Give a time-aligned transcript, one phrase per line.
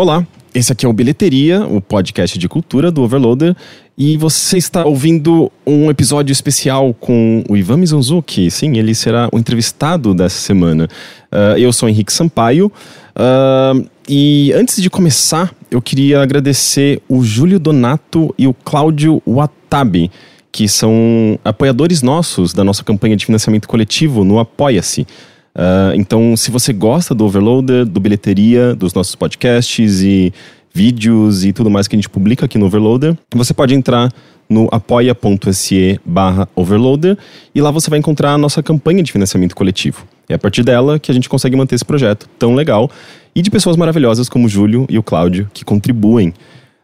[0.00, 3.54] Olá, esse aqui é o Bilheteria, o podcast de cultura do Overloader,
[3.98, 8.50] e você está ouvindo um episódio especial com o Ivan Mizanzuki.
[8.50, 10.88] Sim, ele será o entrevistado dessa semana.
[11.30, 12.72] Uh, eu sou Henrique Sampaio,
[13.14, 20.10] uh, e antes de começar, eu queria agradecer o Júlio Donato e o Cláudio Watabe,
[20.50, 25.06] que são apoiadores nossos da nossa campanha de financiamento coletivo no Apoia-se.
[25.54, 30.32] Uh, então, se você gosta do Overloader, do Bilheteria, dos nossos podcasts e
[30.72, 34.12] vídeos e tudo mais que a gente publica aqui no Overloader, você pode entrar
[34.48, 37.16] no apoia.se barra overloader
[37.54, 40.04] e lá você vai encontrar a nossa campanha de financiamento coletivo.
[40.28, 42.90] É a partir dela que a gente consegue manter esse projeto tão legal
[43.34, 46.34] e de pessoas maravilhosas como o Júlio e o Cláudio que contribuem.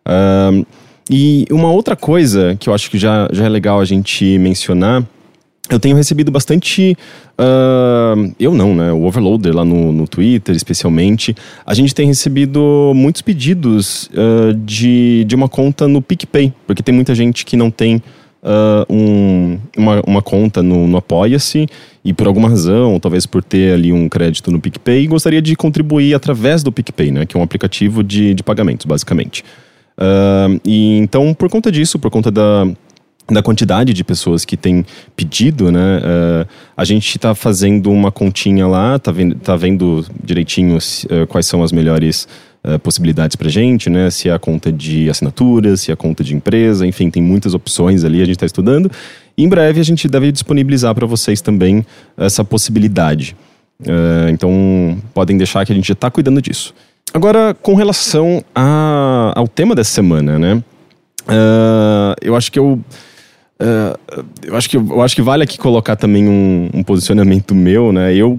[0.07, 0.65] Uh,
[1.11, 5.05] e uma outra coisa que eu acho que já, já é legal a gente mencionar
[5.69, 6.97] eu tenho recebido bastante.
[7.39, 8.93] Uh, eu não, né?
[8.93, 11.35] O Overloader lá no, no Twitter, especialmente.
[11.65, 16.95] A gente tem recebido muitos pedidos uh, de, de uma conta no PicPay, porque tem
[16.95, 17.97] muita gente que não tem
[18.43, 21.67] uh, um, uma, uma conta no, no Apoia-se
[22.05, 26.15] e por alguma razão, talvez por ter ali um crédito no PicPay, gostaria de contribuir
[26.15, 27.27] através do PicPay, né?
[27.27, 29.45] Que é um aplicativo de, de pagamentos, basicamente.
[30.65, 32.69] e então, por conta disso, por conta da
[33.29, 34.85] da quantidade de pessoas que têm
[35.17, 35.99] pedido, né?
[35.99, 41.47] Uh, a gente está fazendo uma continha lá, tá vendo, tá vendo direitinho uh, quais
[41.47, 42.29] são as melhores
[42.65, 44.11] uh, possibilidades para gente, né?
[44.11, 47.53] Se é a conta de assinatura, se é a conta de empresa, enfim, tem muitas
[47.53, 48.91] opções ali, a gente está estudando.
[49.37, 51.85] E em breve a gente deve disponibilizar para vocês também
[52.17, 53.37] essa possibilidade.
[54.33, 56.73] então podem deixar que a gente já está cuidando disso.
[57.13, 60.63] Agora, com relação a, ao tema dessa semana, né?
[62.23, 62.81] eu acho que eu
[63.59, 67.91] Uh, eu, acho que, eu acho que vale aqui colocar também um, um, posicionamento meu,
[67.91, 68.15] né?
[68.15, 68.39] Eu,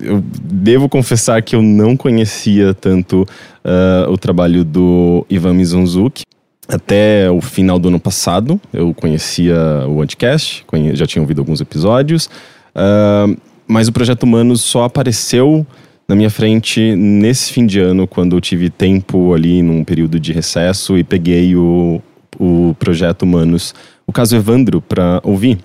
[0.00, 6.24] eu devo confessar que eu não conhecia tanto uh, o trabalho do Ivan Mizanzuki.
[6.66, 9.56] Até o final do ano passado, eu conhecia
[9.88, 12.26] o Anticast, já tinha ouvido alguns episódios,
[12.74, 13.34] uh,
[13.66, 15.66] mas o Projeto Humanos só apareceu
[16.06, 20.32] na minha frente nesse fim de ano, quando eu tive tempo ali num período de
[20.32, 22.02] recesso e peguei o,
[22.38, 23.74] o Projeto Humanos
[24.08, 25.58] o caso Evandro para ouvir.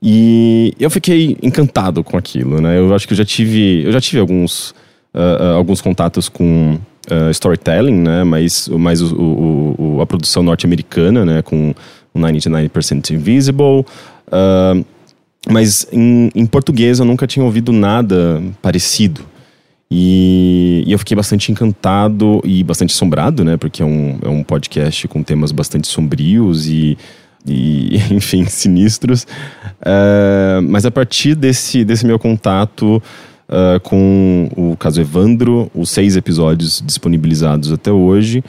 [0.00, 2.78] E eu fiquei encantado com aquilo, né?
[2.78, 4.70] Eu acho que eu já tive, eu já tive alguns,
[5.14, 6.78] uh, uh, alguns contatos com
[7.10, 8.22] uh, storytelling, né?
[8.24, 11.42] Mas, mais o, o, o, a produção norte-americana, né?
[11.42, 11.74] Com
[12.14, 13.84] o 99% Invisible.
[15.48, 19.22] mas em, em português eu nunca tinha ouvido nada parecido.
[19.90, 23.56] E, e, eu fiquei bastante encantado e bastante assombrado, né?
[23.56, 26.98] Porque é um, é um podcast com temas bastante sombrios e
[27.48, 29.26] e, enfim, sinistros.
[29.80, 33.02] Uh, mas a partir desse, desse meu contato
[33.48, 38.42] uh, com o caso Evandro, os seis episódios disponibilizados até hoje,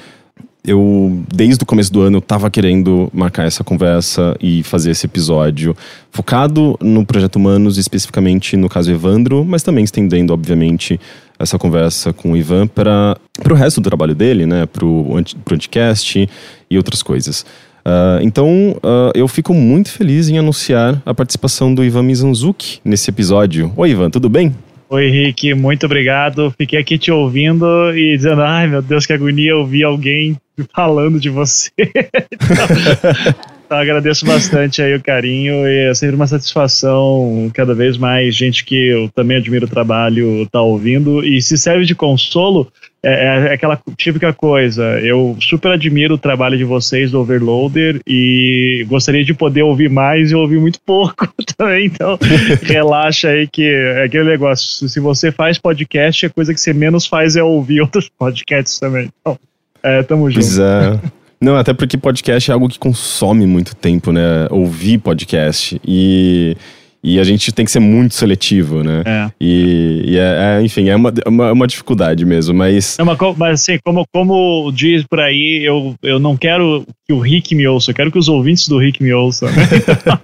[0.64, 5.06] eu, desde o começo do ano, eu estava querendo marcar essa conversa e fazer esse
[5.06, 5.76] episódio
[6.12, 11.00] focado no Projeto Humanos, especificamente no caso Evandro, mas também estendendo, obviamente,
[11.40, 13.18] essa conversa com o Ivan para
[13.50, 15.16] o resto do trabalho dele, né, para o
[15.50, 16.30] Anticast
[16.70, 17.46] e outras coisas.
[17.90, 23.10] Uh, então, uh, eu fico muito feliz em anunciar a participação do Ivan Mizanzuki nesse
[23.10, 23.74] episódio.
[23.76, 24.54] Oi, Ivan, tudo bem?
[24.88, 26.54] Oi, Henrique, muito obrigado.
[26.56, 30.38] Fiquei aqui te ouvindo e dizendo, ai meu Deus, que agonia ouvir alguém
[30.76, 31.72] falando de você.
[31.80, 33.36] então,
[33.66, 38.64] então, agradeço bastante aí o carinho e é sempre uma satisfação cada vez mais gente
[38.66, 42.72] que eu também admiro o trabalho tá ouvindo e se serve de consolo
[43.02, 45.00] é, é, aquela típica coisa.
[45.00, 50.32] Eu super admiro o trabalho de vocês do Overloader e gostaria de poder ouvir mais
[50.32, 51.28] e ouvir muito pouco
[51.58, 51.86] também.
[51.86, 52.18] Então,
[52.62, 54.88] relaxa aí que é aquele negócio.
[54.90, 59.10] Se você faz podcast, a coisa que você menos faz é ouvir outros podcasts também.
[59.22, 59.40] Então,
[59.82, 60.46] é, tamo junto.
[60.46, 61.00] Pois é.
[61.42, 64.48] Não, até porque podcast é algo que consome muito tempo, né?
[64.50, 65.80] Ouvir podcast.
[65.88, 66.58] E
[67.02, 69.04] e a gente tem que ser muito seletivo, né?
[69.06, 69.32] É.
[69.40, 72.98] E, e é, é, enfim, é uma, uma, uma, dificuldade mesmo, mas.
[72.98, 77.20] Não, mas, mas assim, como, como diz por aí, eu, eu não quero que o
[77.20, 79.50] Rick me ouça, eu quero que os ouvintes do Rick me ouçam.
[79.50, 79.64] Né?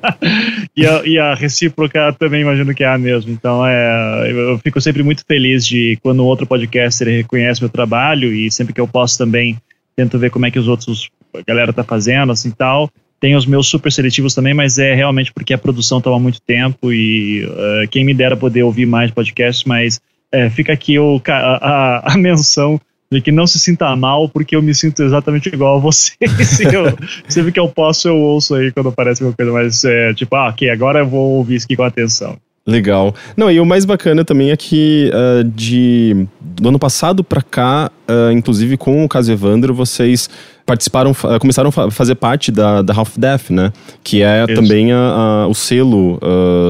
[0.76, 3.32] e, a, e a recíproca também imagino que é a mesma.
[3.32, 8.34] Então, é, eu fico sempre muito feliz de quando um outro podcaster reconhece meu trabalho
[8.34, 9.58] e sempre que eu posso também
[9.96, 12.90] tento ver como é que os outros, a galera tá fazendo, assim tal.
[13.20, 16.92] Tem os meus super seletivos também, mas é realmente porque a produção toma muito tempo
[16.92, 20.00] e uh, quem me dera poder ouvir mais podcasts, mas
[20.34, 22.80] uh, fica aqui o, a, a, a, menção
[23.12, 26.12] de que não se sinta mal, porque eu me sinto exatamente igual a você.
[27.30, 30.50] sempre que eu posso, eu ouço aí quando aparece alguma coisa, mas é tipo, ah,
[30.50, 32.38] ok, agora eu vou ouvir isso aqui com atenção.
[32.68, 33.14] Legal.
[33.38, 37.92] Não, e o mais bacana também é que uh, de, do ano passado para cá,
[38.10, 40.28] uh, inclusive com o caso Evandro, vocês
[40.66, 43.72] participaram, uh, começaram a fazer parte da, da Half Death, né?
[44.04, 44.56] Que é Isso.
[44.56, 46.20] também a, a, o selo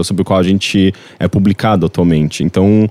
[0.04, 2.44] sobre o qual a gente é publicado atualmente.
[2.44, 2.90] Então,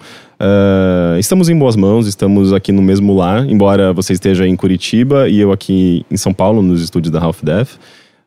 [1.19, 5.41] estamos em boas mãos, estamos aqui no mesmo lar, embora você esteja em Curitiba e
[5.41, 7.79] eu aqui em São Paulo, nos estúdios da Half Death.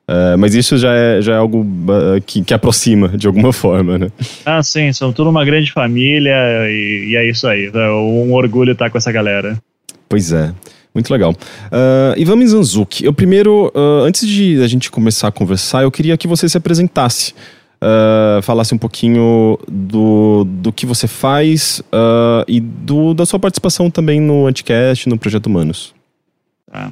[0.10, 3.98] Uh, mas isso já é, já é algo uh, que, que aproxima de alguma forma,
[3.98, 4.08] né?
[4.46, 6.34] Ah, sim, são tudo uma grande família
[6.70, 7.70] e, e é isso aí.
[7.74, 9.58] É um orgulho estar com essa galera.
[10.08, 10.54] Pois é.
[10.98, 11.32] Muito legal.
[11.32, 16.18] Uh, Ivan Mizanzuki, eu primeiro, uh, antes de a gente começar a conversar, eu queria
[16.18, 17.36] que você se apresentasse.
[17.80, 23.92] Uh, falasse um pouquinho do, do que você faz uh, e do, da sua participação
[23.92, 25.94] também no Anticast, no Projeto Humanos.
[26.72, 26.92] Tá.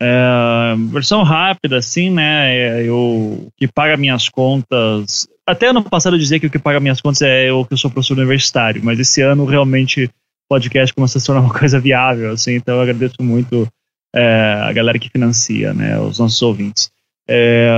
[0.00, 2.56] É, versão rápida, assim, né?
[2.56, 5.28] É, eu, o que paga minhas contas.
[5.46, 7.78] Até ano passado eu dizia que o que paga minhas contas é eu que eu
[7.78, 10.10] sou professor universitário, mas esse ano realmente
[10.48, 13.68] podcast começou a se tornar uma coisa viável, assim, então eu agradeço muito
[14.14, 15.98] é, a galera que financia, né?
[15.98, 16.90] Os nossos ouvintes.
[17.28, 17.68] É,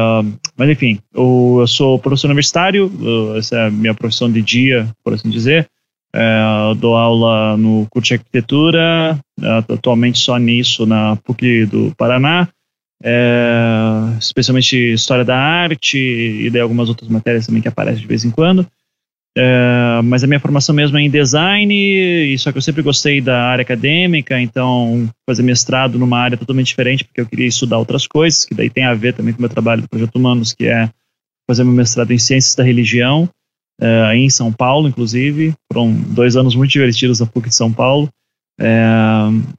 [0.56, 4.88] mas enfim, eu, eu, sou professor universitário, eu, essa é a minha profissão de dia,
[5.04, 5.68] por assim dizer.
[6.14, 12.48] É, dou aula no curso de arquitetura, é, atualmente só nisso na PUC do Paraná,
[13.02, 18.24] é, especialmente História da Arte e daí algumas outras matérias também que aparecem de vez
[18.24, 18.66] em quando.
[19.36, 23.44] É, mas a minha formação mesmo é em design, só que eu sempre gostei da
[23.44, 28.44] área acadêmica, então fazer mestrado numa área totalmente diferente, porque eu queria estudar outras coisas,
[28.44, 30.88] que daí tem a ver também com o meu trabalho do Projeto Humanos, que é
[31.48, 33.28] fazer meu mestrado em Ciências da Religião,
[33.80, 35.54] uh, em São Paulo, inclusive.
[35.72, 38.08] Foram dois anos muito divertidos na PUC de São Paulo.
[38.58, 38.86] É,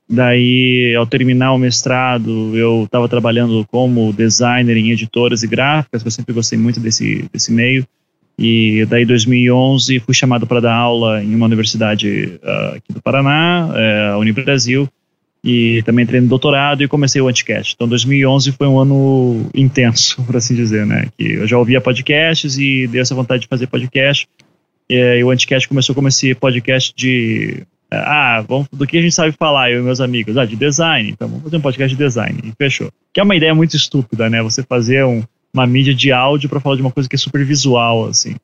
[0.10, 6.10] daí, ao terminar o mestrado, eu estava trabalhando como designer em editoras e gráficas, eu
[6.10, 7.86] sempre gostei muito desse, desse meio.
[8.40, 13.02] E daí, em 2011, fui chamado para dar aula em uma universidade uh, aqui do
[13.02, 14.88] Paraná, uh, a Unibrasil,
[15.44, 17.74] e também entrei no doutorado e comecei o Anticast.
[17.74, 21.08] Então 2011 foi um ano intenso, por assim dizer, né?
[21.18, 24.28] Que eu já ouvia podcasts e deu essa vontade de fazer podcast.
[24.90, 29.32] E, o Anticast começou como esse podcast de ah, vamos, do que a gente sabe
[29.32, 30.38] falar, eu e meus amigos?
[30.38, 31.10] Ah, de design.
[31.10, 32.40] Então vamos fazer um podcast de design.
[32.44, 32.92] E fechou.
[33.14, 34.44] Que é uma ideia muito estúpida, né?
[34.44, 35.24] Você fazer um,
[35.58, 38.36] uma mídia de áudio para falar de uma coisa que é super visual, assim.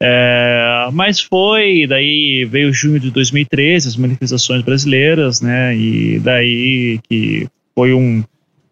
[0.00, 5.76] É, mas foi, daí veio junho de 2013, as manifestações brasileiras, né?
[5.76, 8.22] E daí que foi um,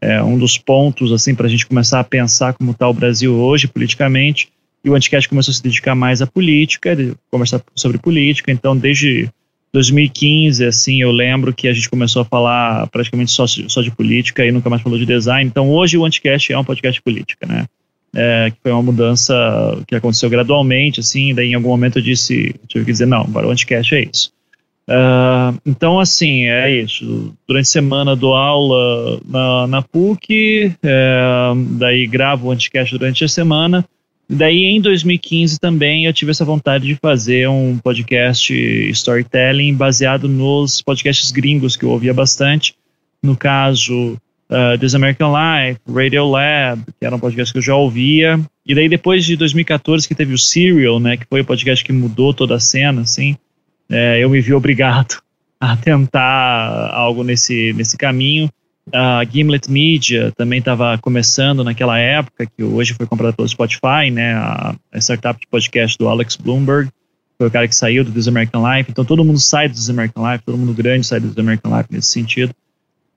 [0.01, 3.35] é, um dos pontos assim para a gente começar a pensar como está o Brasil
[3.35, 4.49] hoje politicamente.
[4.85, 6.97] E o Anticast começou a se dedicar mais à política,
[7.29, 8.53] conversar sobre política.
[8.53, 9.29] Então, desde
[9.73, 14.47] 2015, assim, eu lembro que a gente começou a falar praticamente só, só de política
[14.47, 15.49] e nunca mais falou de design.
[15.49, 17.67] Então, hoje o Anticast é um podcast de política, né?
[18.19, 19.35] É, que foi uma mudança
[19.87, 23.47] que aconteceu gradualmente, assim, daí em algum momento eu disse, tive que dizer, não, agora
[23.47, 24.33] o Anticast é isso.
[24.89, 27.35] Uh, então, assim, é isso.
[27.47, 33.29] Durante a semana dou aula na, na PUC, é, daí gravo o Anticast durante a
[33.29, 33.85] semana.
[34.29, 38.53] Daí, em 2015 também, eu tive essa vontade de fazer um podcast
[38.91, 42.75] storytelling baseado nos podcasts gringos que eu ouvia bastante.
[43.23, 44.17] No caso,
[44.51, 48.41] uh, This American Life, Radio Lab, que era um podcast que eu já ouvia.
[48.65, 51.93] E daí depois de 2014 que teve o Serial, né, que foi o podcast que
[51.93, 53.37] mudou toda a cena, assim,
[53.89, 55.19] é, eu me vi obrigado
[55.61, 58.51] a tentar algo nesse, nesse caminho.
[58.93, 64.35] A Gimlet Media também estava começando naquela época, que hoje foi comprada pelo Spotify, né,
[64.35, 66.89] a, a startup de podcast do Alex Bloomberg,
[67.39, 69.91] foi o cara que saiu do This American Life, então todo mundo sai do This
[69.91, 72.55] American Life, todo mundo grande sai do This American Life nesse sentido.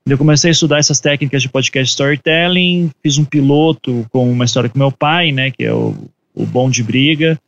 [0.06, 4.68] Eu comecei a estudar essas técnicas de podcast storytelling, fiz um piloto com uma história
[4.68, 5.94] com meu pai, né, que é o,
[6.34, 7.38] o Bom de Briga.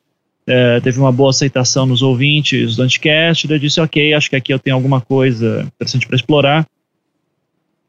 [0.46, 4.52] É, teve uma boa aceitação nos ouvintes do Anticast, eu disse, ok, acho que aqui
[4.52, 6.66] eu tenho alguma coisa interessante para explorar.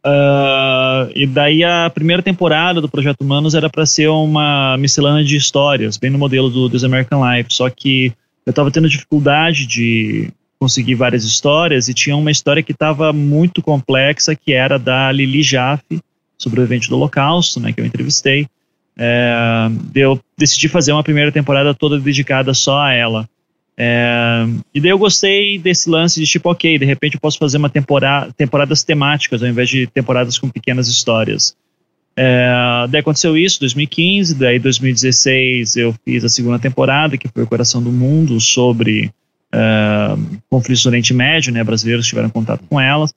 [0.06, 5.38] Uh, e daí a primeira temporada do Projeto Humanos era para ser uma miscelânea de
[5.38, 8.14] histórias, bem no modelo do This American Life, só que
[8.46, 10.30] eu estava tendo dificuldade de
[10.64, 15.44] consegui várias histórias e tinha uma história que estava muito complexa, que era da Lili
[15.44, 16.00] Jaffe,
[16.38, 18.48] sobrevivente do Holocausto, né, que eu entrevistei.
[18.98, 23.30] É, eu decidi fazer uma primeira temporada toda dedicada só a ela.
[23.76, 27.58] É, e daí eu gostei desse lance de tipo, ok, de repente eu posso fazer
[27.58, 31.58] uma temporada, temporadas temáticas ao invés de temporadas com pequenas histórias.
[32.16, 37.48] É, daí aconteceu isso, 2015, daí 2016 eu fiz a segunda temporada, que foi o
[37.48, 39.12] Coração do Mundo, sobre
[40.50, 43.14] conflitos do Oriente Médio, né, brasileiros tiveram contato com elas.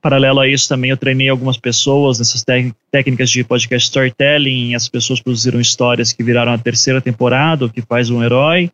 [0.00, 2.44] Paralelo a isso, também eu treinei algumas pessoas nessas
[2.90, 7.80] técnicas de podcast storytelling, as pessoas produziram histórias que viraram a terceira temporada, o que
[7.80, 8.70] faz um herói.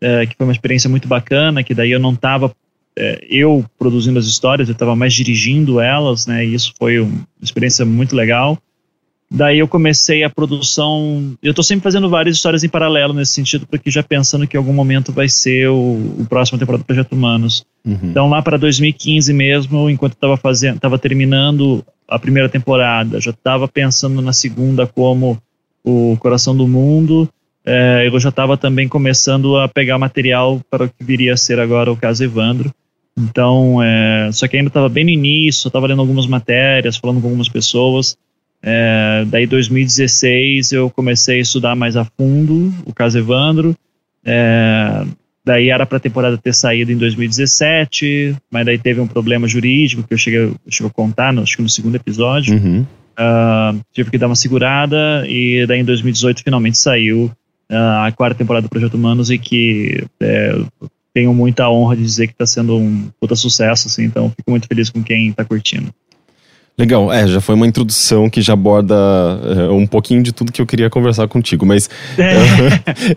[0.00, 2.54] é, que foi uma experiência muito bacana, que daí eu não estava
[2.98, 6.44] é, eu produzindo as histórias, eu estava mais dirigindo elas, né?
[6.44, 8.58] E isso foi uma experiência muito legal.
[9.30, 11.36] Daí eu comecei a produção.
[11.42, 14.58] Eu estou sempre fazendo várias histórias em paralelo nesse sentido, porque já pensando que em
[14.58, 17.64] algum momento vai ser o, o próximo temporada do Projeto Humanos.
[17.84, 17.98] Uhum.
[18.04, 23.66] Então lá para 2015 mesmo, enquanto estava fazendo, estava terminando a primeira temporada, já estava
[23.66, 25.36] pensando na segunda como
[25.84, 27.28] o Coração do Mundo.
[27.64, 31.58] É, eu já estava também começando a pegar material para o que viria a ser
[31.58, 32.72] agora o caso Evandro.
[33.18, 37.26] Então, é, só que ainda estava bem no início, estava lendo algumas matérias, falando com
[37.26, 38.16] algumas pessoas.
[38.62, 43.76] É, daí 2016 eu comecei a estudar mais a fundo o caso Evandro.
[44.24, 45.04] É,
[45.44, 50.02] daí era para a temporada ter saído em 2017, mas daí teve um problema jurídico
[50.02, 52.56] que eu cheguei, eu cheguei a contar, no, acho que no segundo episódio.
[52.56, 52.84] Uhum.
[53.18, 57.32] Uh, tive que dar uma segurada e daí em 2018 finalmente saiu
[57.70, 60.54] uh, a quarta temporada do Projeto Humanos e que é,
[61.14, 64.66] tenho muita honra de dizer que está sendo um puta sucesso, assim, então fico muito
[64.66, 65.90] feliz com quem está curtindo.
[66.78, 70.60] Legal, é, já foi uma introdução que já aborda é, um pouquinho de tudo que
[70.60, 71.88] eu queria conversar contigo, mas.
[72.18, 72.34] É.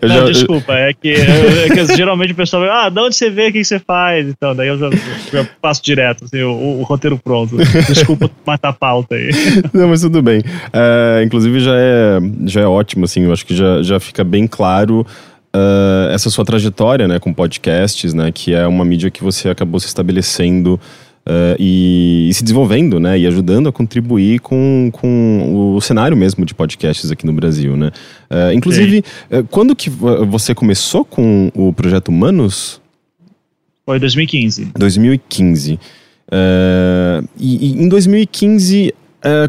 [0.00, 3.28] Não, já, desculpa, é que, é que, geralmente o pessoal vai, ah, de onde você
[3.28, 4.26] vê, o que você faz?
[4.28, 4.88] Então, daí eu já,
[5.30, 7.58] já passo direto, assim, o, o, roteiro pronto.
[7.86, 9.30] Desculpa matar a pauta aí.
[9.74, 10.40] Não, mas tudo bem.
[10.72, 14.46] É, inclusive já é, já é ótimo, assim, eu acho que já, já fica bem
[14.46, 15.06] claro.
[15.54, 19.80] Uh, essa sua trajetória né, com podcasts, né, que é uma mídia que você acabou
[19.80, 20.80] se estabelecendo
[21.30, 26.44] Uh, e, e, se desenvolvendo, né, e ajudando a contribuir com, com o cenário mesmo
[26.44, 27.92] de podcasts aqui no Brasil, né.
[28.28, 32.80] Uh, inclusive, uh, quando que você começou com o projeto Humanos?
[33.86, 34.72] Foi 2015.
[34.76, 35.78] 2015.
[37.38, 38.92] E, e, em 2015,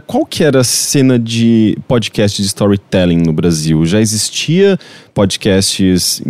[0.06, 3.84] qual que era a cena de podcast de storytelling no Brasil?
[3.88, 4.78] Já existia
[5.16, 6.22] podcasts,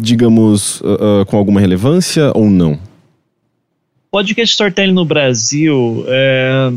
[0.00, 0.82] digamos,
[1.26, 2.87] com alguma relevância ou não?
[4.10, 6.72] Podcast storytelling no Brasil é,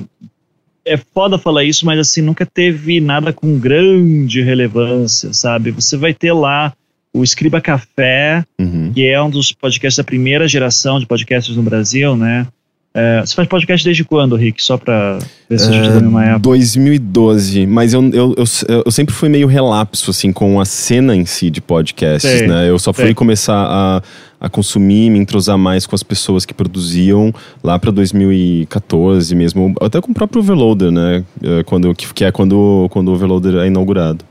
[0.85, 5.71] é foda falar isso, mas assim, nunca teve nada com grande relevância, sabe?
[5.71, 6.73] Você vai ter lá
[7.13, 8.91] o Escriba Café, uhum.
[8.93, 12.47] que é um dos podcasts da primeira geração de podcasts no Brasil, né?
[12.93, 14.62] É, você faz podcast desde quando, Rick?
[14.62, 15.17] Só pra
[15.50, 16.39] ver se a gente é, tá na mesma época.
[16.39, 21.25] 2012, mas eu, eu, eu, eu, sempre fui meio relapso, assim, com a cena em
[21.25, 22.69] si de podcasts, sei, né?
[22.69, 23.13] Eu só fui sei.
[23.13, 24.01] começar a,
[24.41, 27.33] a consumir, me entrosar mais com as pessoas que produziam
[27.63, 31.24] lá pra 2014 mesmo, até com o próprio Overloader, né?
[31.41, 34.25] É, quando, que é quando, quando o Overloader é inaugurado.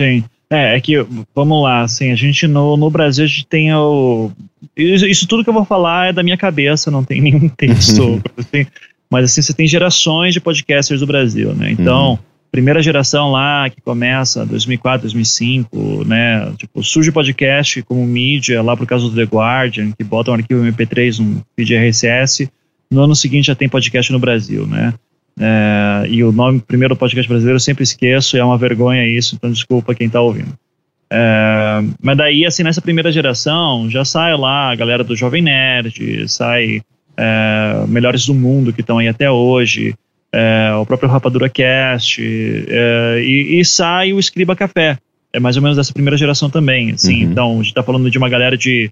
[0.00, 0.24] Sim.
[0.50, 4.30] É, é que, vamos lá, assim, a gente no, no Brasil a gente tem o.
[4.76, 8.22] Isso, isso tudo que eu vou falar é da minha cabeça, não tem nenhum texto.
[8.38, 8.66] assim,
[9.10, 11.70] mas assim, você tem gerações de podcasters do Brasil, né?
[11.72, 12.18] Então, uhum.
[12.50, 16.52] primeira geração lá que começa 2004, 2005, né?
[16.56, 20.62] Tipo, surge podcast como mídia lá por causa do The Guardian, que bota um arquivo
[20.62, 22.48] MP3 um feed RSS.
[22.88, 24.94] No ano seguinte já tem podcast no Brasil, né?
[25.38, 29.06] É, e o nome primeiro do podcast brasileiro eu sempre esqueço, e é uma vergonha
[29.06, 30.52] isso, então desculpa quem está ouvindo.
[31.10, 36.28] É, mas daí, assim, nessa primeira geração, já sai lá a galera do Jovem Nerd,
[36.28, 36.82] sai
[37.16, 39.94] é, Melhores do Mundo, que estão aí até hoje,
[40.32, 44.98] é, o próprio Rapadura Cast, é, e, e, sai o Escriba Café.
[45.32, 47.24] É mais ou menos dessa primeira geração também, assim.
[47.24, 47.30] Uhum.
[47.30, 48.90] Então, a gente está falando de uma galera de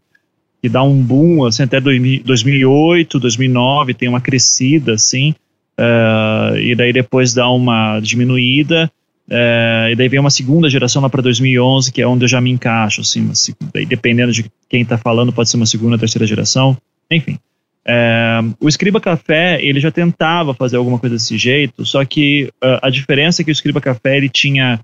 [0.62, 5.34] que dá um boom, assim, até 2008, 2009, tem uma crescida, assim.
[5.78, 8.90] Uh, e daí depois dá uma diminuída,
[9.28, 12.40] uh, e daí vem uma segunda geração lá para 2011, que é onde eu já
[12.40, 13.30] me encaixo, assim,
[13.72, 16.76] daí dependendo de quem está falando, pode ser uma segunda, terceira geração,
[17.10, 17.38] enfim.
[17.86, 22.50] Uh, o Escriba Café, ele já tentava fazer alguma coisa desse jeito, só que
[22.80, 24.80] a diferença é que o Escriba Café, ele tinha,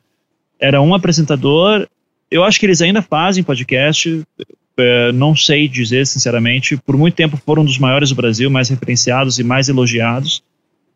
[0.59, 1.87] era um apresentador,
[2.31, 4.23] eu acho que eles ainda fazem podcast,
[5.15, 9.39] não sei dizer sinceramente, por muito tempo foram um dos maiores do Brasil, mais referenciados
[9.39, 10.43] e mais elogiados,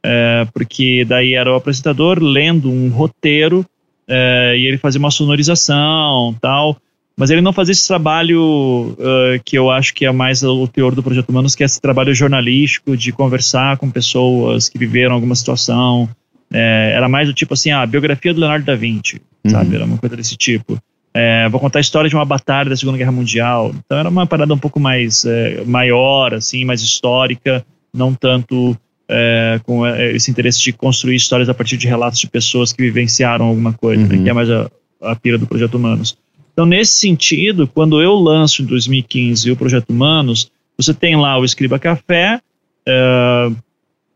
[0.05, 3.65] é, porque daí era o apresentador lendo um roteiro
[4.07, 6.77] é, e ele fazia uma sonorização tal,
[7.17, 10.95] mas ele não fazia esse trabalho uh, que eu acho que é mais o teor
[10.95, 15.35] do Projeto Humanos, que é esse trabalho jornalístico de conversar com pessoas que viveram alguma
[15.35, 16.09] situação.
[16.53, 19.51] É, era mais do tipo assim, ah, a biografia do Leonardo da Vinci, uhum.
[19.51, 19.77] sabe?
[19.77, 20.77] Era uma coisa desse tipo.
[21.15, 23.73] É, vou contar a história de uma batalha da Segunda Guerra Mundial.
[23.87, 28.77] Então era uma parada um pouco mais é, maior, assim, mais histórica, não tanto
[29.09, 32.83] é, com é, esse interesse de construir histórias a partir de relatos de pessoas que
[32.83, 34.09] vivenciaram alguma coisa, uhum.
[34.09, 34.71] né, que é mais a,
[35.01, 36.17] a pira do Projeto Humanos.
[36.53, 41.45] Então, nesse sentido, quando eu lanço em 2015 o Projeto Humanos, você tem lá o
[41.45, 42.41] Escriba Café,
[42.87, 43.51] é,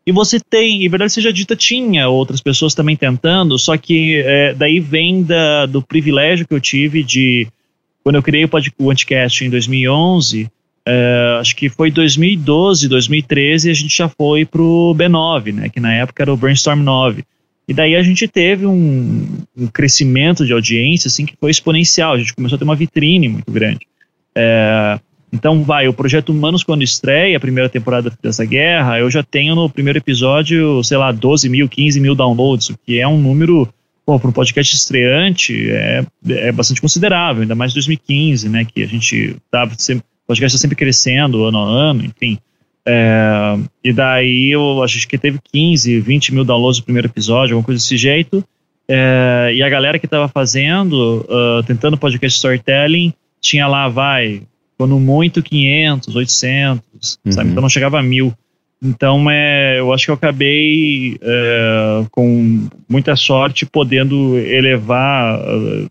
[0.09, 4.55] e você tem, em verdade seja dita, tinha outras pessoas também tentando, só que é,
[4.55, 7.47] daí vem da, do privilégio que eu tive de
[8.03, 10.51] quando eu criei o, pod, o Anticast em 2011,
[10.91, 15.69] é, acho que foi 2012, 2013, a gente já foi pro B9, né?
[15.69, 17.25] Que na época era o Brainstorm 9.
[17.69, 22.15] E daí a gente teve um, um, crescimento de audiência assim que foi exponencial.
[22.15, 23.87] A gente começou a ter uma vitrine muito grande.
[24.35, 24.99] É,
[25.31, 29.55] então, vai, o Projeto Humanos, quando estreia a primeira temporada dessa guerra, eu já tenho
[29.55, 33.69] no primeiro episódio, sei lá, 12 mil, 15 mil downloads, o que é um número,
[34.07, 39.37] para um podcast estreante, é, é bastante considerável, ainda mais 2015, né, que a gente
[39.51, 42.39] tava sempre, o podcast está sempre crescendo ano a ano, enfim.
[42.87, 47.65] É, e daí eu acho que teve 15, 20 mil downloads no primeiro episódio, alguma
[47.65, 48.45] coisa desse jeito.
[48.87, 54.43] É, e a galera que estava fazendo, uh, tentando podcast storytelling, tinha lá, vai,
[54.79, 57.33] quando muito 500, 800, uhum.
[57.33, 57.51] sabe?
[57.51, 58.33] Então não chegava a mil.
[58.83, 65.41] Então, é, eu acho que eu acabei é, com muita sorte podendo elevar,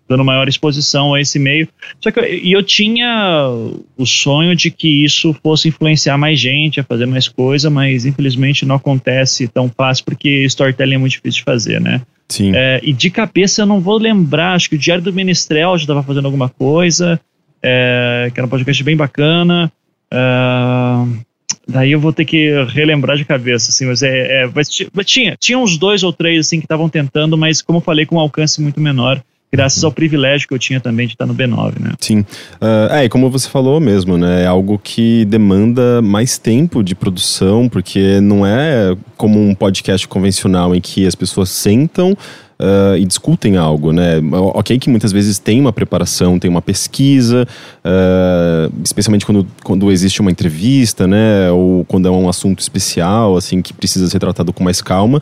[0.08, 1.67] dando maior exposição a esse meio.
[2.00, 3.50] Só que e eu tinha
[3.98, 8.65] o sonho de que isso fosse influenciar mais gente a fazer mais coisa, mas infelizmente
[8.65, 12.01] não acontece tão fácil porque storytelling é muito difícil de fazer, né?
[12.29, 12.51] Sim.
[12.56, 15.84] É, e de cabeça eu não vou lembrar, acho que o Diário do Menestrel já
[15.84, 17.20] estava fazendo alguma coisa
[17.62, 19.72] é, que era um podcast bem bacana.
[20.13, 21.20] Uh,
[21.68, 24.70] daí eu vou ter que relembrar de cabeça, assim, mas é, é mas
[25.06, 28.16] tinha, tinha uns dois ou três assim que estavam tentando, mas como eu falei, com
[28.16, 29.22] um alcance muito menor
[29.52, 31.94] graças ao privilégio que eu tinha também de estar no B9, né?
[32.00, 32.20] Sim.
[32.20, 34.44] Uh, é, e como você falou mesmo, né?
[34.44, 40.76] É algo que demanda mais tempo de produção, porque não é como um podcast convencional
[40.76, 42.16] em que as pessoas sentam
[42.60, 44.20] uh, e discutem algo, né?
[44.54, 47.48] Ok que muitas vezes tem uma preparação, tem uma pesquisa,
[47.84, 51.52] uh, especialmente quando, quando existe uma entrevista, né?
[51.52, 55.22] Ou quando é um assunto especial, assim, que precisa ser tratado com mais calma.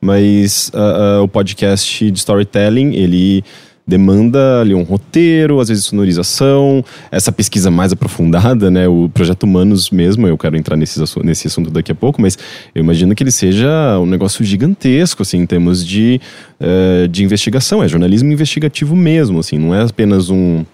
[0.00, 3.42] Mas uh, o podcast de storytelling, ele
[3.86, 8.88] demanda ali um roteiro, às vezes sonorização, essa pesquisa mais aprofundada, né?
[8.88, 12.36] O projeto Humanos mesmo, eu quero entrar nesse, nesse assunto daqui a pouco, mas
[12.74, 16.20] eu imagino que ele seja um negócio gigantesco, assim, em termos de,
[16.60, 17.82] uh, de investigação.
[17.82, 20.64] É jornalismo investigativo mesmo, assim, não é apenas um.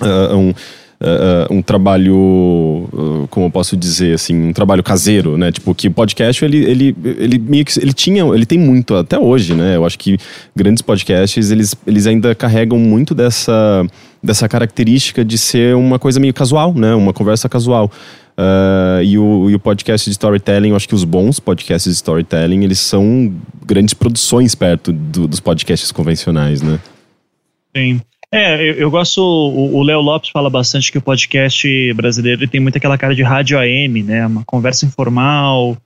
[0.00, 0.54] Uh, um
[1.02, 5.50] uh, um trabalho, uh, como eu posso dizer, assim, um trabalho caseiro, né?
[5.50, 9.18] Tipo, que o podcast, ele, ele, ele meio que, ele tinha, ele tem muito até
[9.18, 9.76] hoje, né?
[9.76, 10.16] Eu acho que
[10.54, 13.84] grandes podcasts, eles, eles ainda carregam muito dessa,
[14.22, 16.94] dessa característica de ser uma coisa meio casual, né?
[16.94, 17.90] Uma conversa casual.
[18.32, 21.96] Uh, e, o, e o podcast de storytelling, eu acho que os bons podcasts de
[21.96, 23.32] storytelling, eles são
[23.66, 26.78] grandes produções perto do, dos podcasts convencionais, né?
[27.76, 28.00] Sim.
[28.32, 29.20] É, eu, eu gosto.
[29.20, 33.58] O Léo Lopes fala bastante que o podcast brasileiro tem muito aquela cara de rádio
[33.58, 34.26] AM, né?
[34.26, 35.76] Uma conversa informal,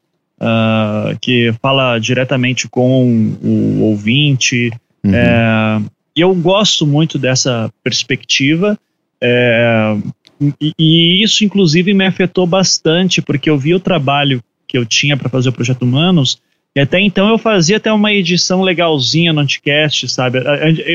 [0.40, 4.70] uh, que fala diretamente com o ouvinte.
[5.04, 5.12] Uhum.
[5.12, 5.82] É,
[6.16, 8.78] e eu gosto muito dessa perspectiva.
[9.20, 9.96] É,
[10.60, 15.16] e, e, isso, inclusive, me afetou bastante, porque eu vi o trabalho que eu tinha
[15.16, 16.40] para fazer o Projeto Humanos
[16.76, 20.40] e até então eu fazia até uma edição legalzinha no Anticast, sabe?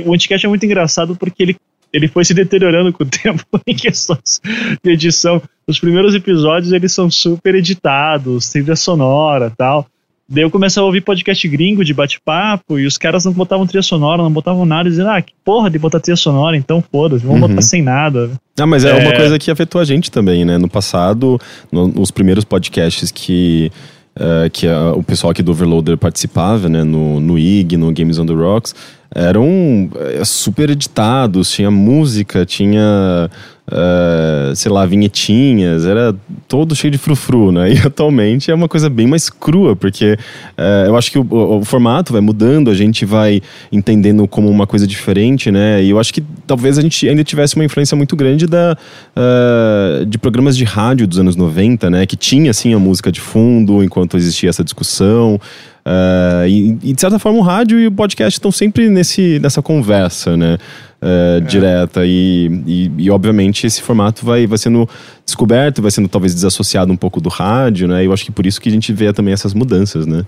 [0.06, 1.56] O Anticast é muito engraçado porque ele,
[1.92, 4.40] ele foi se deteriorando com o tempo em questões
[4.84, 5.42] de edição.
[5.66, 9.88] Os primeiros episódios eles são super editados, trilha sonora tal.
[10.30, 13.82] Daí eu comecei a ouvir podcast gringo de bate-papo e os caras não botavam trilha
[13.82, 17.42] sonora, não botavam nada, dizendo, ah, que porra de botar trilha sonora, então foda-se, vamos
[17.42, 17.48] uhum.
[17.50, 18.32] botar sem nada.
[18.58, 20.58] Ah, mas é, é, uma coisa que afetou a gente também, né?
[20.58, 23.72] No passado, no, nos primeiros podcasts que
[24.16, 28.20] uh, que a, o pessoal aqui do Overloader participava, né, no, no IG, no Games
[28.20, 28.76] on the Rocks,
[29.14, 33.30] eram é, super editados, tinha música, tinha
[33.72, 36.14] uh, sei lá, vinhetinhas, era
[36.48, 37.72] todo cheio de frufru, né?
[37.72, 40.18] E atualmente é uma coisa bem mais crua, porque
[40.58, 44.68] uh, eu acho que o, o, formato vai mudando, a gente vai entendendo como uma
[44.68, 45.84] coisa diferente, né?
[45.84, 48.78] E eu acho que talvez a gente ainda tivesse uma influência muito grande da,
[49.16, 52.06] uh, de programas de rádio dos anos 90, né?
[52.06, 55.40] Que tinha, assim, a música de fundo enquanto existia essa discussão.
[55.86, 59.62] Uh, e, e, de certa forma o rádio e o podcast estão sempre nesse, nessa
[59.62, 60.58] conversa, né?
[61.02, 61.40] Uh, é.
[61.42, 62.06] Direta.
[62.06, 64.88] E, e, e, obviamente esse formato vai, vai sendo
[65.26, 68.04] descoberto, vai sendo talvez desassociado um pouco do rádio, né?
[68.04, 70.24] E eu acho que por isso que a gente vê também essas mudanças, né?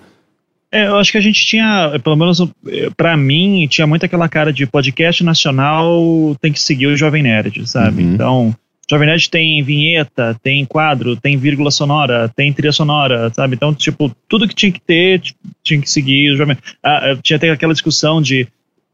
[0.72, 2.42] É, eu acho que a gente tinha, pelo menos
[2.98, 7.70] para mim, tinha muito aquela cara de podcast nacional tem que seguir o Jovem Nerd,
[7.70, 8.02] sabe?
[8.02, 8.14] Uhum.
[8.14, 8.56] Então,
[8.90, 13.56] Jovem Nerd tem vinheta, tem quadro, tem vírgula sonora, tem trilha sonora, sabe?
[13.56, 15.22] Então, tipo, tudo que tinha que ter,
[15.64, 18.48] tinha que seguir o Jovem ah, Tinha até aquela discussão de.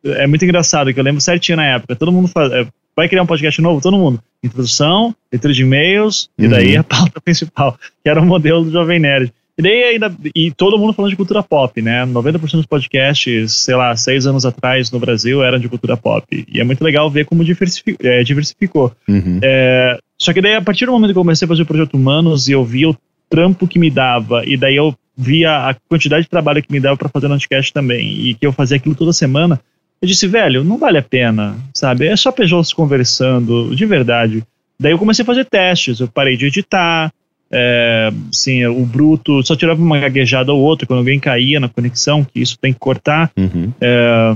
[0.03, 1.95] É muito engraçado, que eu lembro certinho na época.
[1.95, 4.21] Todo mundo faz, é, vai criar um podcast novo, todo mundo.
[4.43, 6.45] Introdução, leitura de e-mails, uhum.
[6.45, 9.33] e daí a pauta principal, que era o modelo do Jovem Nerd.
[9.59, 10.09] E daí ainda.
[10.33, 12.05] E todo mundo falando de cultura pop, né?
[12.05, 16.25] 90% dos podcasts, sei lá, seis anos atrás no Brasil eram de cultura pop.
[16.49, 18.09] E é muito legal ver como diversificou.
[18.09, 18.93] É, diversificou.
[19.05, 19.41] Uhum.
[19.43, 21.95] É, só que daí, a partir do momento que eu comecei a fazer o Projeto
[21.95, 22.95] Humanos e eu vi o
[23.29, 26.95] trampo que me dava, e daí eu via a quantidade de trabalho que me dava
[26.95, 29.59] para fazer no podcast também, e que eu fazia aquilo toda semana,
[30.01, 32.07] eu disse, velho, não vale a pena, sabe?
[32.07, 34.41] É só PJs conversando, de verdade.
[34.79, 37.11] Daí eu comecei a fazer testes, eu parei de editar,
[37.51, 42.23] é, assim, o bruto só tirava uma gaguejada ou outra quando alguém caía na conexão,
[42.23, 43.31] que isso tem que cortar.
[43.37, 43.71] Uhum.
[43.81, 44.35] É,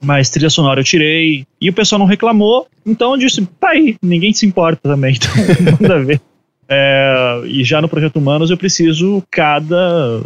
[0.00, 3.96] mas trilha sonora eu tirei e o pessoal não reclamou, então eu disse, tá aí,
[4.02, 5.30] ninguém se importa também, então
[5.80, 6.20] manda ver.
[6.68, 10.22] É, e já no Projeto Humanos eu preciso cada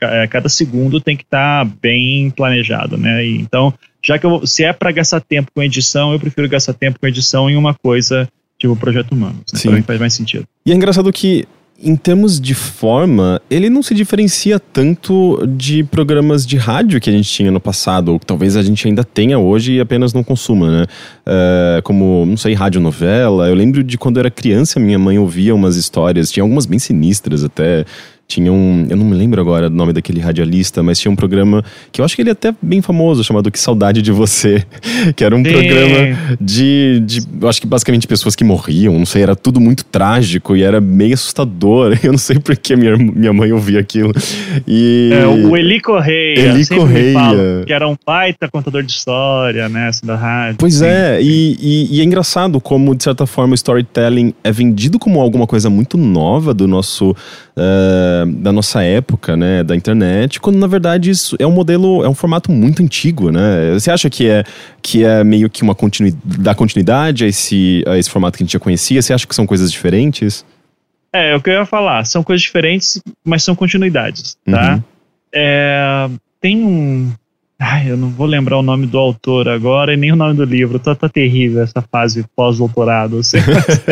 [0.00, 3.24] é, cada segundo tem que estar tá bem planejado, né?
[3.24, 6.72] E, então, já que eu, se é para gastar tempo com edição, eu prefiro gastar
[6.72, 8.26] tempo com edição em uma coisa
[8.58, 9.52] tipo Projeto Humanos.
[9.52, 9.58] Né?
[9.58, 9.68] Sim.
[9.68, 10.46] Pra mim faz mais sentido.
[10.64, 11.46] E é engraçado que
[11.82, 17.12] em termos de forma, ele não se diferencia tanto de programas de rádio que a
[17.12, 20.22] gente tinha no passado, ou que talvez a gente ainda tenha hoje e apenas não
[20.22, 20.86] consuma, né?
[21.26, 23.48] É, como, não sei, rádio novela.
[23.48, 26.78] Eu lembro de quando eu era criança, minha mãe ouvia umas histórias, tinha algumas bem
[26.78, 27.84] sinistras até,
[28.26, 28.86] tinha um.
[28.88, 32.04] Eu não me lembro agora do nome daquele radialista, mas tinha um programa que eu
[32.04, 34.64] acho que ele é até bem famoso, chamado Que Saudade de Você.
[35.14, 35.52] Que era um Sim.
[35.52, 37.20] programa de, de.
[37.40, 40.80] Eu acho que basicamente pessoas que morriam, não sei, era tudo muito trágico e era
[40.80, 41.98] meio assustador.
[42.02, 44.12] Eu não sei por que minha, minha mãe ouvia aquilo.
[44.66, 45.10] E...
[45.12, 46.38] É, o Eli Correia.
[46.38, 47.12] Eli Correia.
[47.12, 50.56] Falo, que era um baita contador de história, né, assim, da rádio.
[50.58, 50.86] Pois Sim.
[50.86, 55.20] é, e, e, e é engraçado como, de certa forma, o storytelling é vendido como
[55.20, 60.66] alguma coisa muito nova do nosso uh, da nossa época, né, da internet, quando na
[60.66, 63.72] verdade isso é um modelo, é um formato muito antigo, né?
[63.72, 64.44] Você acha que é
[64.82, 68.46] que é meio que uma continuidade, dá continuidade a esse, a esse formato que a
[68.46, 69.00] gente já conhecia?
[69.00, 70.44] Você acha que são coisas diferentes?
[71.12, 72.04] É, é o que eu ia falar.
[72.04, 74.74] São coisas diferentes, mas são continuidades, tá?
[74.74, 74.82] Uhum.
[75.32, 77.12] É, tem um.
[77.58, 80.44] Ai, eu não vou lembrar o nome do autor agora e nem o nome do
[80.44, 80.78] livro.
[80.78, 83.18] Tá, tá terrível essa fase pós-doutorado.
[83.18, 83.38] Assim.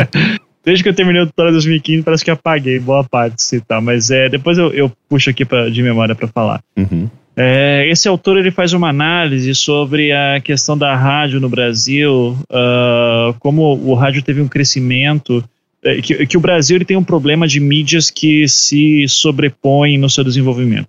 [0.64, 4.11] desde que eu terminei o tutorial 2015, parece que apaguei boa parte, se tá, mas
[4.11, 6.62] é, depois eu, eu puxo aqui pra, de memória para falar.
[6.77, 7.09] Uhum.
[7.37, 13.33] É, esse autor ele faz uma análise sobre a questão da rádio no Brasil, uh,
[13.40, 15.42] como o rádio teve um crescimento,
[15.83, 20.09] é, que, que, o Brasil ele tem um problema de mídias que se sobrepõem no
[20.09, 20.88] seu desenvolvimento.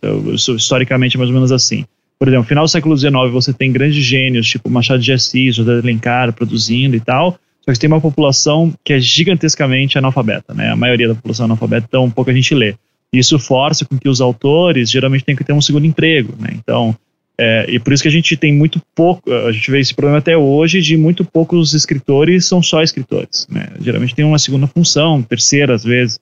[0.56, 1.86] Historicamente mais ou menos assim.
[2.20, 5.56] Por exemplo, no final do século XIX você tem grandes gênios, tipo Machado de Assis,
[5.56, 10.54] José de Alencar produzindo e tal, só que tem uma população que é gigantescamente analfabeta,
[10.54, 10.72] né?
[10.72, 12.76] A maioria da população é analfabeta, então pouca gente lê.
[13.12, 16.50] Isso força com que os autores geralmente tenham que ter um segundo emprego, né?
[16.54, 16.96] Então,
[17.38, 20.20] é, e por isso que a gente tem muito pouco, a gente vê esse problema
[20.20, 23.70] até hoje de muito poucos escritores são só escritores, né?
[23.80, 26.20] Geralmente tem uma segunda função, terceira às vezes.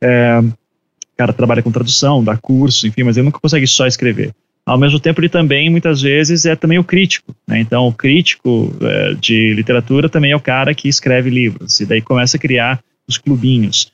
[0.00, 4.34] É, o cara trabalha com tradução, dá curso, enfim, mas ele nunca consegue só escrever.
[4.64, 7.34] Ao mesmo tempo, ele também, muitas vezes, é também o crítico.
[7.46, 7.60] Né?
[7.60, 11.80] Então, o crítico é, de literatura também é o cara que escreve livros.
[11.80, 13.92] E daí começa a criar os clubinhos.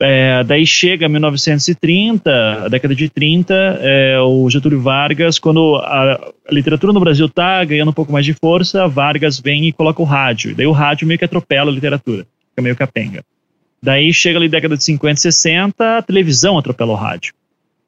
[0.00, 6.92] É, daí chega 1930, a década de 30, é, o Getúlio Vargas, quando a, literatura
[6.92, 10.50] no Brasil está ganhando um pouco mais de força, Vargas vem e coloca o rádio.
[10.50, 13.24] E daí o rádio meio que atropela a literatura, fica meio capenga.
[13.82, 17.32] Daí chega ali década de 50 e 60, a televisão atropela o rádio.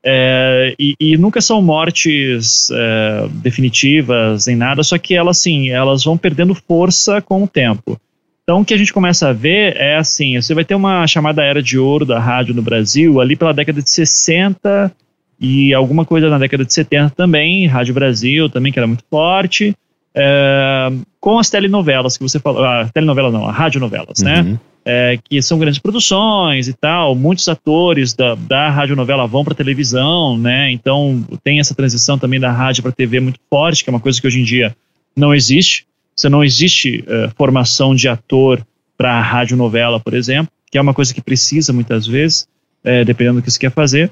[0.08, 6.04] É, e, e, nunca são mortes é, definitivas nem nada, só que elas, assim, elas
[6.04, 8.00] vão perdendo força com o tempo.
[8.44, 11.42] Então, o que a gente começa a ver é assim: você vai ter uma chamada
[11.42, 14.92] era de ouro da rádio no Brasil, ali pela década de 60
[15.40, 19.76] e alguma coisa na década de 70 também, Rádio Brasil também, que era muito forte,
[20.14, 24.40] é, com as telenovelas que você falou, a ah, telenovela não, a radionovelas, né?
[24.40, 24.52] uhum.
[24.52, 24.60] né?
[24.88, 27.16] É, que são grandes produções e tal.
[27.16, 30.70] Muitos atores da, da radionovela vão para televisão, né?
[30.70, 34.20] Então tem essa transição também da rádio para TV muito forte, que é uma coisa
[34.20, 34.77] que hoje em dia
[35.16, 35.88] não existe.
[36.14, 38.64] Você não existe uh, formação de ator
[38.96, 42.46] para radionovela, por exemplo, que é uma coisa que precisa muitas vezes,
[42.85, 44.11] é, dependendo do que você quer fazer.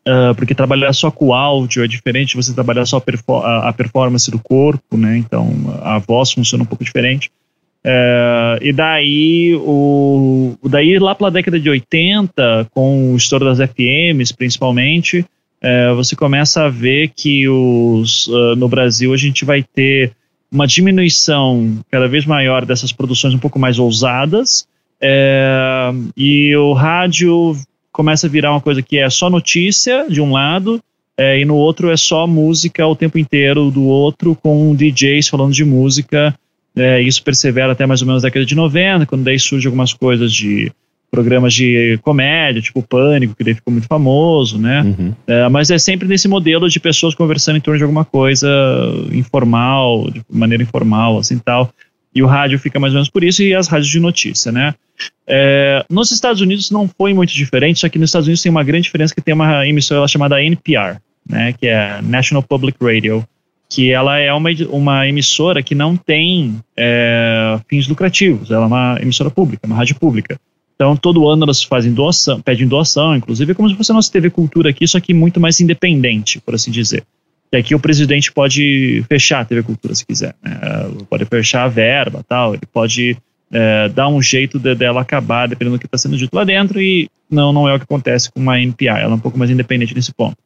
[0.00, 3.70] Uh, porque trabalhar só com áudio é diferente de você trabalhar só a, perfor a,
[3.70, 5.18] performance do corpo, né?
[5.18, 7.30] Então a voz funciona um pouco diferente.
[7.82, 14.32] É, e daí, o, daí, lá pela década de 80, com o estouro das FMs,
[14.32, 15.24] principalmente,
[15.60, 20.12] é, você começa a ver que os, uh, no Brasil a gente vai ter
[20.52, 24.66] uma diminuição cada vez maior dessas produções um pouco mais ousadas,
[25.00, 27.56] é, e o rádio
[27.92, 30.82] começa a virar uma coisa que é só notícia, de um lado,
[31.16, 35.52] é, e no outro é só música o tempo inteiro, do outro, com DJs falando
[35.52, 36.34] de música
[36.76, 39.92] é, isso persevera até mais ou menos a década de 90, quando daí surgem algumas
[39.92, 40.72] coisas de
[41.10, 44.82] programas de comédia, tipo Pânico, que daí ficou muito famoso, né?
[44.82, 45.14] Uhum.
[45.26, 48.48] É, mas é sempre nesse modelo de pessoas conversando em torno de alguma coisa
[49.10, 51.72] informal, de maneira informal, assim tal.
[52.14, 54.74] E o rádio fica mais ou menos por isso, e as rádios de notícia, né?
[55.26, 58.64] É, nos Estados Unidos não foi muito diferente, só que nos Estados Unidos tem uma
[58.64, 61.52] grande diferença que tem uma emissora chamada NPR, né?
[61.52, 63.24] Que é National Public Radio,
[63.70, 68.98] que ela é uma, uma emissora que não tem é, fins lucrativos, ela é uma
[69.00, 70.38] emissora pública, uma rádio pública.
[70.74, 74.10] Então, todo ano elas fazem doação, pedem doação, inclusive é como se fosse a nossa
[74.10, 77.04] TV Cultura aqui, só que muito mais independente, por assim dizer.
[77.52, 80.58] E aqui o presidente pode fechar a TV Cultura se quiser, né?
[81.08, 83.16] pode fechar a verba tal, ele pode
[83.52, 86.80] é, dar um jeito de, dela acabar, dependendo do que está sendo dito lá dentro,
[86.80, 89.50] e não, não é o que acontece com uma NPI, ela é um pouco mais
[89.50, 90.36] independente nesse ponto.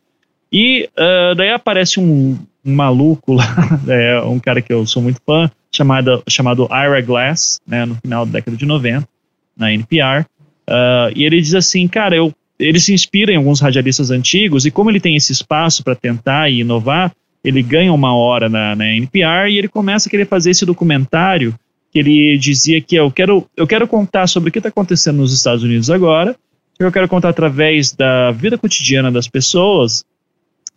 [0.55, 3.45] E uh, daí aparece um, um maluco lá,
[3.89, 8.25] é, um cara que eu sou muito fã, chamado, chamado Ira Glass, né, no final
[8.25, 9.09] da década de 90,
[9.57, 10.25] na NPR, uh,
[10.69, 14.71] ah, e ele diz assim, cara, eu ele se inspira em alguns radialistas antigos e
[14.71, 17.13] como ele tem esse espaço para tentar e inovar,
[17.43, 21.53] ele ganha uma hora na, na, NPR e ele começa a querer fazer esse documentário
[21.91, 25.35] que ele dizia que eu quero, eu quero contar sobre o que está acontecendo nos
[25.35, 26.37] Estados Unidos agora,
[26.79, 30.05] eu quero contar através da vida cotidiana das pessoas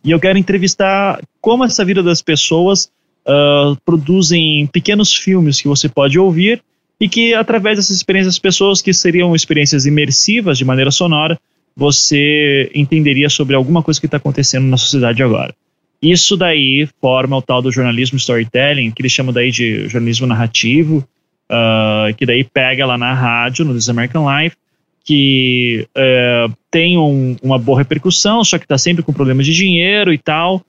[0.08, 2.90] e eu quero entrevistar como essa vida das pessoas
[3.26, 6.62] uh, produzem pequenos filmes que você pode ouvir
[6.98, 11.38] e que através dessas experiências das pessoas que seriam experiências imersivas de maneira sonora
[11.76, 15.54] você entenderia sobre alguma coisa que está acontecendo na sociedade agora.
[16.00, 21.06] Isso daí forma o tal do jornalismo storytelling, que eles chamam daí de jornalismo narrativo,
[21.50, 24.56] uh, que daí pega lá na rádio, no This American Life,
[25.08, 30.12] que uh, tem um, uma boa repercussão, só que está sempre com problemas de dinheiro
[30.12, 30.62] e tal,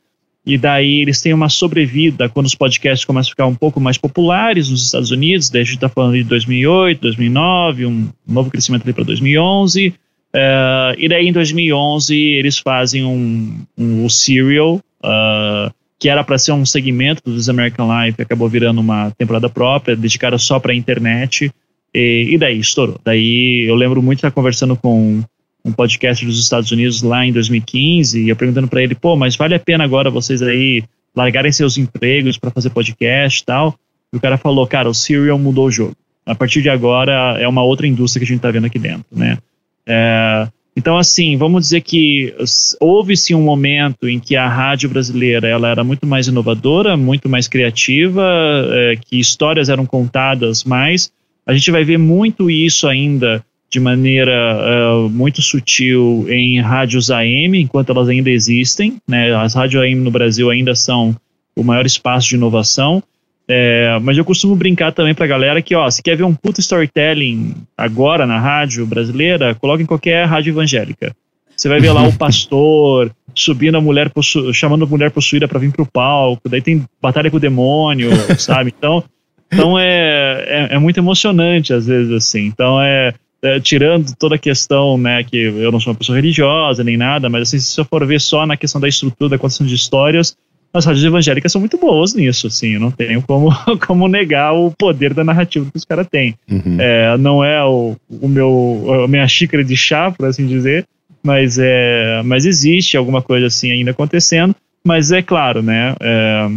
[0.46, 3.98] e daí eles têm uma sobrevida quando os podcasts começam a ficar um pouco mais
[3.98, 8.84] populares nos Estados Unidos, daí a gente está falando de 2008, 2009, um novo crescimento
[8.84, 9.94] ali para 2011,
[10.30, 16.38] Uh, e daí em 2011 eles fazem um, um, um Serial, uh, que era para
[16.38, 20.72] ser um segmento do This American Life, acabou virando uma temporada própria, dedicada só para
[20.72, 21.52] a internet.
[21.94, 23.00] E, e, daí estourou.
[23.04, 25.24] Daí eu lembro muito de estar conversando com
[25.64, 29.36] um podcast dos Estados Unidos lá em 2015 e eu perguntando para ele, pô, mas
[29.36, 30.84] vale a pena agora vocês aí
[31.16, 33.76] largarem seus empregos para fazer podcast e tal?
[34.14, 35.96] E o cara falou, cara, o Serial mudou o jogo.
[36.26, 39.06] A partir de agora é uma outra indústria que a gente está vendo aqui dentro,
[39.12, 39.38] né?
[39.86, 40.48] É,
[40.80, 42.34] então, assim, vamos dizer que
[42.80, 47.48] houve-se um momento em que a rádio brasileira ela era muito mais inovadora, muito mais
[47.50, 48.24] criativa,
[48.72, 51.12] é, que histórias eram contadas mais.
[51.50, 57.60] A gente vai ver muito isso ainda de maneira é, muito sutil em rádios AM,
[57.60, 58.98] enquanto elas ainda existem.
[59.08, 59.34] Né?
[59.34, 61.16] As rádios AM no Brasil ainda são
[61.56, 63.02] o maior espaço de inovação.
[63.48, 66.60] É, mas eu costumo brincar também pra galera que, ó, se quer ver um puto
[66.60, 71.16] storytelling agora na rádio brasileira, coloca em qualquer rádio evangélica.
[71.58, 74.12] Você vai ver lá o pastor subindo a mulher,
[74.54, 78.72] chamando a mulher possuída para vir pro palco, daí tem batalha com o demônio, sabe?
[78.78, 79.04] Então,
[79.52, 82.46] então é, é, é, muito emocionante às vezes, assim.
[82.46, 86.84] Então é, é, tirando toda a questão, né, que eu não sou uma pessoa religiosa
[86.84, 89.66] nem nada, mas assim, se eu for ver só na questão da estrutura, da condição
[89.66, 90.36] de histórias,
[90.74, 93.50] as rádios evangélicas são muito boas nisso, assim, eu não tenho como,
[93.88, 96.36] como negar o poder da narrativa que os caras têm.
[96.50, 96.78] Uhum.
[96.80, 100.86] É, não é o, o meu, a minha xícara de chá, por assim dizer,
[101.24, 106.50] mas, é, mas existe alguma coisa assim ainda acontecendo, mas é claro, né, é,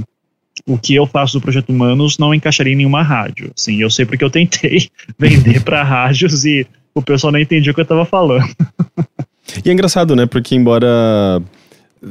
[0.67, 4.05] o que eu faço do Projeto Humanos não encaixaria em nenhuma rádio, assim, eu sei
[4.05, 4.89] porque eu tentei
[5.19, 8.49] vender para rádios e o pessoal não entendia o que eu estava falando.
[9.65, 11.43] E é engraçado, né, porque embora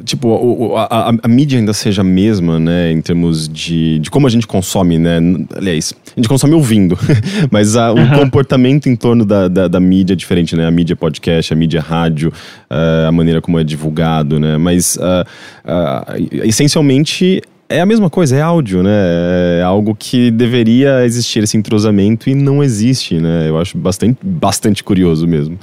[0.06, 4.26] tipo, a, a, a, mídia ainda seja a mesma, né, em termos de, de como
[4.26, 5.20] a gente consome, né,
[5.54, 6.98] aliás, a gente consome ouvindo,
[7.52, 10.96] mas a, o comportamento em torno da, da, da, mídia é diferente, né, a mídia
[10.96, 15.26] podcast, a mídia rádio, uh, a maneira como é divulgado, né, mas uh,
[15.66, 17.42] uh, essencialmente
[17.78, 19.60] é a mesma coisa, é áudio, né?
[19.60, 23.50] É algo que deveria existir esse entrosamento e não existe, né?
[23.50, 25.58] Eu acho bastante, bastante curioso mesmo.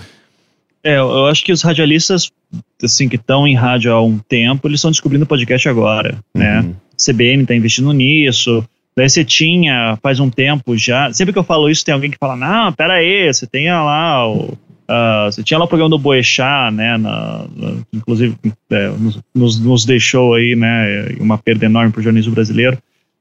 [0.82, 2.30] É, eu acho que os radialistas,
[2.82, 6.60] assim, que estão em rádio há um tempo, eles estão descobrindo o podcast agora, né?
[6.60, 6.68] uhum.
[6.68, 6.74] né?
[6.96, 8.64] CBN está investindo nisso.
[8.96, 11.12] Daí você tinha, faz um tempo já.
[11.12, 14.28] Sempre que eu falo isso, tem alguém que fala: Não, pera aí, você tem lá
[14.28, 14.58] o.
[14.90, 16.96] Uh, você tinha lá o programa do Boechat, né?
[16.96, 18.34] Na, na, inclusive,
[18.70, 18.88] é,
[19.34, 21.08] nos, nos, deixou aí, né?
[21.20, 22.78] Uma perda enorme para o jornalismo brasileiro.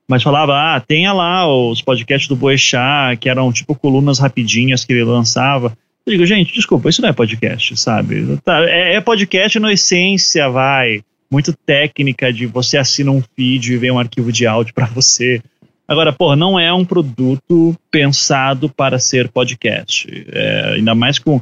[0.07, 4.93] Mas falava: Ah, tenha lá os podcasts do Boechat, que eram tipo colunas rapidinhas que
[4.93, 5.77] ele lançava.
[6.05, 8.37] Eu digo, gente, desculpa, isso não é podcast, sabe?
[8.37, 11.01] Tá, é, é podcast na essência, vai.
[11.29, 15.41] Muito técnica de você assina um feed e vem um arquivo de áudio para você.
[15.85, 20.07] Agora, pô, não é um produto pensado para ser podcast.
[20.31, 21.41] É, ainda mais com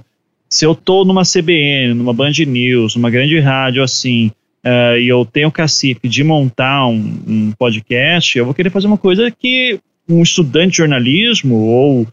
[0.49, 4.31] se eu tô numa CBN, numa Band News, numa grande rádio assim,
[4.63, 8.88] uh, e eu tenho o cacife de montar um, um, podcast, eu vou querer fazer
[8.88, 12.08] uma coisa que um estudante de jornalismo ou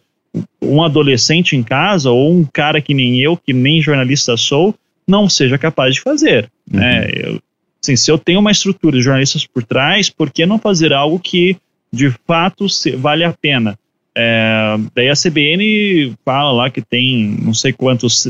[0.61, 4.75] um adolescente em casa ou um cara que nem eu, que nem jornalista sou,
[5.07, 6.51] não seja capaz de fazer.
[6.73, 6.81] Uhum.
[6.81, 7.09] Né?
[7.13, 7.41] Eu,
[7.83, 11.19] assim, se eu tenho uma estrutura de jornalistas por trás, por que não fazer algo
[11.19, 11.57] que
[11.93, 13.79] de fato se, vale a pena?
[14.17, 18.29] É, daí a CBN fala lá que tem não sei quantos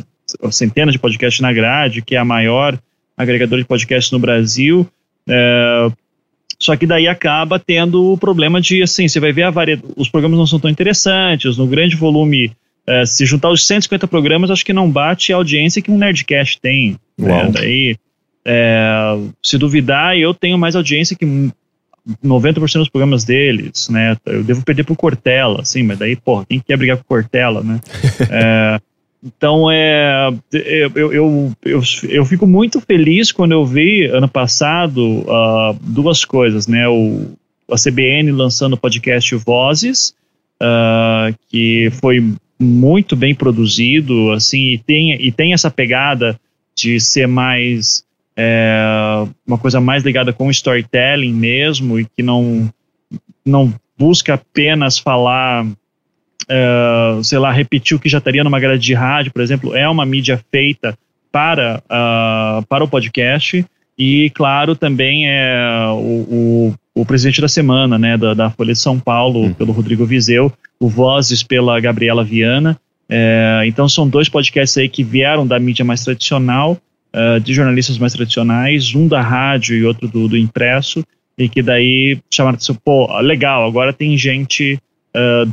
[0.50, 2.78] centenas de podcasts na grade, que é a maior
[3.16, 4.86] agregadora de podcasts no Brasil.
[5.28, 5.90] É,
[6.58, 10.08] só que daí acaba tendo o problema de, assim, você vai ver a variedade, os
[10.08, 12.52] programas não são tão interessantes, no grande volume,
[12.86, 16.60] é, se juntar os 150 programas, acho que não bate a audiência que um Nerdcast
[16.60, 16.96] tem.
[17.18, 17.50] Né?
[17.52, 17.96] Daí,
[18.44, 21.50] é, se duvidar, eu tenho mais audiência que
[22.24, 24.16] 90% dos programas deles, né?
[24.26, 27.80] Eu devo perder pro Cortella, assim, mas daí, porra, quem quer brigar com Cortella, né?
[28.30, 28.80] é,
[29.24, 35.78] então, é, eu, eu, eu, eu, fico muito feliz quando eu vi, ano passado, uh,
[35.80, 36.88] duas coisas, né?
[36.88, 37.30] O,
[37.70, 40.12] a CBN lançando o podcast Vozes,
[40.60, 46.38] uh, que foi muito bem produzido, assim, e tem, e tem essa pegada
[46.74, 48.04] de ser mais
[48.36, 52.72] é, uma coisa mais ligada com storytelling mesmo e que não
[53.44, 55.66] não busca apenas falar
[56.42, 59.88] uh, sei lá, repetir o que já estaria numa grade de rádio, por exemplo, é
[59.88, 60.96] uma mídia feita
[61.30, 63.64] para, uh, para o podcast.
[63.98, 68.78] E, claro, também é o, o, o presidente da semana, né, da, da Folha de
[68.78, 69.54] São Paulo, hum.
[69.54, 72.78] pelo Rodrigo Vizeu, o Vozes pela Gabriela Viana.
[73.08, 76.78] É, então, são dois podcasts aí que vieram da mídia mais tradicional,
[77.14, 81.04] uh, de jornalistas mais tradicionais, um da rádio e outro do, do impresso,
[81.36, 84.78] e que daí chamaram de pô, legal, agora tem gente
[85.16, 85.52] uh,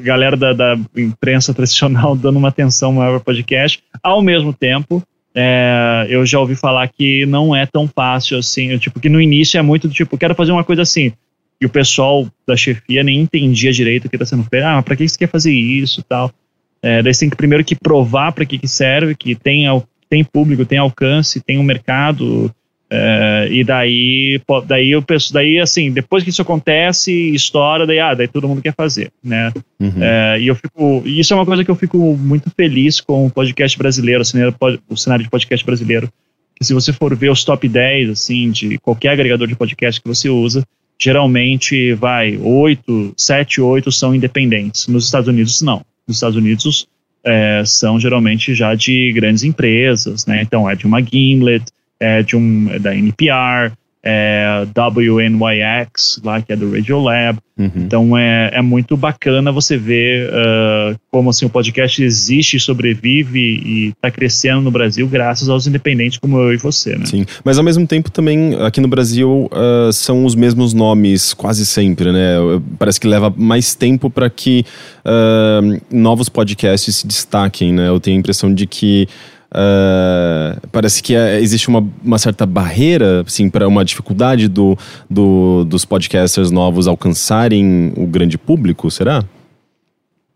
[0.00, 3.82] galera da, da imprensa tradicional dando uma atenção maior para podcast.
[4.02, 5.02] Ao mesmo tempo,
[5.34, 9.58] é, eu já ouvi falar que não é tão fácil assim, tipo, que no início
[9.58, 11.12] é muito do tipo, quero fazer uma coisa assim.
[11.60, 14.64] E o pessoal da chefia nem entendia direito o que está sendo feito.
[14.64, 16.32] Ah, para que você quer fazer isso tal?
[16.80, 19.66] É, daí você tem que primeiro que provar para que, que serve, que tem,
[20.08, 22.52] tem público, tem alcance, tem um mercado,
[22.90, 28.14] é, e daí, daí eu penso, daí assim, depois que isso acontece, estoura, daí, ah,
[28.14, 29.52] daí todo mundo quer fazer, né?
[29.78, 30.02] Uhum.
[30.02, 33.30] É, e eu fico, isso é uma coisa que eu fico muito feliz com o
[33.30, 34.54] podcast brasileiro, o cenário,
[34.88, 36.08] o cenário de podcast brasileiro.
[36.56, 40.08] Que se você for ver os top 10, assim, de qualquer agregador de podcast que
[40.08, 40.64] você usa,
[41.00, 44.88] geralmente vai, 8, 7, 8 são independentes.
[44.88, 45.84] Nos Estados Unidos, não.
[46.06, 46.88] Nos Estados Unidos,
[47.24, 50.42] é, são geralmente já de grandes empresas, né?
[50.42, 51.64] Então, é de uma Gimlet,
[52.00, 53.72] é, de um, é da NPR,
[54.10, 57.38] é, WNYX, lá que é do Radiolab.
[57.58, 57.70] Uhum.
[57.76, 63.88] Então é, é muito bacana você ver uh, como assim, o podcast existe sobrevive e
[63.88, 67.04] está crescendo no Brasil graças aos independentes como eu e você, né?
[67.04, 71.66] Sim, mas ao mesmo tempo também aqui no Brasil uh, são os mesmos nomes quase
[71.66, 72.36] sempre, né?
[72.78, 74.64] Parece que leva mais tempo para que
[75.04, 77.88] uh, novos podcasts se destaquem, né?
[77.88, 79.06] Eu tenho a impressão de que
[79.50, 84.76] Uh, parece que é, existe uma, uma, certa barreira, assim, para uma dificuldade do,
[85.08, 89.24] do, dos podcasters novos alcançarem o grande público, será?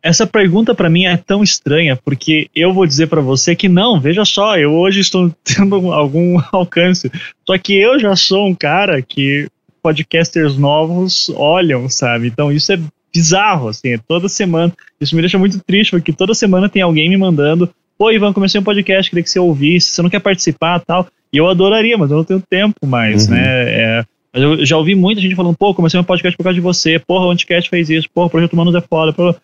[0.03, 4.01] Essa pergunta para mim é tão estranha, porque eu vou dizer para você que não,
[4.01, 7.11] veja só, eu hoje estou tendo algum alcance.
[7.47, 9.47] Só que eu já sou um cara que
[9.83, 12.29] podcasters novos olham, sabe?
[12.29, 12.81] Então isso é
[13.15, 14.73] bizarro, assim, é toda semana.
[14.99, 17.69] Isso me deixa muito triste, porque toda semana tem alguém me mandando
[18.03, 21.07] Pô, Ivan, comecei um podcast, queria que você ouvisse, você não quer participar tal.
[21.33, 23.35] E eu adoraria, mas eu não tenho tempo mais, uhum.
[23.35, 23.45] né?
[23.47, 26.99] É, eu já ouvi muita gente falando, pô, comecei um podcast por causa de você,
[26.99, 29.37] porra, o Anticast fez isso, porra, o Projeto Humanos é foda, porra.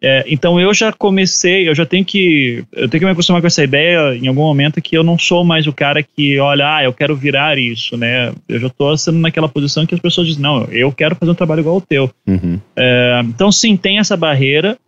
[0.00, 2.64] É, então eu já comecei, eu já tenho que.
[2.72, 5.44] Eu tenho que me acostumar com essa ideia em algum momento que eu não sou
[5.44, 8.32] mais o cara que olha, ah, eu quero virar isso, né?
[8.48, 11.34] Eu já estou sendo naquela posição que as pessoas dizem, não, eu quero fazer um
[11.34, 12.10] trabalho igual ao teu.
[12.26, 12.58] Uhum.
[12.76, 14.78] É, então, sim, tem essa barreira.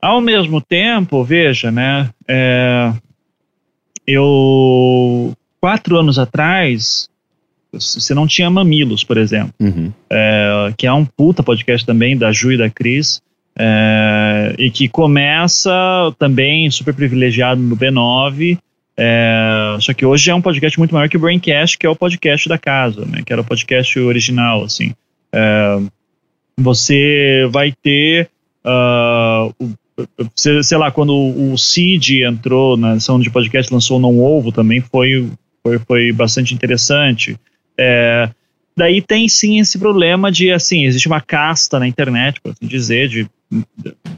[0.00, 2.10] Ao mesmo tempo, veja, né?
[2.26, 2.92] É,
[4.06, 7.10] eu quatro anos atrás
[7.72, 9.92] você não tinha Mamilos, por exemplo, uhum.
[10.10, 13.22] é, que é um puta podcast também da Ju e da Cris,
[13.56, 15.70] é, e que começa
[16.18, 18.58] também super privilegiado no B9,
[18.96, 21.96] é, só que hoje é um podcast muito maior que o Braincast, que é o
[21.96, 24.92] podcast da casa, né, que era o podcast original, assim.
[25.32, 25.78] É,
[26.58, 28.28] você vai ter
[28.64, 29.29] uh,
[30.34, 35.28] sei lá, quando o Cid entrou na edição de podcast, lançou Não Ovo também, foi,
[35.62, 37.38] foi, foi bastante interessante.
[37.78, 38.28] É,
[38.76, 43.08] daí tem sim esse problema de, assim, existe uma casta na internet, por assim dizer,
[43.08, 43.28] de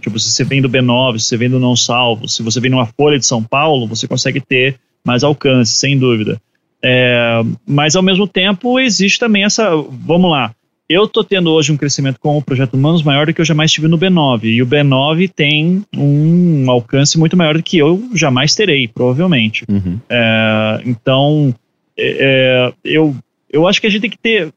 [0.00, 2.70] tipo, se você vem do B9, se você vem do Não Salvo, se você vem
[2.70, 6.40] numa Folha de São Paulo, você consegue ter mais alcance, sem dúvida.
[6.84, 10.52] É, mas ao mesmo tempo existe também essa, vamos lá,
[10.92, 13.72] eu estou tendo hoje um crescimento com o projeto Humanos maior do que eu jamais
[13.72, 14.44] tive no B9.
[14.44, 19.64] E o B9 tem um alcance muito maior do que eu jamais terei, provavelmente.
[19.68, 19.98] Uhum.
[20.08, 21.54] É, então,
[21.96, 23.14] é, é, eu,
[23.50, 24.52] eu acho que a gente tem que ter.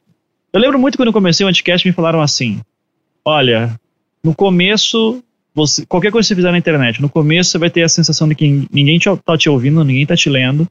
[0.54, 2.60] Eu lembro muito quando eu comecei o Anticast, me falaram assim:
[3.24, 3.80] olha,
[4.24, 5.24] no começo,
[5.54, 8.28] você, qualquer coisa que você fizer na internet, no começo você vai ter a sensação
[8.28, 10.68] de que ninguém está te ouvindo, ninguém está te lendo.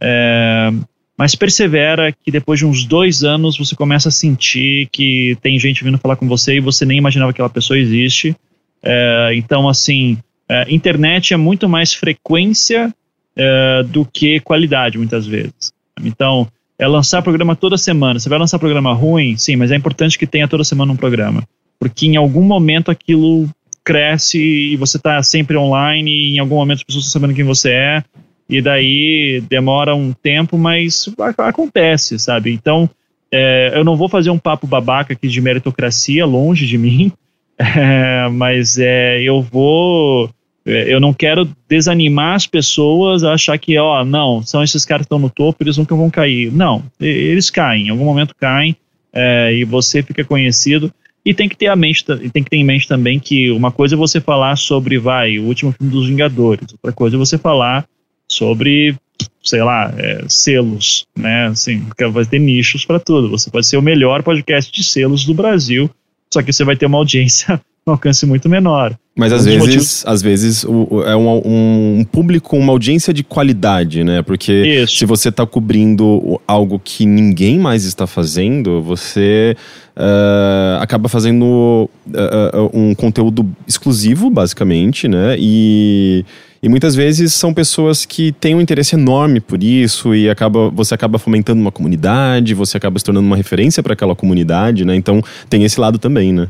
[0.00, 0.70] É,
[1.16, 5.84] mas persevera que depois de uns dois anos você começa a sentir que tem gente
[5.84, 8.36] vindo falar com você e você nem imaginava que aquela pessoa existe.
[8.82, 12.92] É, então, assim, é, internet é muito mais frequência
[13.36, 15.72] é, do que qualidade, muitas vezes.
[16.02, 18.18] Então, é lançar programa toda semana.
[18.18, 19.36] Você vai lançar programa ruim?
[19.36, 21.44] Sim, mas é importante que tenha toda semana um programa.
[21.78, 23.48] Porque em algum momento aquilo
[23.84, 27.44] cresce e você está sempre online e em algum momento as pessoas estão sabendo quem
[27.44, 28.04] você é
[28.48, 32.52] e daí demora um tempo, mas acontece, sabe?
[32.52, 32.88] Então,
[33.32, 37.10] é, eu não vou fazer um papo babaca aqui de meritocracia, longe de mim,
[37.58, 40.30] é, mas é, eu vou.
[40.66, 45.02] É, eu não quero desanimar as pessoas a achar que, ó, não, são esses caras
[45.02, 46.52] que estão no topo, eles nunca vão cair.
[46.52, 48.76] Não, eles caem, em algum momento caem,
[49.12, 50.92] é, e você fica conhecido.
[51.24, 53.94] E tem que ter a mente, tem que ter em mente também que uma coisa
[53.94, 57.86] é você falar sobre, vai, o último filme dos Vingadores, outra coisa é você falar
[58.34, 58.94] sobre,
[59.42, 61.46] sei lá, é, selos, né?
[61.46, 63.30] Assim, vai ter nichos para tudo.
[63.30, 65.90] Você pode ser o melhor podcast de selos do Brasil,
[66.32, 68.96] só que você vai ter uma audiência um alcance muito menor.
[69.16, 70.04] Mas às vezes, motivos...
[70.06, 74.22] às vezes o, o, é um, um, público, uma audiência de qualidade, né?
[74.22, 74.96] Porque Isso.
[74.96, 79.56] se você está cobrindo algo que ninguém mais está fazendo, você
[79.96, 85.36] uh, acaba fazendo uh, uh, um conteúdo exclusivo, basicamente, né?
[85.38, 86.24] E
[86.64, 90.94] e muitas vezes são pessoas que têm um interesse enorme por isso e acaba, você
[90.94, 94.96] acaba fomentando uma comunidade, você acaba se tornando uma referência para aquela comunidade, né?
[94.96, 96.48] Então tem esse lado também, né?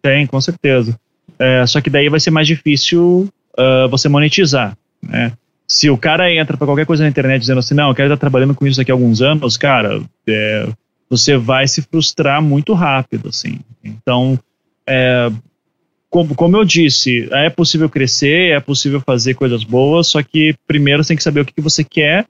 [0.00, 0.96] Tem, com certeza.
[1.36, 3.28] É, só que daí vai ser mais difícil
[3.58, 5.32] uh, você monetizar, né?
[5.66, 8.20] Se o cara entra para qualquer coisa na internet dizendo assim, não, eu quero estar
[8.20, 10.68] trabalhando com isso aqui há alguns anos, cara, é,
[11.08, 13.58] você vai se frustrar muito rápido, assim.
[13.82, 14.38] Então,
[14.86, 15.28] é,
[16.10, 21.02] como, como eu disse, é possível crescer, é possível fazer coisas boas, só que primeiro
[21.02, 22.26] você tem que saber o que, que você quer.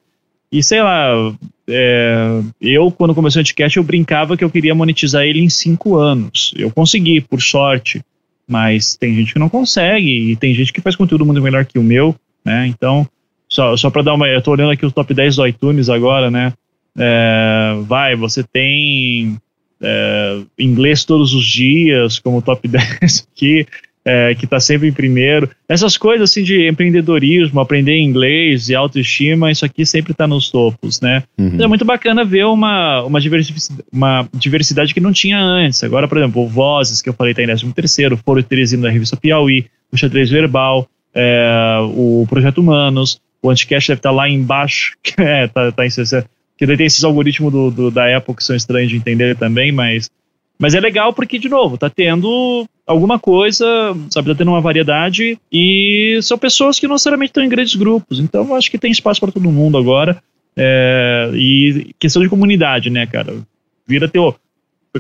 [0.53, 1.35] E sei lá,
[1.67, 5.97] é, eu, quando comecei o Anticast, eu brincava que eu queria monetizar ele em cinco
[5.97, 6.53] anos.
[6.57, 8.03] Eu consegui, por sorte.
[8.47, 11.79] Mas tem gente que não consegue, e tem gente que faz conteúdo muito melhor que
[11.79, 12.67] o meu, né?
[12.67, 13.09] Então,
[13.49, 14.27] só, só para dar uma.
[14.27, 16.53] Eu tô olhando aqui os top 10 do iTunes agora, né?
[16.99, 19.39] É, vai, você tem
[19.83, 23.67] é, inglês todos os dias, como top 10 aqui,
[24.05, 25.49] é, que está sempre em primeiro.
[25.69, 31.01] Essas coisas assim de empreendedorismo, aprender inglês e autoestima, isso aqui sempre está nos topos,
[31.01, 31.23] né?
[31.39, 31.51] Uhum.
[31.55, 35.83] Então é muito bacana ver uma, uma, diversidade, uma diversidade que não tinha antes.
[35.85, 39.17] Agora, por exemplo, Vozes, que eu falei, está em 13 terceiro, Foro Teresino da revista
[39.17, 44.97] Piauí, o Xadrez Verbal, é, o Projeto Humanos, o Anticast deve estar tá lá embaixo,
[45.19, 46.27] é, tá, tá em 60
[46.61, 49.73] que daí tem esses algoritmos do, do, da Apple que são estranhos de entender também,
[49.73, 50.11] mas,
[50.59, 55.39] mas é legal porque, de novo, tá tendo alguma coisa, sabe, tá tendo uma variedade
[55.51, 58.91] e são pessoas que não necessariamente estão em grandes grupos, então eu acho que tem
[58.91, 60.23] espaço para todo mundo agora.
[60.55, 63.39] É, e questão de comunidade, né, cara?
[63.87, 64.35] Vira teu.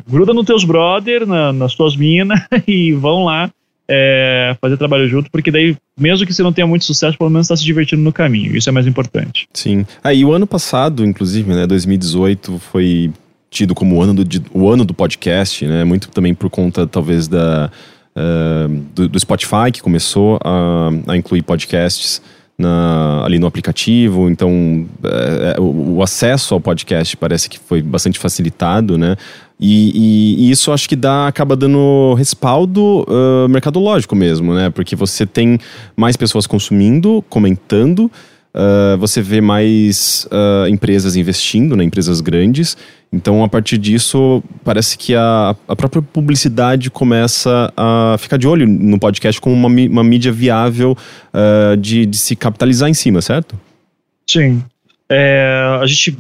[0.09, 3.51] Gruda nos teus brother, na, nas tuas minas e vão lá
[3.93, 7.47] é, fazer trabalho junto, porque daí, mesmo que você não tenha muito sucesso, pelo menos
[7.47, 8.57] está se divertindo no caminho.
[8.57, 9.49] Isso é mais importante.
[9.53, 9.85] Sim.
[10.03, 13.13] Aí ah, o ano passado, inclusive, né, 2018, foi
[13.51, 14.25] tido como o ano do,
[14.55, 15.83] o ano do podcast, né?
[15.83, 17.69] Muito também por conta, talvez, da,
[18.15, 22.23] uh, do, do, Spotify, que começou a, a incluir podcasts.
[22.61, 28.19] Na, ali no aplicativo, então é, o, o, acesso ao podcast parece que foi bastante
[28.19, 29.17] facilitado, né?
[29.59, 34.69] E, e, e, isso acho que dá, acaba dando respaldo uh, mercadológico mesmo, né?
[34.69, 35.59] Porque você tem
[35.97, 38.11] mais pessoas consumindo, comentando,
[38.55, 41.85] uh, você vê mais uh, empresas investindo, né?
[41.85, 42.77] empresas grandes.
[43.13, 48.69] Então, a partir disso, parece que a, a própria publicidade começa a ficar de olho
[48.69, 50.97] no podcast como uma, uma mídia viável
[51.81, 53.59] de, de se capitalizar em cima, certo?
[54.29, 54.63] Sim.
[55.09, 56.17] É, a gente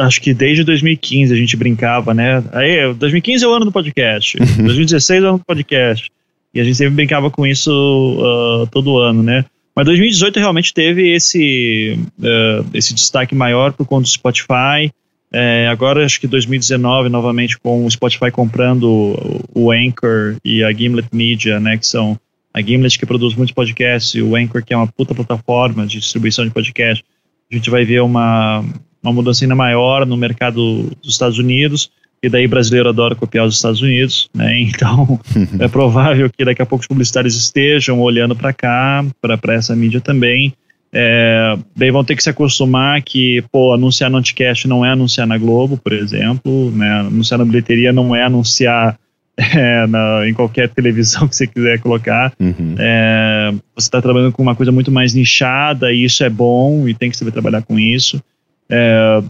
[0.00, 2.42] acho que desde 2015 a gente brincava, né?
[2.52, 6.10] Aí, 2015 é o ano do podcast, 2016 é o ano do podcast.
[6.52, 9.44] E a gente sempre brincava com isso uh, todo ano, né?
[9.74, 14.92] Mas 2018 realmente teve esse, uh, esse destaque maior por conta do Spotify.
[15.36, 21.08] É, agora, acho que 2019, novamente, com o Spotify comprando o, Anchor e a Gimlet
[21.12, 22.16] Media, né, que são
[22.54, 25.98] a Gimlet que produz muitos podcasts e o Anchor que é uma puta plataforma de
[25.98, 27.04] distribuição de podcast,
[27.50, 28.64] a gente vai ver uma,
[29.02, 31.90] uma mudança ainda maior no mercado dos Estados Unidos,
[32.22, 34.60] e daí brasileiro adora copiar os Estados Unidos, né?
[34.62, 35.18] Então
[35.58, 40.00] é provável que daqui a pouco os publicitários estejam olhando para cá, para essa mídia
[40.00, 40.54] também.
[40.96, 45.26] É, daí vão ter que se acostumar que, pô, anunciar no Anticast não é anunciar
[45.26, 47.00] na Globo, por exemplo, né?
[47.00, 48.96] Anunciar na bilheteria não é anunciar
[49.36, 52.32] é, na, em qualquer televisão que você quiser colocar.
[52.38, 52.76] Uhum.
[52.78, 56.94] É, você está trabalhando com uma coisa muito mais nichada e isso é bom e
[56.94, 58.22] tem que saber trabalhar com isso.
[58.70, 59.20] É,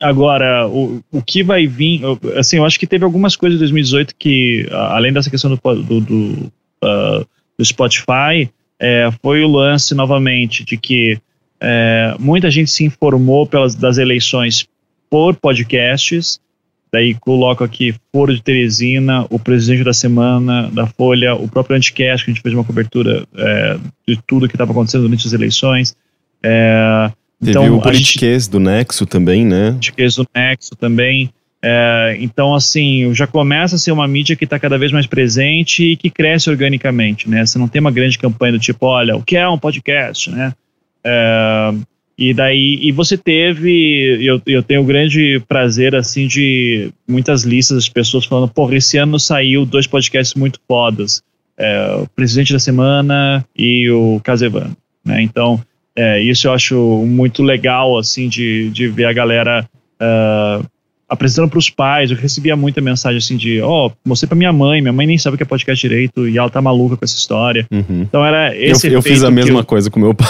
[0.00, 2.02] agora, o, o que vai vir,
[2.36, 6.00] assim, eu acho que teve algumas coisas em 2018 que, além dessa questão do, do,
[6.00, 7.24] do, uh,
[7.56, 8.50] do Spotify,
[8.80, 11.18] é, foi o lance novamente de que
[11.60, 14.66] é, muita gente se informou pelas, das eleições
[15.10, 16.40] por podcasts
[16.90, 22.24] Daí coloco aqui Foro de Teresina, o presidente da semana da Folha, o próprio Anticast,
[22.24, 25.94] que a gente fez uma cobertura é, de tudo que estava acontecendo durante as eleições.
[26.42, 29.72] É, Teve então, o Politiquês gente, do Nexo também, né?
[29.72, 31.30] Politiquês do Nexo também.
[31.62, 35.92] É, então, assim, já começa a ser uma mídia que está cada vez mais presente
[35.92, 37.44] e que cresce organicamente, né?
[37.44, 40.52] Você não tem uma grande campanha do tipo, olha, o que é um podcast, né?
[41.02, 41.74] É,
[42.16, 47.84] e daí, e você teve, eu, eu tenho o grande prazer, assim, de muitas listas
[47.84, 51.22] de pessoas falando, porra, esse ano saiu dois podcasts muito fodas,
[51.56, 55.60] é, o Presidente da Semana e o Casevan, né, então,
[55.94, 59.68] é, isso eu acho muito legal, assim, de, de ver a galera
[60.00, 60.64] uh,
[61.08, 64.52] apresentando para os pais, eu recebia muita mensagem assim de, ó, oh, mostrei para minha
[64.52, 67.04] mãe, minha mãe nem sabe o que é podcast direito e ela tá maluca com
[67.04, 67.66] essa história.
[67.70, 68.02] Uhum.
[68.02, 69.64] Então era esse Eu, eu fiz a mesma eu...
[69.64, 70.26] coisa com meu pai.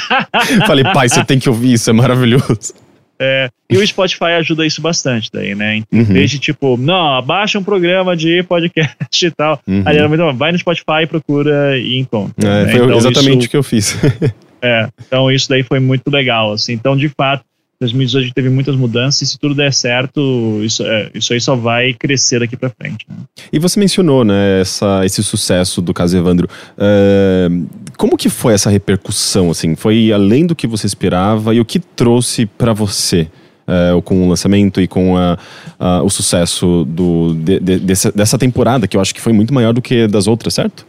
[0.66, 2.74] Falei, pai, você tem que ouvir isso, é maravilhoso.
[3.18, 5.82] É, e o Spotify ajuda isso bastante daí, né?
[5.92, 6.04] Uhum.
[6.04, 9.58] vez de tipo, não, abaixa um programa de podcast e tal.
[9.66, 9.82] Uhum.
[9.86, 12.46] Aí era vai no Spotify, procura e encontra.
[12.46, 12.72] É, né?
[12.72, 13.96] Foi então, exatamente isso, o que eu fiz.
[14.60, 16.74] é, então isso daí foi muito legal, assim.
[16.74, 17.44] Então, de fato,
[17.80, 21.92] 2018 teve muitas mudanças e se tudo der certo, isso, é, isso aí só vai
[21.92, 23.06] crescer daqui para frente.
[23.08, 23.16] Né?
[23.52, 26.48] E você mencionou, né, essa, esse sucesso do caso Evandro.
[26.76, 27.66] Uh,
[27.96, 29.74] como que foi essa repercussão, assim?
[29.74, 33.28] Foi além do que você esperava e o que trouxe para você?
[33.66, 35.36] Uh, com o lançamento e com a,
[36.04, 39.72] o sucesso do, de, de, dessa, dessa temporada, que eu acho que foi muito maior
[39.72, 40.86] do que das outras, certo?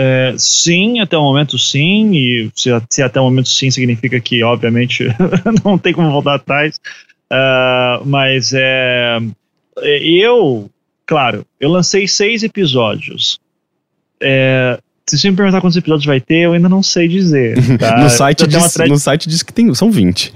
[0.00, 4.44] É, sim, até o momento sim, e se, se, até o momento sim significa que,
[4.44, 5.08] obviamente,
[5.64, 6.80] não tem como voltar atrás.
[7.32, 9.18] Uh, mas é,
[9.78, 10.70] é, eu,
[11.04, 13.40] claro, eu lancei seis episódios.
[14.22, 17.56] É, se você me perguntar quantos episódios vai ter, eu ainda não sei dizer.
[17.76, 17.98] Tá?
[17.98, 20.32] no, site diz, no site diz que tem, são 20.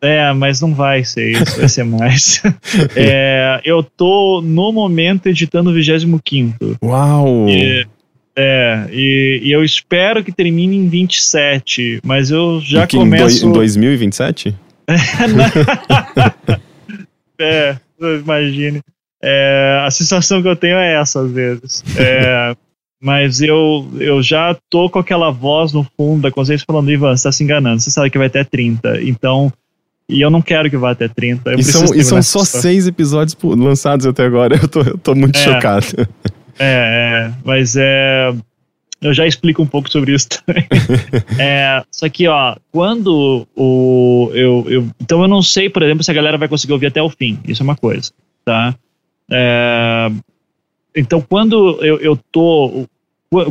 [0.00, 2.42] É, mas não vai ser isso, vai ser mais.
[2.96, 6.78] é, eu tô, no momento, editando o 25.
[6.82, 7.48] Uau!
[7.50, 7.86] E,
[8.36, 13.38] é, e, e, eu espero que termine em 27, mas eu já que começo...
[13.38, 14.54] Em, do, em 2027?
[17.38, 18.80] é, imagine.
[19.22, 21.84] É, a sensação que eu tenho é essa às vezes.
[21.96, 22.56] É,
[23.00, 27.22] mas eu, eu já tô com aquela voz no fundo da consciência falando, Ivan, você
[27.22, 29.52] tá se enganando, você sabe que vai até 30, então...
[30.06, 31.52] E eu não quero que vá até 30.
[31.52, 35.14] Eu e são, e são só seis episódios lançados até agora, eu tô, eu tô
[35.14, 35.42] muito é.
[35.42, 35.86] chocado.
[36.58, 38.34] É, é, mas é.
[39.00, 40.66] Eu já explico um pouco sobre isso também.
[41.38, 44.30] é, só que, ó, quando o.
[44.32, 47.02] Eu, eu, então eu não sei, por exemplo, se a galera vai conseguir ouvir até
[47.02, 47.38] o fim.
[47.46, 48.12] Isso é uma coisa,
[48.44, 48.74] tá?
[49.30, 50.10] É,
[50.96, 52.86] então, quando eu, eu tô.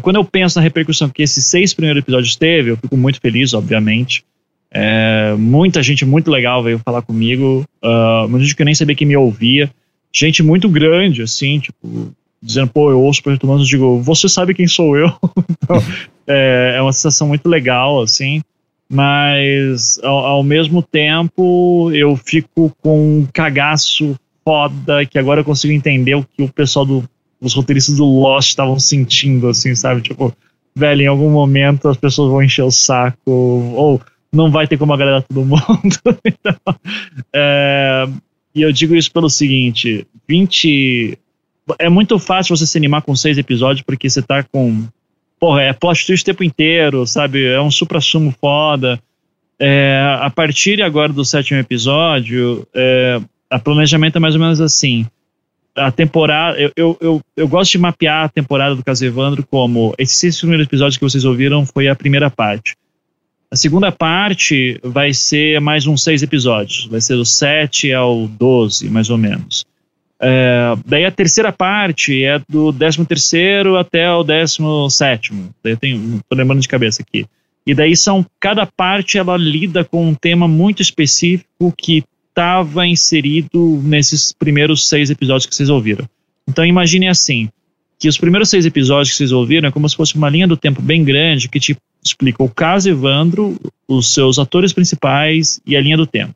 [0.02, 3.54] Quando eu penso na repercussão que esses seis primeiros episódios teve, eu fico muito feliz,
[3.54, 4.24] obviamente.
[4.72, 7.64] É, muita gente muito legal veio falar comigo.
[7.84, 9.70] Uh, muita gente que eu nem sabia que me ouvia.
[10.12, 12.14] Gente muito grande, assim, tipo,
[12.44, 15.08] dizendo, pô, eu ouço Projeto Humanos, eu digo, você sabe quem sou eu?
[15.50, 15.78] então,
[16.28, 18.42] é, é, uma sensação muito legal, assim,
[18.90, 25.74] mas ao, ao, mesmo tempo eu fico com um cagaço foda que agora eu consigo
[25.74, 27.04] entender o que o pessoal do
[27.40, 30.02] os roteiristas do Lost estavam sentindo, assim, sabe?
[30.02, 30.34] Tipo,
[30.74, 34.94] velho, em algum momento as pessoas vão encher o saco, ou não vai ter como
[34.94, 35.60] agradar todo mundo.
[36.24, 36.56] então,
[37.34, 38.08] é,
[38.56, 41.18] e eu digo isso pelo seguinte: 20,
[41.80, 44.86] é muito fácil você se animar com seis episódios porque você tá com.
[45.40, 47.46] Porra, é plot twist o tempo inteiro, sabe?
[47.46, 49.00] É um supra-sumo foda.
[49.60, 55.06] É, a partir agora do sétimo episódio, é, a planejamento é mais ou menos assim.
[55.76, 56.60] A temporada.
[56.60, 59.94] Eu, eu, eu, eu gosto de mapear a temporada do Caso Evandro como.
[59.98, 62.76] Esses seis primeiros episódios que vocês ouviram foi a primeira parte.
[63.54, 68.90] A segunda parte vai ser mais uns seis episódios, vai ser do 7 ao 12,
[68.90, 69.64] mais ou menos.
[70.26, 76.22] É, daí a terceira parte é do 13 terceiro até o 17 daí eu tenho,
[76.30, 77.26] tô lembrando de cabeça aqui.
[77.68, 83.82] E daí são, cada parte ela lida com um tema muito específico que estava inserido
[83.84, 86.08] nesses primeiros seis episódios que vocês ouviram.
[86.48, 87.50] Então imagine assim,
[88.00, 90.58] que os primeiros seis episódios que vocês ouviram é como se fosse uma linha do
[90.58, 93.58] tempo bem grande que te explica o caso Evandro,
[93.88, 96.34] os seus atores principais e a linha do tempo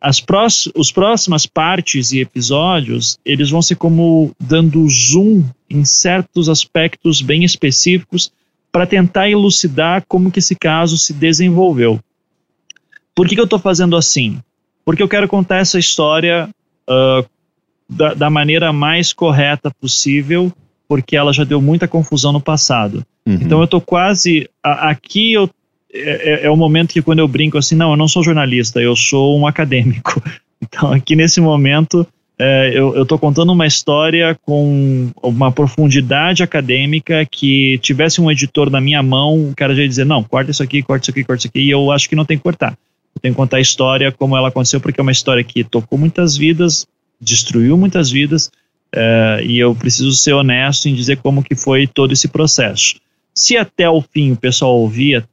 [0.00, 6.48] as prós, os próximas partes e episódios, eles vão ser como dando zoom em certos
[6.48, 8.32] aspectos bem específicos
[8.72, 12.00] para tentar elucidar como que esse caso se desenvolveu.
[13.14, 14.38] Por que, que eu estou fazendo assim?
[14.84, 16.48] Porque eu quero contar essa história
[16.88, 17.28] uh,
[17.88, 20.50] da, da, maneira mais correta possível,
[20.88, 23.04] porque ela já deu muita confusão no passado.
[23.26, 23.34] Uhum.
[23.34, 24.48] Então eu estou quase.
[24.62, 25.50] A, aqui eu
[25.92, 28.94] é, é, o momento que quando eu brinco assim, não, eu não sou jornalista, eu
[28.94, 30.22] sou um acadêmico.
[30.62, 32.06] Então, aqui nesse momento,
[32.38, 38.78] é, eu estou contando uma história com uma profundidade acadêmica que tivesse um editor na
[38.78, 41.40] minha mão, o cara já ia dizer, não, corta isso aqui, corta isso aqui, corta
[41.40, 42.72] isso aqui, e eu acho que não tem que cortar.
[43.14, 45.98] Eu tenho que contar a história como ela aconteceu, porque é uma história que tocou
[45.98, 46.86] muitas vidas,
[47.20, 48.50] destruiu muitas vidas,
[48.92, 53.00] é, e eu preciso ser honesto em dizer como que foi todo esse processo.
[53.34, 55.26] Se até o fim o pessoal ouvia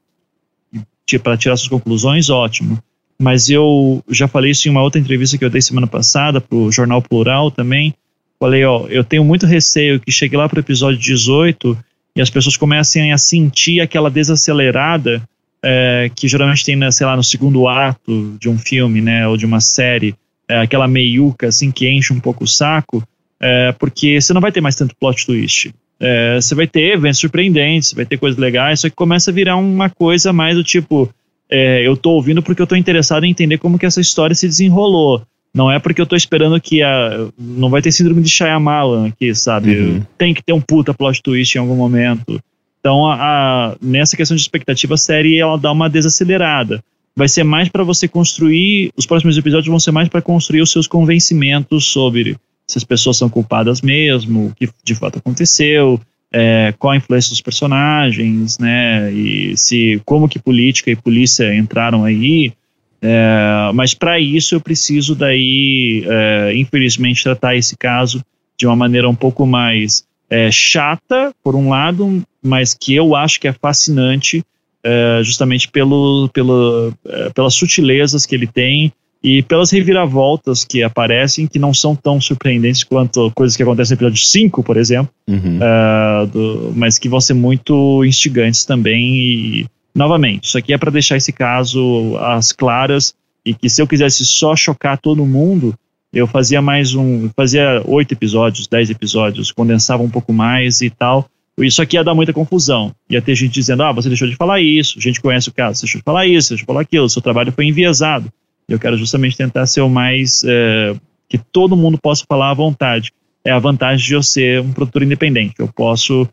[1.19, 2.79] para tirar suas conclusões, ótimo.
[3.19, 6.57] Mas eu já falei isso em uma outra entrevista que eu dei semana passada para
[6.57, 7.93] o Jornal Plural também.
[8.39, 11.77] Falei, ó, eu tenho muito receio que chegue lá para o episódio 18
[12.15, 15.21] e as pessoas comecem a sentir aquela desacelerada
[15.63, 19.37] é, que geralmente tem, né, sei lá, no segundo ato de um filme, né, ou
[19.37, 20.15] de uma série,
[20.47, 23.03] é, aquela meiuca assim que enche um pouco o saco,
[23.39, 25.73] é, porque você não vai ter mais tanto plot twist.
[25.99, 29.55] É, você vai ter eventos surpreendentes, vai ter coisas legais, só que começa a virar
[29.55, 31.09] uma coisa mais do tipo,
[31.49, 34.47] é, eu tô ouvindo porque eu tô interessado em entender como que essa história se
[34.47, 35.23] desenrolou.
[35.53, 37.29] Não é porque eu tô esperando que a.
[37.37, 39.75] Não vai ter síndrome de Shyamalan aqui, sabe?
[39.75, 40.01] Uhum.
[40.15, 42.39] Tem que ter um puta plot twist em algum momento.
[42.79, 46.83] Então, a, a, nessa questão de expectativa, a série ela dá uma desacelerada.
[47.15, 48.91] Vai ser mais para você construir.
[48.95, 52.37] Os próximos episódios vão ser mais para construir os seus convencimentos sobre
[52.67, 55.99] se as pessoas são culpadas mesmo, o que de fato aconteceu,
[56.31, 62.03] é, qual a influência dos personagens, né, e se como que política e polícia entraram
[62.03, 62.53] aí.
[63.01, 68.23] É, mas para isso eu preciso daí, é, infelizmente, tratar esse caso
[68.57, 73.39] de uma maneira um pouco mais é, chata, por um lado, mas que eu acho
[73.39, 74.43] que é fascinante,
[74.83, 78.91] é, justamente pelo, pelo, é, pelas sutilezas que ele tem
[79.23, 83.97] e pelas reviravoltas que aparecem, que não são tão surpreendentes quanto coisas que acontecem no
[83.97, 85.57] episódio 5, por exemplo, uhum.
[85.57, 89.15] uh, do, mas que vão ser muito instigantes também.
[89.15, 93.87] E, novamente, isso aqui é para deixar esse caso às claras e que se eu
[93.87, 95.73] quisesse só chocar todo mundo,
[96.13, 101.29] eu fazia mais um, fazia oito episódios, dez episódios, condensava um pouco mais e tal.
[101.59, 102.93] Isso aqui ia dar muita confusão.
[103.09, 105.79] Ia ter gente dizendo, ah, você deixou de falar isso, a gente conhece o caso,
[105.79, 108.31] você deixou de falar isso, você deixou de falar aquilo, seu trabalho foi enviesado.
[108.67, 110.43] Eu quero justamente tentar ser o mais.
[110.45, 110.95] É,
[111.29, 113.11] que todo mundo possa falar à vontade.
[113.43, 115.55] É a vantagem de eu ser um produtor independente.
[115.57, 116.27] Eu posso.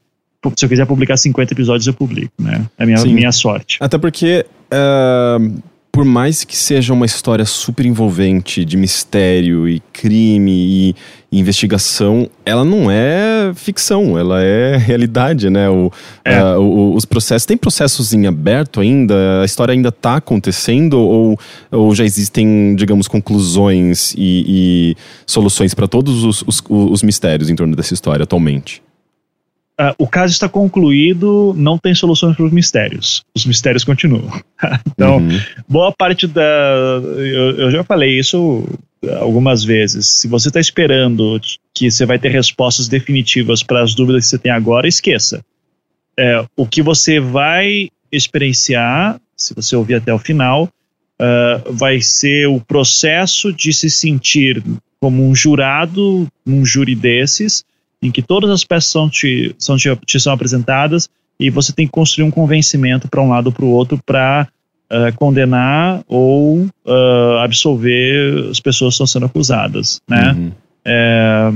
[0.56, 2.66] Se eu quiser publicar 50 episódios, eu publico, né?
[2.78, 3.78] É a minha, minha sorte.
[3.80, 4.46] Até porque.
[4.66, 5.62] Uh
[5.94, 10.50] por mais que seja uma história super envolvente de mistério e crime
[10.90, 10.96] e,
[11.34, 15.68] e investigação, ela não é ficção, ela é realidade, né?
[15.68, 15.90] O,
[16.24, 16.40] é.
[16.56, 17.44] O, os processos.
[17.44, 19.42] Tem processos em aberto ainda?
[19.42, 20.94] A história ainda está acontecendo?
[20.94, 21.38] Ou,
[21.72, 27.56] ou já existem, digamos, conclusões e, e soluções para todos os, os, os mistérios em
[27.56, 28.80] torno dessa história atualmente?
[29.80, 33.24] Uh, o caso está concluído, não tem soluções para os mistérios.
[33.34, 34.30] Os mistérios continuam.
[34.86, 35.40] então, uhum.
[35.68, 36.42] boa parte da.
[36.42, 38.64] Eu, eu, já falei isso
[39.18, 40.20] algumas vezes.
[40.20, 41.40] Se você está esperando
[41.72, 45.44] que você vai ter respostas definitivas para as dúvidas que você tem agora, esqueça.
[46.16, 52.46] É, o que você vai experienciar, se você ouvir até o final, uh, vai ser
[52.46, 54.62] o processo de se sentir
[55.00, 57.64] como um jurado, um júri desses
[58.00, 61.08] em que todas as peças são te, são te, te são apresentadas
[61.40, 64.46] e você tem que construir um convencimento para um lado ou para o outro para
[64.90, 70.32] uh, eh, condenar ou uh, absolver as pessoas que estão sendo acusadas, né?
[70.32, 70.52] Uhum.
[70.84, 71.52] É,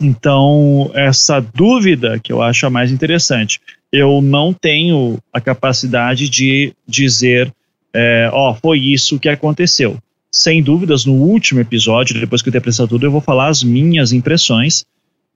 [0.00, 3.60] então, essa dúvida que eu acho a mais interessante.
[3.92, 7.52] Eu não tenho a capacidade de dizer,
[7.92, 9.96] é, ó, oh, foi isso que aconteceu.
[10.32, 14.12] Sem dúvidas, no último episódio, depois que eu ter tudo, eu vou falar as minhas
[14.12, 14.84] impressões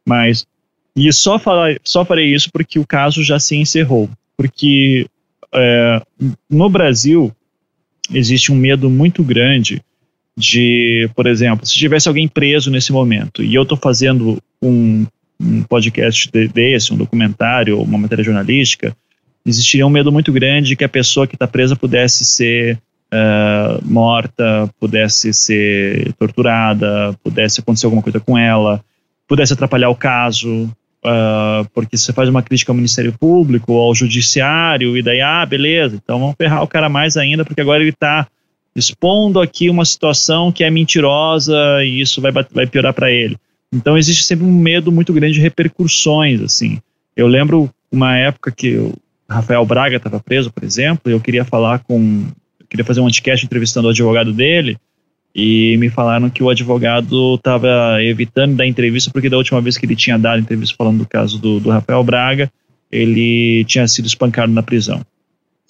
[0.09, 0.47] mas.
[0.97, 4.09] E só, falar, só farei isso porque o caso já se encerrou.
[4.37, 5.07] Porque
[5.55, 6.03] é,
[6.51, 7.33] no Brasil
[8.13, 9.83] existe um medo muito grande
[10.37, 15.05] de, por exemplo, se tivesse alguém preso nesse momento e eu estou fazendo um,
[15.41, 18.97] um podcast desse, um documentário, uma matéria jornalística,
[19.45, 22.79] existiria um medo muito grande de que a pessoa que está presa pudesse ser
[23.13, 28.83] uh, morta, pudesse ser torturada, pudesse acontecer alguma coisa com ela,
[29.27, 30.71] pudesse atrapalhar o caso,
[31.05, 35.97] uh, porque você faz uma crítica ao Ministério Público ao Judiciário, e daí, ah, beleza,
[35.97, 38.27] então vamos ferrar o cara mais ainda, porque agora ele está
[38.75, 43.37] expondo aqui uma situação que é mentirosa e isso vai, vai piorar para ele.
[43.73, 46.79] Então existe sempre um medo muito grande de repercussões, assim.
[47.17, 48.95] Eu lembro uma época que o
[49.29, 52.27] Rafael Braga estava preso, por exemplo, e eu queria falar com,
[52.61, 54.79] eu queria fazer um anticast entrevistando o advogado dele,
[55.41, 59.87] e me falaram que o advogado estava evitando dar entrevista porque da última vez que
[59.87, 62.51] ele tinha dado entrevista falando do caso do, do Rafael Braga,
[62.91, 65.01] ele tinha sido espancado na prisão,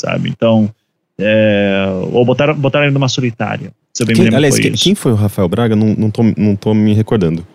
[0.00, 0.30] sabe?
[0.30, 0.70] Então,
[1.18, 3.70] é, ou botaram, botaram ele numa solitária.
[3.92, 5.76] Se eu bem quem, me aliás, foi quem, quem, foi o Rafael Braga?
[5.76, 7.46] Não, não, tô, não tô me recordando.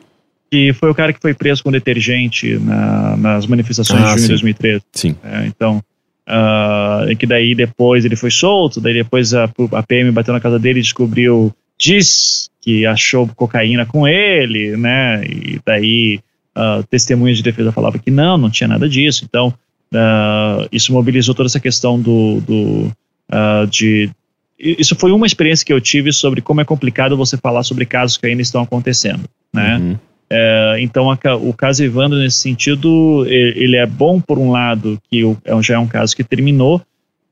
[0.52, 4.20] Que foi o cara que foi preso com detergente na, nas manifestações ah, de junho
[4.20, 4.26] sim.
[4.26, 4.84] de 2013.
[4.94, 5.16] Sim.
[5.24, 5.82] É, então,
[6.30, 10.40] uh, e que daí depois ele foi solto, daí depois a, a PM bateu na
[10.40, 11.52] casa dele e descobriu
[11.84, 15.24] diz que achou cocaína com ele, né?
[15.26, 16.22] E daí
[16.56, 19.26] uh, testemunhas de defesa falavam que não, não tinha nada disso.
[19.28, 19.54] Então,
[19.94, 22.92] uh, isso mobilizou toda essa questão do, do
[23.30, 24.10] uh, de
[24.58, 28.16] isso foi uma experiência que eu tive sobre como é complicado você falar sobre casos
[28.16, 29.24] que ainda estão acontecendo,
[29.54, 29.78] né?
[29.78, 29.98] Uhum.
[30.30, 35.24] É, então a, o caso Evandro nesse sentido ele é bom por um lado que
[35.26, 36.82] o, é já é um caso que terminou,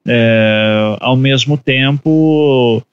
[0.05, 2.83] é, ao mesmo tempo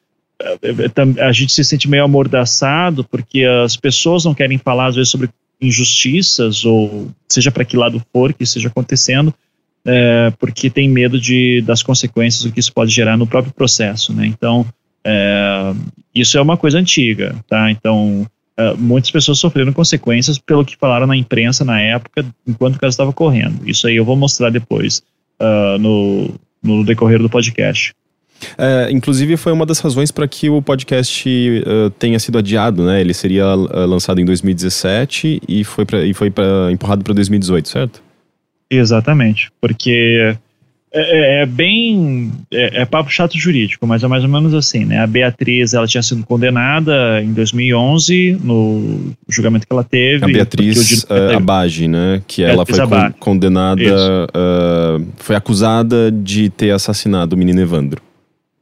[1.21, 5.29] a gente se sente meio amordaçado porque as pessoas não querem falar às vezes sobre
[5.61, 9.35] injustiças ou seja para que lado for que esteja acontecendo
[9.85, 14.13] é, porque tem medo de das consequências do que isso pode gerar no próprio processo
[14.13, 14.27] né?
[14.27, 14.65] Então
[15.05, 15.75] é,
[16.15, 17.69] isso é uma coisa antiga tá?
[17.73, 18.25] Então
[18.57, 22.95] é, muitas pessoas sofreram consequências pelo que falaram na imprensa na época enquanto o caso
[22.95, 25.03] estava correndo isso aí eu vou mostrar depois
[25.41, 26.33] uh, no,
[26.63, 27.93] no decorrer do podcast
[28.57, 33.01] é, inclusive, foi uma das razões para que o podcast uh, tenha sido adiado, né?
[33.01, 37.69] Ele seria uh, lançado em 2017 e foi, pra, e foi pra, empurrado para 2018,
[37.69, 38.03] certo?
[38.71, 40.37] Exatamente, porque
[40.93, 42.33] é, é, é bem.
[42.51, 44.99] É, é, papo chato jurídico, mas é mais ou menos assim, né?
[44.99, 50.25] A Beatriz ela tinha sido condenada em 2011 no julgamento que ela teve.
[50.25, 52.23] A Beatriz uh, Abage, né?
[52.27, 53.83] Que ela foi con condenada.
[53.83, 58.08] Uh, foi acusada de ter assassinado o menino Evandro.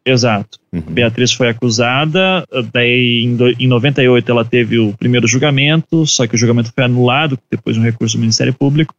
[0.07, 0.61] Exato.
[0.73, 0.83] Uhum.
[0.83, 6.37] Beatriz foi acusada, daí em, do, em 98 ela teve o primeiro julgamento, só que
[6.37, 8.95] o julgamento foi anulado depois de um recurso do Ministério Público.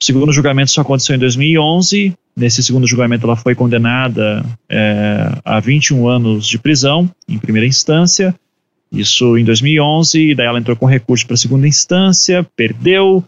[0.00, 2.12] O segundo julgamento só aconteceu em 2011.
[2.36, 8.34] Nesse segundo julgamento ela foi condenada é, a 21 anos de prisão em primeira instância.
[8.90, 13.22] Isso em 2011, daí ela entrou com recurso para segunda instância, perdeu,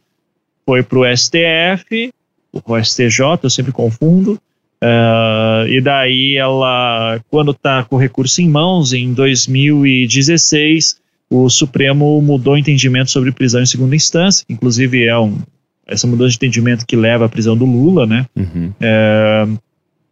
[0.67, 2.13] foi para o STF,
[2.53, 4.39] o STJ, eu sempre confundo,
[4.85, 12.21] Uh, e daí ela, quando está com o recurso em mãos, em 2016, o Supremo
[12.21, 15.39] mudou o entendimento sobre prisão em segunda instância, inclusive é um,
[15.87, 18.27] essa mudança de entendimento que leva à prisão do Lula, né?
[18.37, 18.73] Uhum.
[18.79, 19.49] É,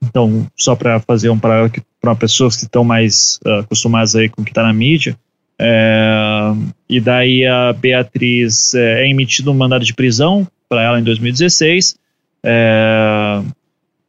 [0.03, 1.71] então, só para fazer um paralelo
[2.01, 5.19] para pessoas que estão mais uh, acostumadas aí com o que está na mídia,
[5.59, 6.55] é,
[6.89, 11.95] e daí a Beatriz é, é emitido um mandado de prisão para ela em 2016.
[12.43, 13.43] É,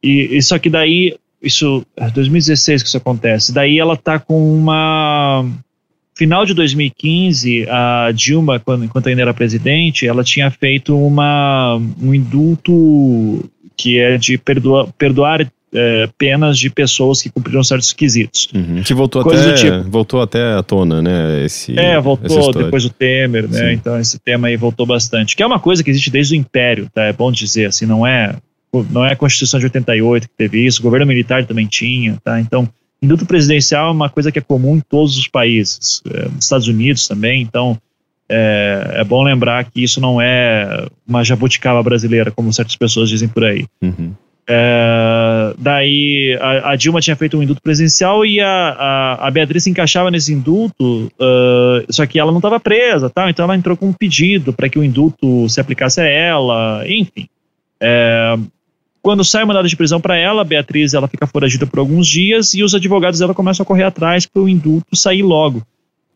[0.04, 3.52] e isso aqui daí, isso, é 2016 que isso acontece.
[3.52, 5.44] Daí ela tá com uma
[6.14, 12.14] final de 2015, a Dilma, quando, enquanto ainda era presidente, ela tinha feito uma, um
[12.14, 18.48] indulto que é de perdoa, perdoar é, penas de pessoas que cumpriram certos requisitos.
[18.54, 18.82] Uhum.
[18.84, 21.44] Que voltou até, tipo, voltou até à tona, né?
[21.44, 23.70] Esse, é, voltou depois do Temer, né?
[23.70, 23.72] Sim.
[23.72, 25.34] Então esse tema aí voltou bastante.
[25.34, 27.02] Que é uma coisa que existe desde o Império, tá?
[27.04, 28.36] É bom dizer, assim, não é
[28.82, 32.40] não é a Constituição de 88 que teve isso, o governo militar também tinha, tá?
[32.40, 32.68] Então,
[33.00, 36.66] indulto presidencial é uma coisa que é comum em todos os países, é, nos Estados
[36.66, 37.78] Unidos também, então
[38.28, 43.28] é, é, bom lembrar que isso não é uma jabuticaba brasileira, como certas pessoas dizem
[43.28, 43.66] por aí.
[43.82, 44.12] Uhum.
[44.46, 49.64] É, daí a, a, Dilma tinha feito um indulto presidencial e a, a, a Beatriz
[49.64, 53.30] se encaixava nesse indulto, uh, só que ela não estava presa, tá?
[53.30, 57.26] então ela entrou com um pedido para que o indulto se aplicasse a ela, enfim.
[57.80, 58.36] É,
[59.04, 62.54] quando sai o mandado de prisão para ela, Beatriz ela fica foragida por alguns dias
[62.54, 65.62] e os advogados dela começam a correr atrás para o indulto sair logo.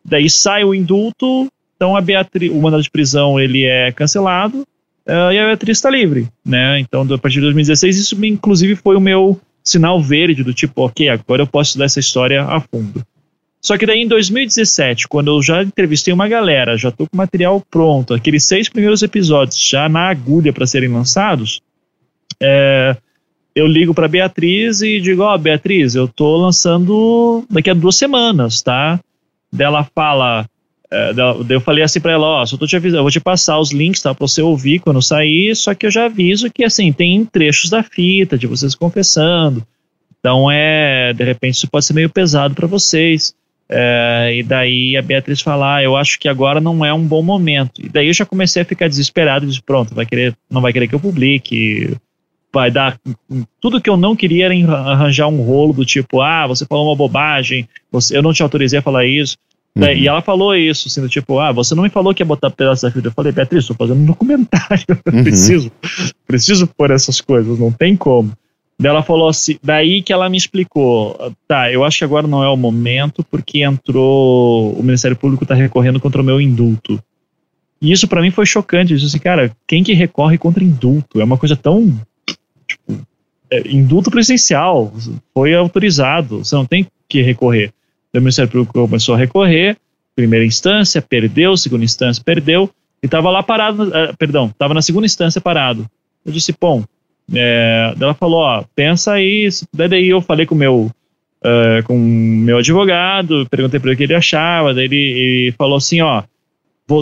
[0.02, 4.60] Daí sai o indulto, então a Beatriz, o mandado de prisão ele é cancelado
[5.06, 6.80] uh, e a Beatriz está livre, né?
[6.80, 11.10] Então, a partir de 2016, isso inclusive foi o meu sinal verde do tipo, ok,
[11.10, 13.04] agora eu posso estudar essa história a fundo.
[13.60, 17.18] Só que daí em 2017, quando eu já entrevistei uma galera, já tô com o
[17.18, 21.60] material pronto, aqueles seis primeiros episódios já na agulha para serem lançados,
[22.42, 22.96] é,
[23.54, 27.96] eu ligo para Beatriz e digo: Ó, oh, Beatriz, eu tô lançando daqui a duas
[27.96, 29.00] semanas, tá?
[29.52, 30.46] Dela fala.
[30.90, 31.12] É,
[31.48, 33.72] eu falei assim para ela: Ó, só tô te avisando, eu vou te passar os
[33.72, 34.14] links, tá?
[34.14, 37.82] Pra você ouvir quando sair, só que eu já aviso que, assim, tem trechos da
[37.82, 39.66] fita, de vocês confessando.
[40.20, 41.12] Então, é.
[41.12, 43.34] De repente, isso pode ser meio pesado para vocês.
[43.70, 47.22] É, e daí a Beatriz fala: ah, eu acho que agora não é um bom
[47.22, 47.82] momento.
[47.84, 50.88] E daí eu já comecei a ficar desesperado, disse, pronto, vai querer, não vai querer
[50.88, 51.94] que eu publique,
[52.52, 52.98] vai dar.
[53.60, 56.96] Tudo que eu não queria era arranjar um rolo do tipo, ah, você falou uma
[56.96, 59.36] bobagem, você, eu não te autorizei a falar isso.
[59.76, 59.92] Uhum.
[59.92, 62.50] E ela falou isso, assim, do tipo, ah, você não me falou que ia botar
[62.50, 63.08] pedaço da fita.
[63.08, 65.22] Eu falei, Beatriz, estou fazendo um documentário, uhum.
[65.22, 65.70] preciso,
[66.26, 68.32] preciso pôr essas coisas, não tem como.
[68.80, 72.44] Daí ela falou assim, daí que ela me explicou, tá, eu acho que agora não
[72.44, 77.02] é o momento porque entrou, o Ministério Público está recorrendo contra o meu indulto.
[77.82, 81.20] E isso para mim foi chocante, eu disse assim, cara, quem que recorre contra indulto?
[81.20, 82.00] É uma coisa tão
[83.66, 84.92] indulto presencial,
[85.32, 87.72] foi autorizado, você não tem que recorrer.
[88.14, 89.76] O Ministério Público começou a recorrer,
[90.14, 92.70] primeira instância, perdeu, segunda instância, perdeu,
[93.02, 95.86] e estava lá parado, uh, perdão, estava na segunda instância parado.
[96.24, 96.84] Eu disse, bom,
[97.32, 100.90] é, ela falou, ó, pensa aí, daí eu falei com meu,
[101.40, 105.76] uh, com meu advogado, perguntei para ele o que ele achava, daí ele, ele falou
[105.76, 106.22] assim, ó,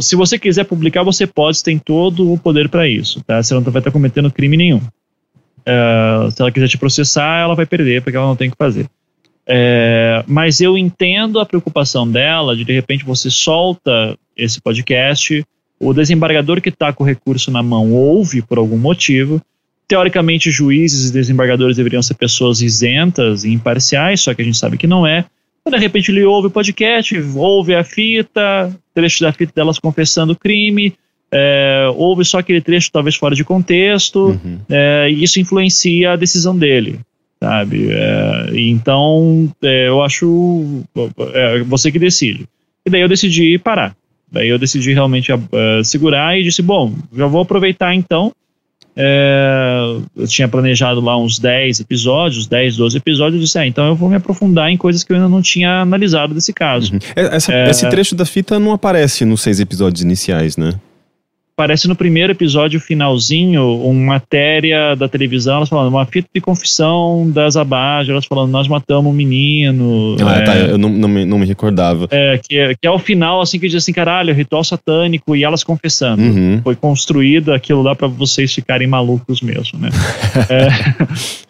[0.02, 3.42] se você quiser publicar, você pode, você tem todo o poder para isso, tá?
[3.42, 4.80] Você não vai estar cometendo crime nenhum.
[5.66, 8.56] Uh, se ela quiser te processar, ela vai perder, porque ela não tem o que
[8.56, 8.88] fazer.
[9.48, 15.44] É, mas eu entendo a preocupação dela de de repente você solta esse podcast,
[15.78, 19.40] o desembargador que está com o recurso na mão ouve por algum motivo.
[19.86, 24.76] Teoricamente, juízes e desembargadores deveriam ser pessoas isentas e imparciais, só que a gente sabe
[24.76, 25.24] que não é.
[25.60, 30.32] Então, de repente, ele ouve o podcast, ouve a fita, trecho da fita delas confessando
[30.32, 30.94] o crime,
[31.38, 34.58] é, houve só aquele trecho talvez fora de contexto, uhum.
[34.70, 36.98] é, e isso influencia a decisão dele,
[37.38, 37.88] sabe?
[37.90, 40.82] É, então, é, eu acho
[41.34, 42.48] é, você que decide.
[42.86, 43.94] E daí eu decidi parar.
[44.32, 45.38] Daí eu decidi realmente uh,
[45.84, 48.32] segurar e disse, bom, já vou aproveitar então.
[50.16, 53.94] Eu tinha planejado lá uns 10 episódios, 10, 12 episódios, e disse, ah, então eu
[53.94, 56.94] vou me aprofundar em coisas que eu ainda não tinha analisado desse caso.
[56.94, 56.98] Uhum.
[57.14, 60.72] Essa, esse trecho da fita não aparece nos seis episódios iniciais, né?
[61.56, 67.30] Parece no primeiro episódio, finalzinho, uma matéria da televisão, elas falando, uma fita de confissão
[67.30, 70.16] das Abad, elas falando, nós matamos um menino.
[70.20, 72.08] Ah, é, tá, eu não, não, me, não me recordava.
[72.10, 75.44] É que, é, que é o final, assim, que diz assim, caralho, ritual satânico, e
[75.44, 76.20] elas confessando.
[76.20, 76.60] Uhum.
[76.62, 79.88] Foi construído aquilo lá para vocês ficarem malucos mesmo, né?
[80.50, 80.68] é,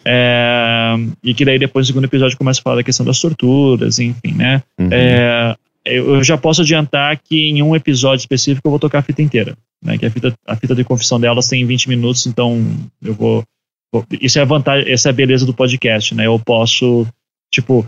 [0.05, 3.99] é, e que daí depois, no segundo episódio, começa a falar da questão das torturas,
[3.99, 4.63] enfim, né?
[4.79, 4.87] Uhum.
[4.89, 5.53] É,
[5.83, 9.53] eu já posso adiantar que em um episódio específico eu vou tocar a fita inteira
[9.83, 9.97] né?
[9.97, 12.59] Que a fita, a fita de confissão delas tem 20 minutos, então
[13.01, 13.43] eu vou,
[13.91, 14.05] vou.
[14.21, 16.27] Isso é a vantagem, essa é a beleza do podcast, né?
[16.27, 17.07] Eu posso,
[17.53, 17.85] tipo,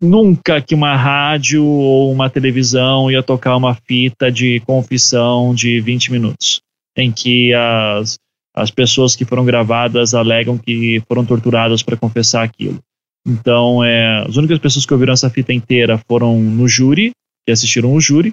[0.00, 6.12] nunca que uma rádio ou uma televisão ia tocar uma fita de confissão de 20
[6.12, 6.60] minutos,
[6.96, 8.18] em que as,
[8.54, 12.78] as pessoas que foram gravadas alegam que foram torturadas para confessar aquilo.
[13.26, 17.12] Então, é, as únicas pessoas que ouviram essa fita inteira foram no júri,
[17.44, 18.32] que assistiram o júri.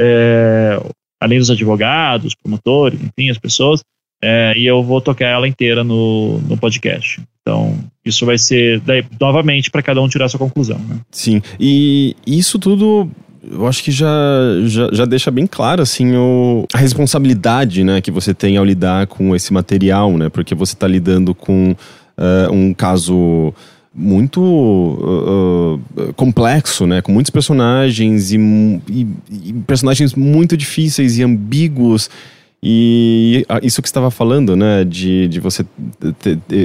[0.00, 0.80] É,
[1.20, 3.82] além dos advogados, promotores, enfim, as pessoas,
[4.22, 7.22] é, e eu vou tocar ela inteira no, no podcast.
[7.40, 10.78] Então, isso vai ser, daí, novamente, para cada um tirar sua conclusão.
[10.78, 10.98] Né?
[11.10, 13.10] Sim, e isso tudo
[13.50, 14.06] eu acho que já,
[14.66, 19.06] já, já, deixa bem claro assim o, a responsabilidade né, que você tem ao lidar
[19.06, 20.28] com esse material, né?
[20.28, 23.54] Porque você está lidando com uh, um caso
[24.00, 27.02] muito uh, uh, complexo, né?
[27.02, 28.38] Com muitos personagens e,
[28.88, 32.08] e, e, personagens muito difíceis e ambíguos.
[32.62, 34.84] E isso que estava falando, né?
[34.84, 35.64] De, de você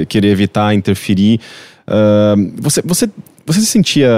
[0.08, 1.40] querer evitar interferir.
[1.86, 3.08] Uh, você, você,
[3.44, 4.10] você sentia,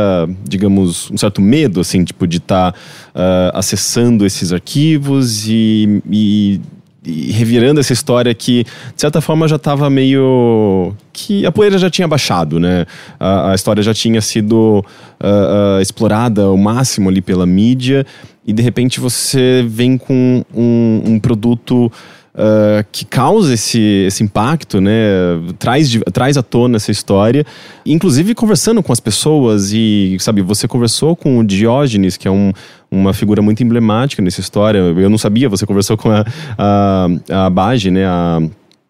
[0.48, 6.60] digamos, um certo medo, assim, tipo, de estar tá, acessando esses arquivos e, e
[7.32, 10.94] revirando essa história que, de certa forma, já estava meio.
[11.12, 12.86] que a poeira já tinha baixado, né?
[13.18, 18.06] A, a história já tinha sido uh, uh, explorada ao máximo ali pela mídia,
[18.46, 21.90] e de repente você vem com um, um produto.
[22.34, 24.92] Uh, que causa esse, esse impacto, né?
[25.58, 27.44] Traz, de, traz à tona essa história.
[27.84, 32.52] Inclusive conversando com as pessoas e, sabe, você conversou com o Diógenes, que é um,
[32.90, 34.78] uma figura muito emblemática nessa história.
[34.78, 36.24] Eu não sabia, você conversou com a,
[36.56, 38.06] a, a Bage, né?
[38.06, 38.40] A,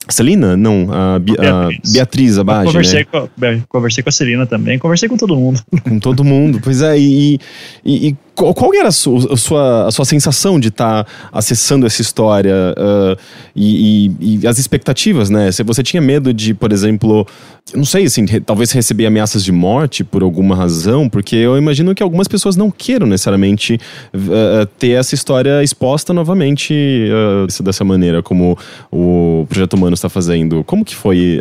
[0.08, 0.56] Celina?
[0.56, 3.06] Não, a, Bi Beatriz, a Beatriz Abage, conversei, né?
[3.10, 5.60] com, conversei com a Celina também, conversei com todo mundo.
[5.82, 7.38] Com todo mundo, pois é, e,
[7.84, 11.84] e, e qual, era a sua, a sua, a sua sensação de estar tá acessando
[11.86, 13.18] essa história uh,
[13.54, 15.50] e, e, e, as expectativas, né?
[15.50, 17.26] Se você tinha medo de, por exemplo,
[17.74, 21.94] não sei, assim, re, talvez receber ameaças de morte por alguma razão, porque eu imagino
[21.94, 23.80] que algumas pessoas não queiram necessariamente
[24.14, 28.56] uh, ter essa história exposta novamente uh, dessa maneira, como
[28.90, 30.62] o Projeto Humano está fazendo.
[30.62, 31.40] Como que foi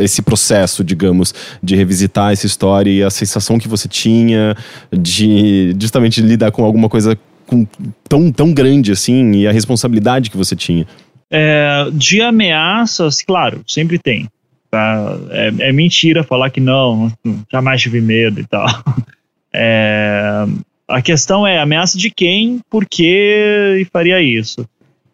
[0.00, 4.56] esse processo, digamos, de revisitar essa história e a sensação que você tinha
[4.92, 7.66] de justamente justamente lidar com alguma coisa com,
[8.08, 10.86] tão, tão grande assim e a responsabilidade que você tinha?
[11.30, 14.28] É, de ameaças, claro, sempre tem.
[14.70, 15.18] Tá?
[15.30, 17.12] É, é, mentira falar que não,
[17.50, 18.66] jamais tive medo e tal.
[19.56, 20.44] É,
[20.88, 24.68] a questão é ameaça de quem, por que e faria isso.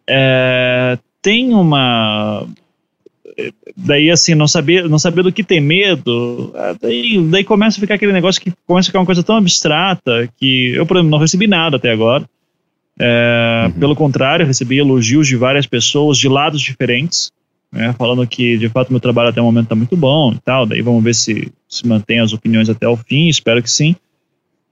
[0.09, 2.47] É, tem uma
[3.75, 7.81] daí assim, não saber, não saber do que ter medo, é, daí, daí começa a
[7.81, 11.11] ficar aquele negócio que começa a ficar uma coisa tão abstrata que eu, por exemplo,
[11.11, 12.27] não recebi nada até agora.
[12.99, 13.71] É, uhum.
[13.79, 17.31] Pelo contrário, recebi elogios de várias pessoas de lados diferentes,
[17.71, 20.65] né, falando que de fato meu trabalho até o momento está muito bom e tal.
[20.65, 23.95] Daí vamos ver se se mantém as opiniões até o fim, espero que sim.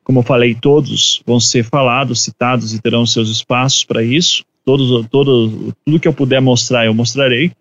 [0.03, 4.43] Como eu falei, todos vão ser falados, citados e terão seus espaços para isso.
[4.65, 7.51] Todos, todos, tudo que eu puder mostrar, eu mostrarei.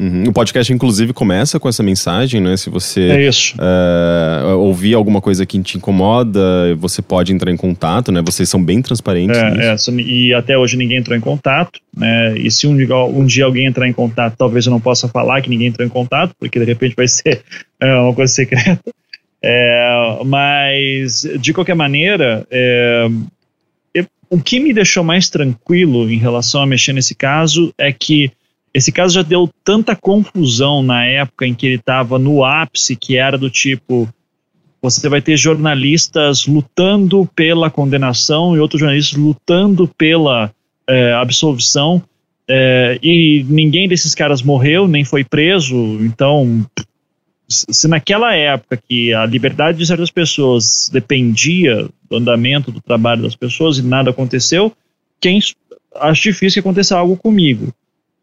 [0.00, 0.28] Uhum.
[0.28, 2.56] O podcast, inclusive, começa com essa mensagem, né?
[2.56, 6.40] Se você é uh, ouvir alguma coisa que te incomoda,
[6.76, 8.22] você pode entrar em contato, né?
[8.22, 9.36] Vocês são bem transparentes.
[9.36, 12.38] É, é, e até hoje ninguém entrou em contato, né?
[12.38, 12.76] E se um,
[13.18, 15.90] um, dia alguém entrar em contato, talvez eu não possa falar que ninguém entrou em
[15.90, 17.42] contato, porque de repente vai ser
[17.80, 18.80] é, uma coisa secreta.
[19.42, 23.08] É, mas, de qualquer maneira, é,
[24.30, 28.30] o que me deixou mais tranquilo em relação a mexer nesse caso é que
[28.78, 33.16] esse caso já deu tanta confusão na época em que ele estava no ápice, que
[33.16, 34.08] era do tipo:
[34.80, 40.52] você vai ter jornalistas lutando pela condenação e outros jornalistas lutando pela
[40.88, 42.02] é, absolvição,
[42.48, 45.76] é, e ninguém desses caras morreu nem foi preso.
[46.00, 46.64] Então,
[47.48, 53.34] se naquela época que a liberdade de certas pessoas dependia do andamento do trabalho das
[53.34, 54.72] pessoas e nada aconteceu,
[55.20, 55.40] quem
[55.96, 57.72] acho difícil que aconteça algo comigo.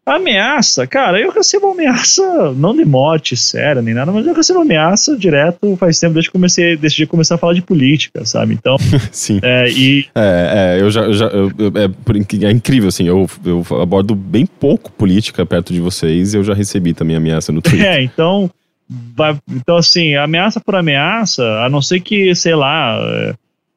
[0.08, 5.16] Ameaça, cara, eu recebo ameaça, não de morte séria nem nada, mas eu recebo ameaça
[5.16, 8.54] direto faz tempo desde que comecei, decidi começar a falar de política, sabe?
[8.54, 8.76] Então.
[9.10, 9.40] Sim.
[9.42, 10.06] É, e...
[10.14, 11.00] é, é eu já.
[11.00, 15.80] Eu já eu, é, é, incrível, assim, eu, eu abordo bem pouco política perto de
[15.80, 17.86] vocês e eu já recebi também ameaça no Twitter.
[17.96, 18.48] É, então.
[18.88, 23.34] Vai, então, assim, ameaça por ameaça, a não ser que, sei lá, é,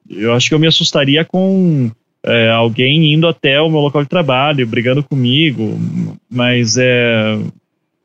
[0.07, 1.89] eu acho que eu me assustaria com
[2.25, 5.79] é, alguém indo até o meu local de trabalho, brigando comigo,
[6.29, 7.37] mas é.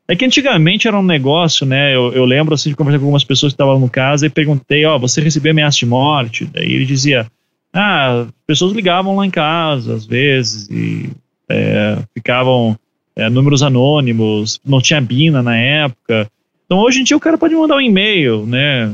[0.07, 1.95] É que antigamente era um negócio, né?
[1.95, 4.85] Eu, eu lembro assim de conversar com algumas pessoas que estavam no casa e perguntei,
[4.85, 6.45] ó, oh, você recebeu ameaça de morte?
[6.45, 7.25] Daí ele dizia,
[7.73, 11.09] ah, pessoas ligavam lá em casa às vezes e
[11.49, 12.77] é, ficavam
[13.15, 16.29] é, números anônimos, não tinha Bina na época.
[16.65, 18.93] Então hoje em dia o cara pode mandar um e-mail, né?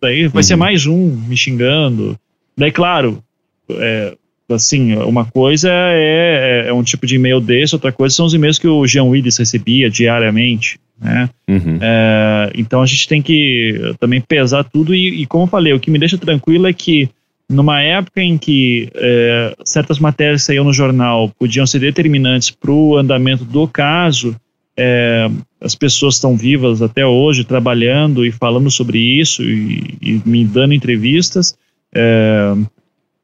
[0.00, 0.46] Daí vai uhum.
[0.46, 2.18] ser mais um me xingando.
[2.56, 3.22] Daí, claro,
[3.70, 4.14] é,
[4.50, 8.34] assim, uma coisa é, é, é, um tipo de e-mail desse, outra coisa são os
[8.34, 11.30] e-mails que o Jean Willis recebia diariamente, né?
[11.48, 11.78] Uhum.
[11.80, 15.80] É, então a gente tem que também pesar tudo e, e, como eu falei, o
[15.80, 17.08] que me deixa tranquilo é que
[17.48, 22.70] numa época em que é, certas matérias que saíam no jornal podiam ser determinantes para
[22.70, 24.34] o andamento do caso,
[24.76, 25.30] é,
[25.60, 30.74] as pessoas estão vivas até hoje, trabalhando e falando sobre isso e, e me dando
[30.74, 31.56] entrevistas.
[31.94, 32.54] É,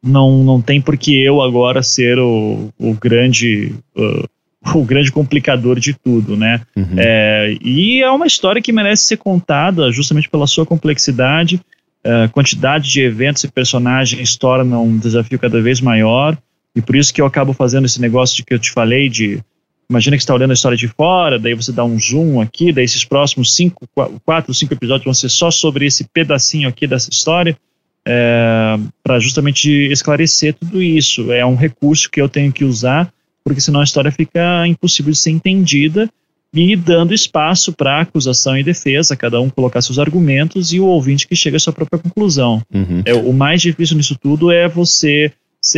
[0.03, 4.29] não, não tem por que eu agora ser o, o grande uh,
[4.75, 6.61] o grande complicador de tudo, né?
[6.77, 6.97] Uhum.
[6.97, 11.61] É, e é uma história que merece ser contada justamente pela sua complexidade,
[12.05, 16.37] a quantidade de eventos e personagens torna um desafio cada vez maior,
[16.75, 19.43] e por isso que eu acabo fazendo esse negócio de que eu te falei de
[19.89, 22.73] imagina que você está olhando a história de fora, daí você dá um zoom aqui,
[22.73, 23.89] daí esses próximos cinco,
[24.25, 27.59] quatro, cinco episódios vão ser só sobre esse pedacinho aqui dessa história,
[28.07, 31.33] é, para justamente esclarecer tudo isso.
[31.33, 33.13] É um recurso que eu tenho que usar,
[33.45, 36.09] porque senão a história fica impossível de ser entendida
[36.53, 41.29] e dando espaço para acusação e defesa, cada um colocar seus argumentos e o ouvinte
[41.29, 42.61] que chega à sua própria conclusão.
[42.75, 43.03] Uhum.
[43.05, 45.33] É, o mais difícil nisso tudo é você.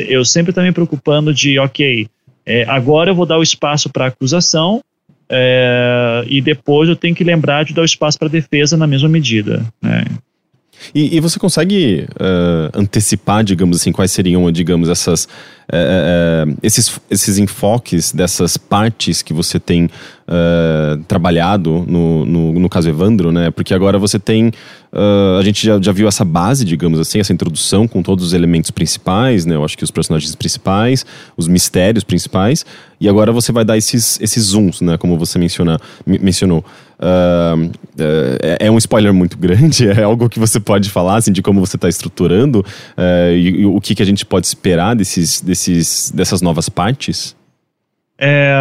[0.08, 2.08] Eu sempre estou me preocupando de, ok,
[2.46, 4.82] é, agora eu vou dar o espaço para acusação
[5.28, 9.08] é, e depois eu tenho que lembrar de dar o espaço para defesa na mesma
[9.08, 9.66] medida.
[9.80, 10.04] Né?
[10.94, 17.00] E, e você consegue uh, antecipar, digamos assim, quais seriam, digamos, essas, uh, uh, esses,
[17.10, 19.88] esses enfoques dessas partes que você tem
[21.08, 23.50] trabalhado no, no, no, caso Evandro, né?
[23.50, 24.50] Porque agora você tem.
[25.38, 28.70] a gente já, já viu essa base, digamos assim, essa introdução com todos os elementos
[28.70, 29.56] principais, né?
[29.56, 31.04] Eu acho que os personagens principais,
[31.36, 32.64] os mistérios principais,
[32.98, 34.96] e agora você vai dar esses, esses zooms, né?
[34.96, 36.64] Como você menciona, mencionou.
[37.02, 41.42] Uh, é, é, um spoiler muito grande, é algo que você pode falar assim, de
[41.42, 45.40] como você está estruturando uh, e, e, o que, que a gente pode esperar desses,
[45.40, 47.36] desses, dessas novas partes?
[48.16, 48.54] É,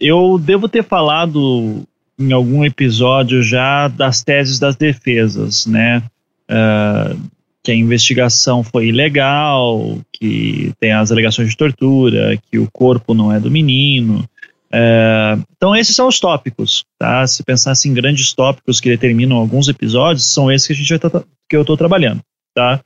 [0.00, 1.84] eu devo ter falado
[2.18, 6.02] em algum episódio já das teses das defesas, né?
[6.50, 7.16] Uh,
[7.62, 13.32] que a investigação foi ilegal, que tem as alegações de tortura, que o corpo não
[13.32, 14.28] é do menino,
[14.76, 17.24] é, então esses são os tópicos, tá?
[17.28, 20.98] Se pensasse em grandes tópicos que determinam alguns episódios, são esses que a gente vai
[20.98, 22.20] tá, que eu estou trabalhando,
[22.52, 22.80] tá?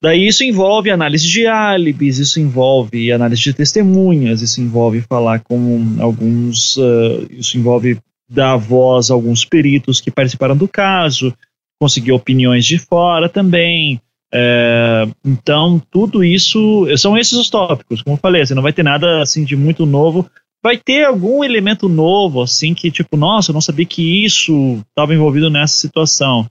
[0.00, 5.96] Daí isso envolve análise de álibis, isso envolve análise de testemunhas, isso envolve falar com
[5.98, 7.98] alguns, uh, isso envolve
[8.28, 11.34] dar voz a alguns peritos que participaram do caso,
[11.80, 14.00] conseguir opiniões de fora também.
[14.34, 18.02] É, então, tudo isso são esses os tópicos.
[18.02, 20.28] Como eu falei, você não vai ter nada assim de muito novo,
[20.62, 25.14] vai ter algum elemento novo, assim, que tipo, nossa, eu não sabia que isso estava
[25.14, 26.48] envolvido nessa situação.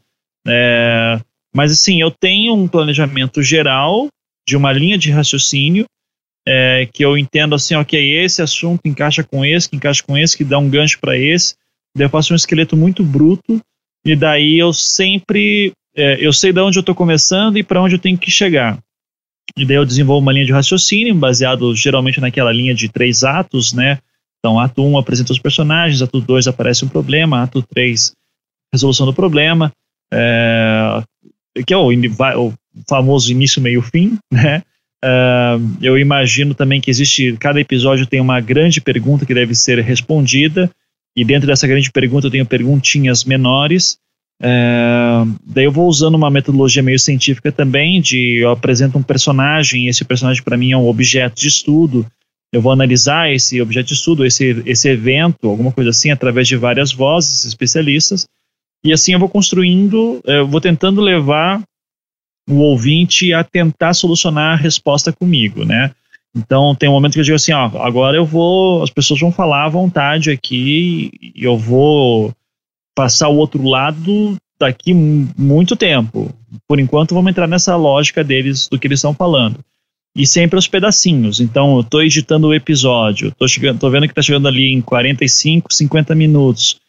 [0.47, 1.19] É,
[1.55, 4.07] mas assim, eu tenho um planejamento geral
[4.47, 5.85] de uma linha de raciocínio
[6.47, 10.35] é, que eu entendo assim, ok, esse assunto encaixa com esse, que encaixa com esse,
[10.35, 11.55] que dá um gancho para esse.
[11.95, 13.61] Daí eu faço um esqueleto muito bruto
[14.05, 17.95] e daí eu sempre é, eu sei de onde eu estou começando e para onde
[17.95, 18.79] eu tenho que chegar.
[19.57, 23.73] E daí eu desenvolvo uma linha de raciocínio baseado geralmente naquela linha de três atos,
[23.73, 23.99] né?
[24.39, 28.13] Então, ato 1 um, apresenta os personagens, ato 2 aparece um problema, ato 3
[28.73, 29.71] resolução do problema,
[30.13, 31.03] é,
[31.67, 32.53] que é o, o,
[32.87, 34.63] famoso início, meio, fim, né?
[35.03, 39.79] É, eu imagino também que existe, cada episódio tem uma grande pergunta que deve ser
[39.79, 40.71] respondida,
[41.15, 43.97] e dentro dessa grande pergunta eu tenho perguntinhas menores,
[44.43, 49.87] é, daí eu vou usando uma metodologia meio científica também, de eu apresento um personagem,
[49.87, 52.05] esse personagem para mim é um objeto de estudo,
[52.51, 56.57] eu vou analisar esse objeto de estudo, esse, esse evento, alguma coisa assim, através de
[56.57, 58.25] várias vozes especialistas,
[58.83, 61.61] e assim eu vou construindo, eu vou tentando levar
[62.49, 65.91] o ouvinte a tentar solucionar a resposta comigo, né?
[66.35, 69.31] Então tem um momento que eu digo assim, ó, agora eu vou, as pessoas vão
[69.31, 72.33] falar à vontade aqui, eu vou
[72.95, 76.33] passar o outro lado daqui muito tempo.
[76.67, 79.59] Por enquanto, vamos entrar nessa lógica deles, do que eles estão falando.
[80.15, 81.39] E sempre aos pedacinhos.
[81.39, 84.81] Então, eu estou editando o episódio, estou chegando, tô vendo que está chegando ali em
[84.81, 86.79] 45, 50 minutos.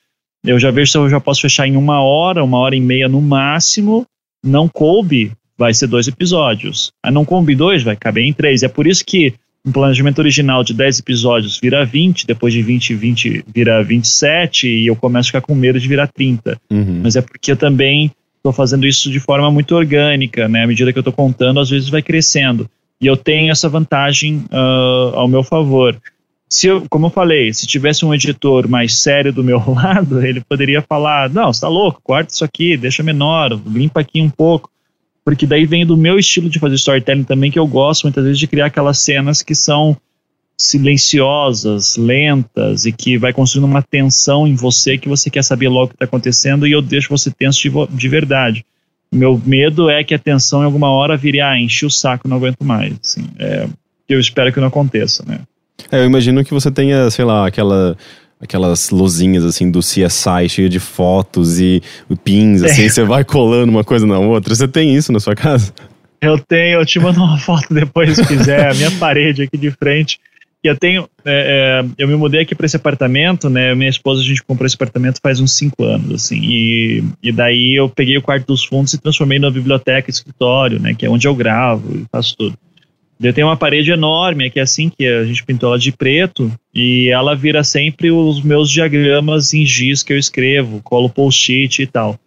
[0.44, 3.08] Eu já vejo se eu já posso fechar em uma hora, uma hora e meia
[3.08, 4.04] no máximo.
[4.44, 6.92] Não coube, vai ser dois episódios.
[7.02, 8.64] Ah, não coube dois, vai caber em três.
[8.64, 9.34] É por isso que
[9.64, 14.86] um planejamento original de 10 episódios vira 20, depois de 20, 20 vira 27 e
[14.88, 16.58] eu começo a ficar com medo de virar 30.
[16.70, 17.00] Uhum.
[17.02, 20.64] Mas é porque eu também estou fazendo isso de forma muito orgânica, né?
[20.64, 22.68] À medida que eu estou contando, às vezes vai crescendo.
[23.00, 25.96] E eu tenho essa vantagem uh, ao meu favor.
[26.50, 30.40] Se eu, como eu falei, se tivesse um editor mais sério do meu lado, ele
[30.40, 34.71] poderia falar: não, você está louco, corta isso aqui, deixa menor, limpa aqui um pouco
[35.24, 38.38] porque daí vem do meu estilo de fazer storytelling também, que eu gosto muitas vezes
[38.38, 39.96] de criar aquelas cenas que são
[40.56, 45.86] silenciosas, lentas e que vai construindo uma tensão em você que você quer saber logo
[45.86, 48.64] o que está acontecendo e eu deixo você tenso de, de verdade.
[49.12, 52.36] Meu medo é que a tensão em alguma hora vire, ah, enchi o saco, não
[52.36, 52.94] aguento mais.
[53.02, 53.66] Assim, é,
[54.08, 55.40] eu espero que não aconteça, né?
[55.90, 57.96] É, eu imagino que você tenha, sei lá, aquela
[58.42, 61.80] aquelas lozinhas assim do CSI cheio de fotos e
[62.24, 64.54] pins, assim, você vai colando uma coisa na outra.
[64.54, 65.72] Você tem isso na sua casa?
[66.20, 69.70] Eu tenho, eu te mando uma foto depois se quiser, a minha parede aqui de
[69.70, 70.18] frente.
[70.64, 73.74] E eu tenho, é, é, eu me mudei aqui para esse apartamento, né?
[73.74, 76.38] Minha esposa, a gente comprou esse apartamento faz uns cinco anos, assim.
[76.40, 80.94] E, e daí eu peguei o quarto dos fundos e transformei na biblioteca, escritório, né?
[80.94, 82.56] Que é onde eu gravo e faço tudo.
[83.22, 87.08] Eu tenho uma parede enorme aqui assim, que a gente pintou ela de preto, e
[87.08, 92.18] ela vira sempre os meus diagramas em giz que eu escrevo, colo post-it e tal.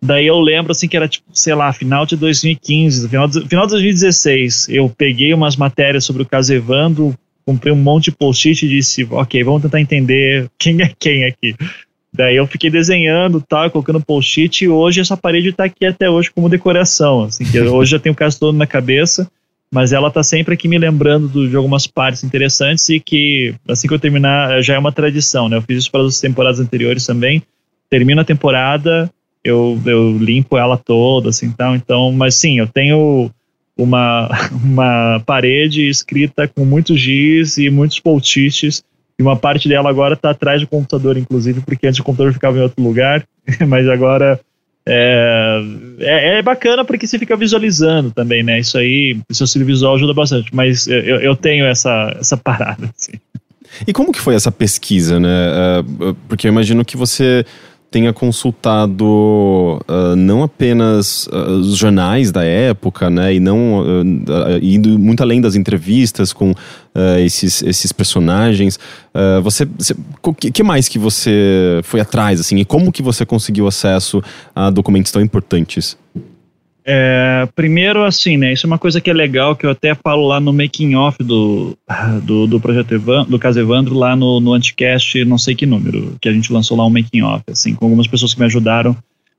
[0.00, 3.66] Daí eu lembro assim que era tipo, sei lá, final de 2015, final de, final
[3.66, 7.14] de 2016, eu peguei umas matérias sobre o caso Evandro,
[7.44, 11.56] comprei um monte de post-it e disse, ok, vamos tentar entender quem é quem aqui.
[12.12, 16.30] Daí eu fiquei desenhando, tal, colocando post-it e hoje essa parede está aqui até hoje
[16.30, 19.28] como decoração, assim, que hoje já tenho o caso todo na cabeça
[19.72, 23.88] mas ela tá sempre aqui me lembrando do, de algumas partes interessantes e que assim
[23.88, 25.56] que eu terminar já é uma tradição, né?
[25.56, 27.42] Eu fiz isso para as temporadas anteriores também.
[27.90, 29.10] Termino a temporada,
[29.44, 33.30] eu, eu limpo ela toda, assim, então, então, mas sim, eu tenho
[33.76, 38.82] uma, uma parede escrita com muitos giz e muitos post-its,
[39.18, 42.58] e uma parte dela agora está atrás do computador, inclusive, porque antes o computador ficava
[42.58, 43.26] em outro lugar,
[43.66, 44.40] mas agora
[44.88, 45.60] é,
[45.98, 48.60] é, é, bacana porque você fica visualizando também, né?
[48.60, 53.18] Isso aí, o seu visual ajuda bastante, mas eu, eu tenho essa, essa parada, assim.
[53.86, 55.80] E como que foi essa pesquisa, né?
[55.80, 57.44] Uh, porque eu imagino que você
[57.96, 59.06] tenha consultado
[59.88, 64.04] uh, não apenas uh, os jornais da época, né, e não uh,
[64.60, 66.52] indo muito além das entrevistas com
[67.18, 68.78] esses, esses personagens.
[69.42, 69.68] você,
[70.22, 74.22] o que, que, mais que você foi atrás, assim, e como que você conseguiu acesso
[74.54, 75.94] a documentos tão importantes?
[76.88, 78.52] É, primeiro, assim, né?
[78.52, 81.20] Isso é uma coisa que é legal, que eu até falo lá no making off
[81.20, 81.76] do,
[82.22, 82.96] do, do projeto
[83.28, 86.76] do caso Evandro, lá no, no Anticast, não sei que número, que a gente lançou
[86.76, 88.96] lá um making off, assim, com algumas pessoas que me ajudaram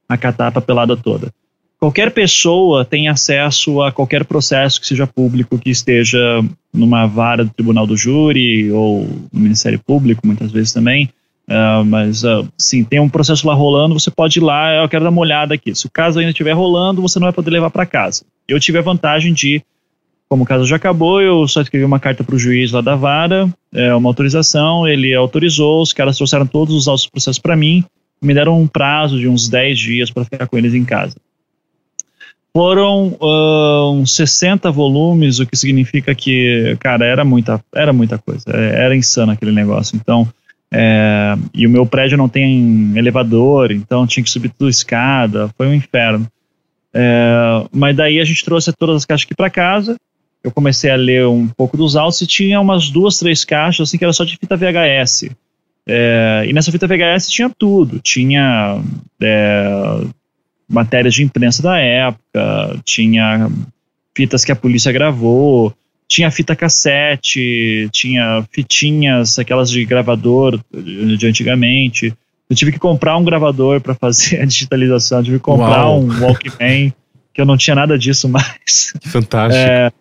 [0.09, 1.31] a catar a papelada toda.
[1.79, 6.43] Qualquer pessoa tem acesso a qualquer processo que seja público, que esteja
[6.73, 11.09] numa vara do Tribunal do Júri ou no Ministério Público, muitas vezes também,
[11.49, 15.05] Uh, mas, uh, sim, tem um processo lá rolando, você pode ir lá, eu quero
[15.05, 15.73] dar uma olhada aqui.
[15.73, 18.25] Se o caso ainda estiver rolando, você não vai poder levar para casa.
[18.47, 19.63] Eu tive a vantagem de,
[20.27, 22.95] como o caso já acabou, eu só escrevi uma carta para o juiz lá da
[22.95, 27.55] vara, é, uma autorização, ele autorizou, os caras trouxeram todos os autos do processo para
[27.55, 27.83] mim,
[28.21, 31.15] me deram um prazo de uns 10 dias para ficar com eles em casa.
[32.53, 38.49] Foram uh, uns 60 volumes, o que significa que, cara, era muita, era muita coisa,
[38.49, 39.95] era insano aquele negócio.
[39.95, 40.27] Então,
[40.71, 45.67] é, e o meu prédio não tem elevador, então tinha que subir tudo escada, foi
[45.67, 46.27] um inferno.
[46.93, 49.95] É, mas daí a gente trouxe todas as caixas aqui para casa.
[50.43, 53.97] Eu comecei a ler um pouco dos autos e tinha umas duas, três caixas assim
[53.97, 55.29] que era só de fita VHS.
[55.89, 58.81] É, e nessa fita VHS tinha tudo, tinha
[59.21, 60.01] é,
[60.67, 63.49] matérias de imprensa da época, tinha
[64.13, 65.73] fitas que a polícia gravou,
[66.07, 72.13] tinha fita cassete, tinha fitinhas, aquelas de gravador de antigamente.
[72.49, 76.01] Eu tive que comprar um gravador para fazer a digitalização, eu tive que comprar Uau.
[76.01, 76.93] um Walkman,
[77.33, 78.93] que eu não tinha nada disso mais.
[79.03, 79.61] Fantástico.
[79.61, 79.91] É,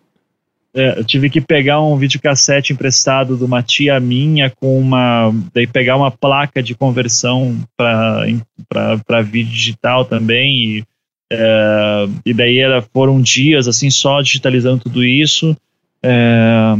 [0.73, 5.33] é, eu tive que pegar um videocassete emprestado de uma tia minha com uma.
[5.51, 10.77] Daí pegar uma placa de conversão para vídeo digital também.
[10.77, 10.83] E,
[11.31, 15.57] é, e daí era, foram dias assim só digitalizando tudo isso.
[16.01, 16.75] É,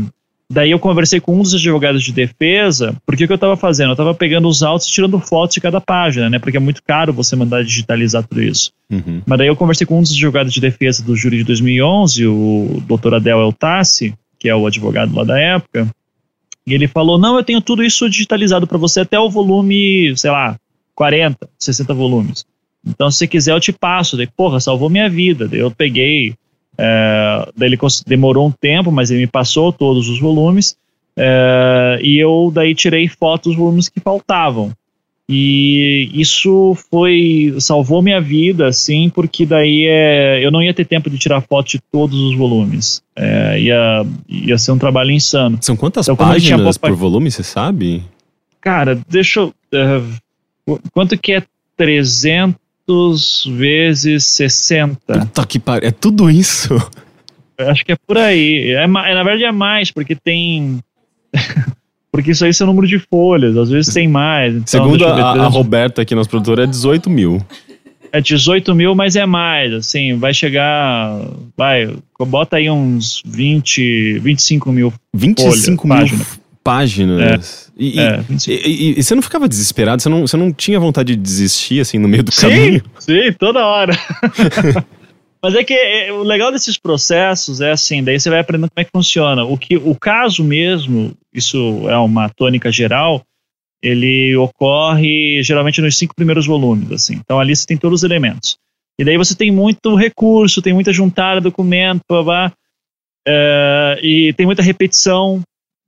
[0.49, 3.89] daí eu conversei com um dos advogados de defesa, porque o que eu estava fazendo?
[3.89, 6.39] Eu estava pegando os autos e tirando fotos de cada página, né?
[6.39, 8.71] Porque é muito caro você mandar digitalizar tudo isso.
[8.89, 9.21] Uhum.
[9.25, 12.81] Mas daí eu conversei com um dos advogados de defesa do júri de 2011, o
[12.87, 15.87] doutor Adel Eltassi, que é o advogado lá da época,
[16.67, 20.29] e ele falou: Não, eu tenho tudo isso digitalizado para você até o volume, sei
[20.29, 20.57] lá,
[20.93, 22.45] 40, 60 volumes.
[22.85, 24.17] Então, se você quiser, eu te passo.
[24.17, 25.47] Daí, porra, salvou minha vida.
[25.47, 26.35] Daí eu peguei
[26.77, 30.77] é, daí ele demorou um tempo, mas ele me passou todos os volumes.
[31.15, 34.71] É, e eu daí tirei fotos dos volumes que faltavam.
[35.29, 41.09] E isso foi salvou minha vida, assim, porque daí é, eu não ia ter tempo
[41.09, 43.03] de tirar foto de todos os volumes.
[43.13, 45.57] É, ia, ia ser um trabalho insano.
[45.59, 48.03] São quantas então, páginas por volume, você sabe?
[48.61, 49.53] Cara, deixa eu.
[50.69, 51.43] Uh, quanto que é
[51.75, 52.55] 300?
[53.45, 55.19] Vezes 60.
[55.19, 56.75] Puta que pariu, é tudo isso?
[57.57, 58.71] Acho que é por aí.
[58.71, 60.79] É, na verdade é mais, porque tem.
[62.11, 64.53] porque isso aí é o número de folhas, às vezes tem mais.
[64.53, 67.43] Então, Segundo a, a, Roberta aqui, nosso produtor, é 18 mil.
[68.11, 71.19] É 18 mil, mas é mais, assim, vai chegar,
[71.57, 76.25] vai, bota aí uns 20, 25 mil 25 folhas, mil página
[76.67, 77.71] páginas.
[77.79, 80.01] É, e, é, e, e, e, você não ficava desesperado?
[80.01, 82.83] Você não, você não tinha vontade de desistir, assim, no meio do sim, caminho?
[82.99, 83.97] Sim, toda hora.
[85.41, 88.81] Mas é que é, o legal desses processos é assim, daí você vai aprendendo como
[88.81, 89.45] é que funciona.
[89.45, 93.23] O, que, o caso mesmo, isso é uma tônica geral,
[93.81, 97.13] ele ocorre geralmente nos cinco primeiros volumes, assim.
[97.13, 98.57] Então ali você tem todos os elementos.
[98.99, 102.53] E daí você tem muito recurso, tem muita juntada, documento, blá, blá,
[103.25, 105.41] é, e tem muita repetição,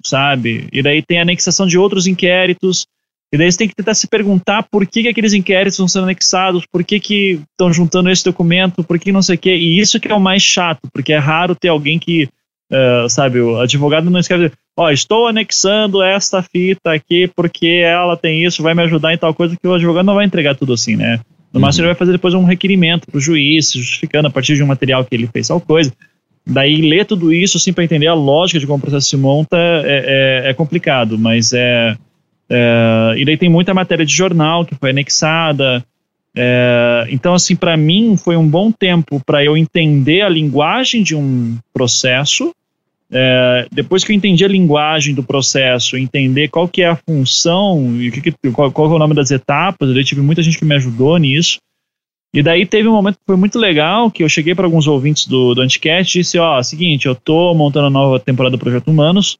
[0.03, 0.67] sabe?
[0.71, 2.87] E daí tem a anexação de outros inquéritos,
[3.31, 6.03] e daí você tem que tentar se perguntar por que, que aqueles inquéritos estão sendo
[6.05, 9.55] anexados, por que estão juntando esse documento, por que não sei o quê.
[9.55, 12.27] E isso que é o mais chato, porque é raro ter alguém que,
[12.71, 18.17] uh, sabe, o advogado não escreve, ó, oh, estou anexando esta fita aqui porque ela
[18.17, 20.73] tem isso, vai me ajudar em tal coisa, que o advogado não vai entregar tudo
[20.73, 21.19] assim, né?
[21.53, 21.89] No máximo uhum.
[21.89, 25.03] ele vai fazer depois um requerimento para o juiz, justificando a partir de um material
[25.03, 25.91] que ele fez tal coisa.
[26.49, 29.55] Daí ler tudo isso assim para entender a lógica de como o processo se monta
[29.55, 31.95] é, é, é complicado, mas é,
[32.49, 35.85] é, e daí tem muita matéria de jornal que foi anexada.
[36.35, 41.15] É, então, assim, para mim foi um bom tempo para eu entender a linguagem de
[41.15, 42.51] um processo.
[43.11, 47.95] É, depois que eu entendi a linguagem do processo, entender qual que é a função
[47.99, 50.75] e que, qual, qual é o nome das etapas, eu tive muita gente que me
[50.75, 51.59] ajudou nisso.
[52.33, 55.25] E daí teve um momento que foi muito legal, que eu cheguei para alguns ouvintes
[55.25, 58.89] do, do Anticast e disse, ó, seguinte, eu tô montando a nova temporada do Projeto
[58.89, 59.37] Humanos,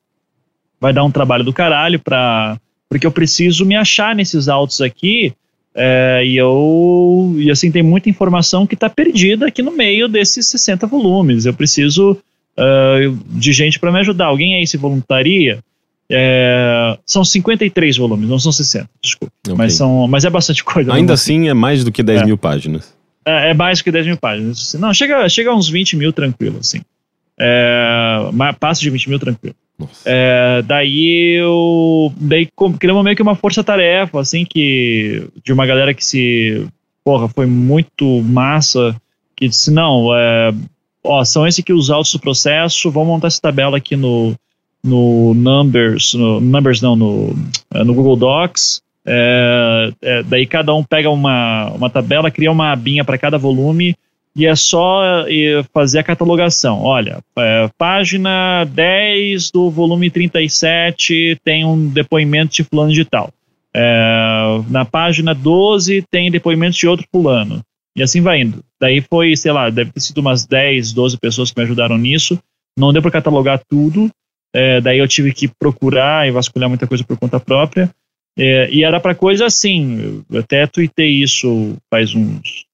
[0.82, 2.60] vai dar um trabalho do caralho pra...
[2.90, 5.32] Porque eu preciso me achar nesses autos aqui,
[5.76, 7.36] é, e eu...
[7.38, 11.46] E assim, tem muita informação que tá perdida aqui no meio desses 60 volumes.
[11.46, 12.18] Eu preciso
[12.58, 14.26] uh, de gente para me ajudar.
[14.26, 15.60] Alguém aí se voluntaria?
[16.12, 19.34] É, são 53 volumes, não são 60, desculpa.
[19.46, 19.56] Okay.
[19.56, 20.94] Mas, são, mas é bastante coisa.
[20.94, 22.26] Ainda assim é mais do que 10 é.
[22.26, 22.96] mil páginas.
[23.24, 24.74] É, é, mais do que 10 mil páginas.
[24.74, 26.82] Não, chega, chega a uns 20 mil tranquilo, assim.
[27.40, 28.30] É,
[28.60, 29.56] passa de 20 mil tranquilo.
[30.04, 36.04] É, daí eu daí criamos meio que uma força-tarefa, assim, que de uma galera que
[36.04, 36.68] se,
[37.04, 38.96] porra, foi muito massa,
[39.38, 40.54] que disse, não, é,
[41.02, 44.36] ó, são esses aqui os autos do processo, vamos montar essa tabela aqui no,
[44.84, 47.36] no Numbers, no, Numbers não, no,
[47.74, 48.82] é, no Google Docs.
[49.06, 53.96] É, é, daí cada um pega uma, uma tabela, cria uma abinha para cada volume
[54.36, 55.26] e é só
[55.74, 56.82] fazer a catalogação.
[56.82, 63.32] Olha, é, página 10 do volume 37 tem um depoimento de fulano de tal.
[63.74, 67.62] É, na página 12 tem depoimento de outro fulano.
[67.96, 68.64] E assim vai indo.
[68.80, 72.40] Daí foi, sei lá, deve ter sido umas 10, 12 pessoas que me ajudaram nisso.
[72.78, 74.10] Não deu para catalogar tudo,
[74.54, 77.90] é, daí eu tive que procurar e vasculhar muita coisa por conta própria.
[78.38, 82.66] É, e era para coisa assim, eu até tuitei isso faz uns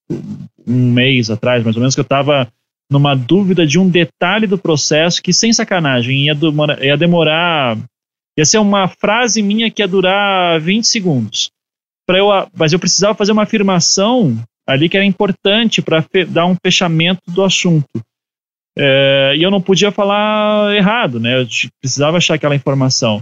[0.67, 2.47] um mês atrás, mais ou menos, que eu estava
[2.89, 7.77] numa dúvida de um detalhe do processo que, sem sacanagem, ia demorar, ia demorar
[8.37, 11.49] ia ser uma frase minha que ia durar 20 segundos.
[12.09, 14.37] Eu, mas eu precisava fazer uma afirmação
[14.67, 17.87] ali que era importante para dar um fechamento do assunto.
[18.77, 21.41] É, e eu não podia falar errado, né?
[21.41, 21.47] Eu
[21.81, 23.21] precisava achar aquela informação.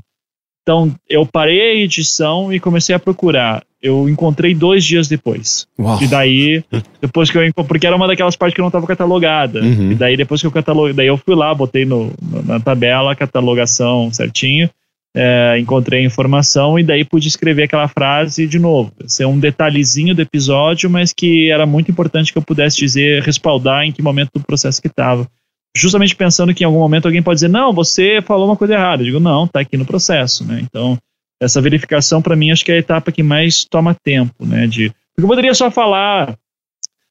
[0.63, 3.63] Então, eu parei a edição e comecei a procurar.
[3.81, 5.67] Eu encontrei dois dias depois.
[5.77, 6.01] Uau.
[6.01, 6.63] E daí,
[7.01, 9.61] depois que eu porque era uma daquelas partes que não estava catalogada.
[9.61, 9.91] Uhum.
[9.91, 12.13] E daí, depois que eu cataloguei, daí eu fui lá, botei no,
[12.45, 14.69] na tabela a catalogação certinho,
[15.13, 18.93] é, encontrei a informação e daí pude escrever aquela frase de novo.
[19.05, 23.83] Ser um detalhezinho do episódio, mas que era muito importante que eu pudesse dizer, respaldar
[23.83, 25.27] em que momento do processo que estava
[25.75, 29.01] justamente pensando que em algum momento alguém pode dizer, não, você falou uma coisa errada.
[29.01, 30.59] Eu digo, não, está aqui no processo, né?
[30.61, 30.97] Então,
[31.39, 34.67] essa verificação, para mim, acho que é a etapa que mais toma tempo, né?
[34.67, 36.37] De, porque eu poderia só falar,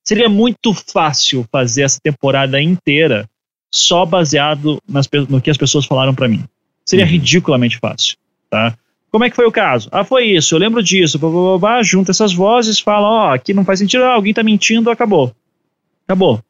[0.05, 3.29] seria muito fácil fazer essa temporada inteira
[3.71, 6.45] só baseado nas, no que as pessoas falaram para mim.
[6.85, 7.11] Seria uhum.
[7.11, 8.17] ridiculamente fácil,
[8.51, 8.77] tá?
[9.11, 9.89] Como é que foi o caso?
[9.93, 13.35] Ah, foi isso, eu lembro disso, blá, blá, blá, junta essas vozes, fala, ó, oh,
[13.35, 15.35] aqui não faz sentido, ah, alguém tá mentindo, acabou.
[16.07, 16.43] Acabou.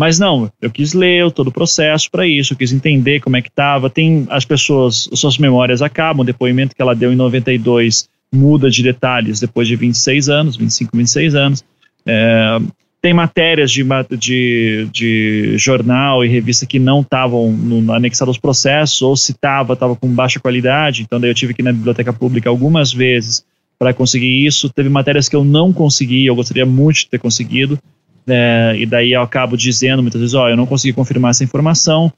[0.00, 3.42] Mas não, eu quis ler todo o processo para isso, eu quis entender como é
[3.42, 3.90] que estava.
[3.90, 8.82] Tem as pessoas, suas memórias acabam, o depoimento que ela deu em 92 muda de
[8.82, 11.64] detalhes depois de 26 anos, 25, 26 anos.
[12.06, 12.58] É,
[13.02, 13.84] tem matérias de,
[14.18, 17.54] de, de, jornal e revista que não estavam
[17.94, 21.60] anexadas aos processos, ou se estava, estava com baixa qualidade, então daí eu tive que
[21.60, 23.44] ir na biblioteca pública algumas vezes
[23.78, 24.70] para conseguir isso.
[24.70, 27.78] Teve matérias que eu não consegui, eu gostaria muito de ter conseguido,
[28.26, 31.44] é, e daí eu acabo dizendo muitas vezes, ó, oh, eu não consegui confirmar essa
[31.44, 32.12] informação.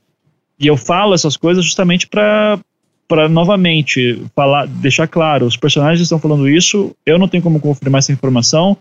[0.59, 2.59] E eu falo essas coisas justamente para
[3.09, 7.99] para novamente falar, deixar claro, os personagens estão falando isso, eu não tenho como confirmar
[7.99, 8.75] essa informação,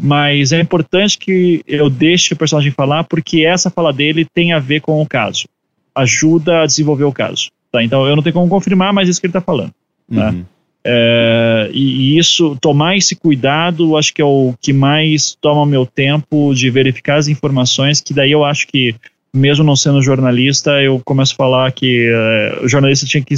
[0.00, 4.60] mas é importante que eu deixe o personagem falar porque essa fala dele tem a
[4.60, 5.48] ver com o caso,
[5.92, 7.50] ajuda a desenvolver o caso.
[7.72, 7.82] Tá?
[7.82, 9.72] Então eu não tenho como confirmar, mas é isso que ele está falando.
[10.14, 10.30] Tá?
[10.30, 10.44] Uhum.
[10.84, 16.54] É, e, isso, tomar esse cuidado, acho que é o que mais toma meu tempo
[16.54, 18.94] de verificar as informações, que daí eu acho que,
[19.32, 23.34] mesmo não sendo jornalista, eu começo a falar que é, o jornalista tinha que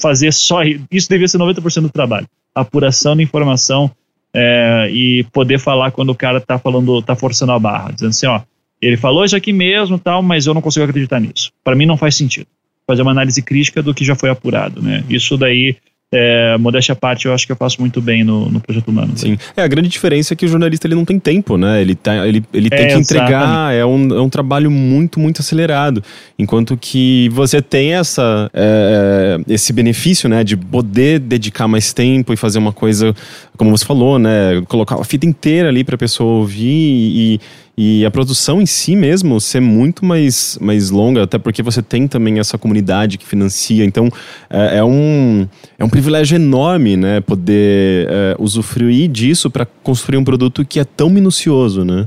[0.00, 3.90] fazer só isso, devia ser 90% do trabalho, apuração da informação
[4.32, 8.26] é, e poder falar quando o cara tá falando, tá forçando a barra, dizendo assim,
[8.26, 8.42] ó,
[8.80, 11.50] ele falou isso aqui mesmo, tal, mas eu não consigo acreditar nisso.
[11.64, 12.46] Para mim não faz sentido.
[12.86, 15.02] Fazer uma análise crítica do que já foi apurado, né?
[15.08, 15.76] Isso daí
[16.16, 19.12] é, modéstia à parte, eu acho que eu faço muito bem no, no Projeto Humano.
[19.16, 19.36] Sim.
[19.54, 21.82] É, a grande diferença é que o jornalista ele não tem tempo, né?
[21.82, 25.42] Ele, tá, ele, ele tem é, que entregar, é um, é um trabalho muito, muito
[25.42, 26.02] acelerado.
[26.38, 30.42] Enquanto que você tem essa, é, esse benefício, né?
[30.42, 33.14] De poder dedicar mais tempo e fazer uma coisa,
[33.56, 34.62] como você falou, né?
[34.68, 37.40] Colocar a fita inteira ali para a pessoa ouvir e
[37.76, 42.08] e a produção em si mesmo ser muito mais, mais longa, até porque você tem
[42.08, 43.84] também essa comunidade que financia.
[43.84, 44.08] Então,
[44.48, 45.46] é, é um,
[45.78, 47.20] é um privilégio enorme, né?
[47.20, 52.06] Poder é, usufruir disso para construir um produto que é tão minucioso, né?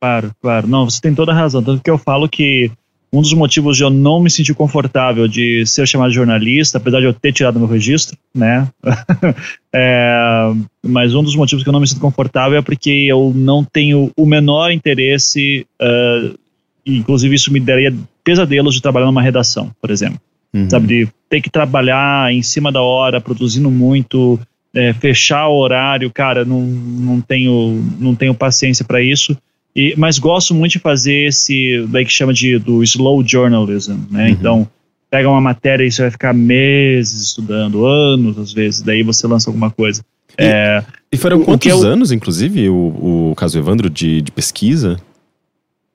[0.00, 0.66] Claro, claro.
[0.66, 1.62] Não, você tem toda a razão.
[1.62, 2.70] Tanto que eu falo que
[3.12, 7.00] um dos motivos de eu não me sentir confortável de ser chamado de jornalista, apesar
[7.00, 8.68] de eu ter tirado meu registro, né?
[9.74, 10.52] é,
[10.84, 14.12] mas um dos motivos que eu não me sinto confortável é porque eu não tenho
[14.16, 16.38] o menor interesse, uh,
[16.86, 17.92] inclusive isso me daria
[18.22, 20.20] pesadelos de trabalhar numa redação, por exemplo.
[20.52, 20.68] Uhum.
[20.68, 24.38] Sabe, de ter que trabalhar em cima da hora, produzindo muito,
[24.74, 29.36] é, fechar o horário, cara, não, não, tenho, não tenho paciência para isso.
[29.74, 34.24] E, mas gosto muito de fazer esse, daí que chama de do slow journalism, né?
[34.24, 34.30] Uhum.
[34.30, 34.68] Então,
[35.10, 39.48] pega uma matéria e você vai ficar meses estudando, anos às vezes, daí você lança
[39.48, 40.02] alguma coisa.
[40.38, 44.96] E, é, e foram quantos eu, anos, inclusive, o, o caso Evandro, de, de pesquisa?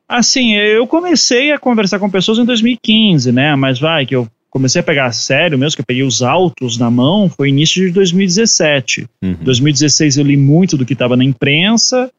[0.07, 3.55] Assim, eu comecei a conversar com pessoas em 2015, né?
[3.55, 6.77] Mas vai, que eu comecei a pegar a sério mesmo, que eu peguei os autos
[6.77, 9.07] na mão, foi início de 2017.
[9.21, 9.35] Uhum.
[9.41, 12.09] 2016 eu li muito do que estava na imprensa,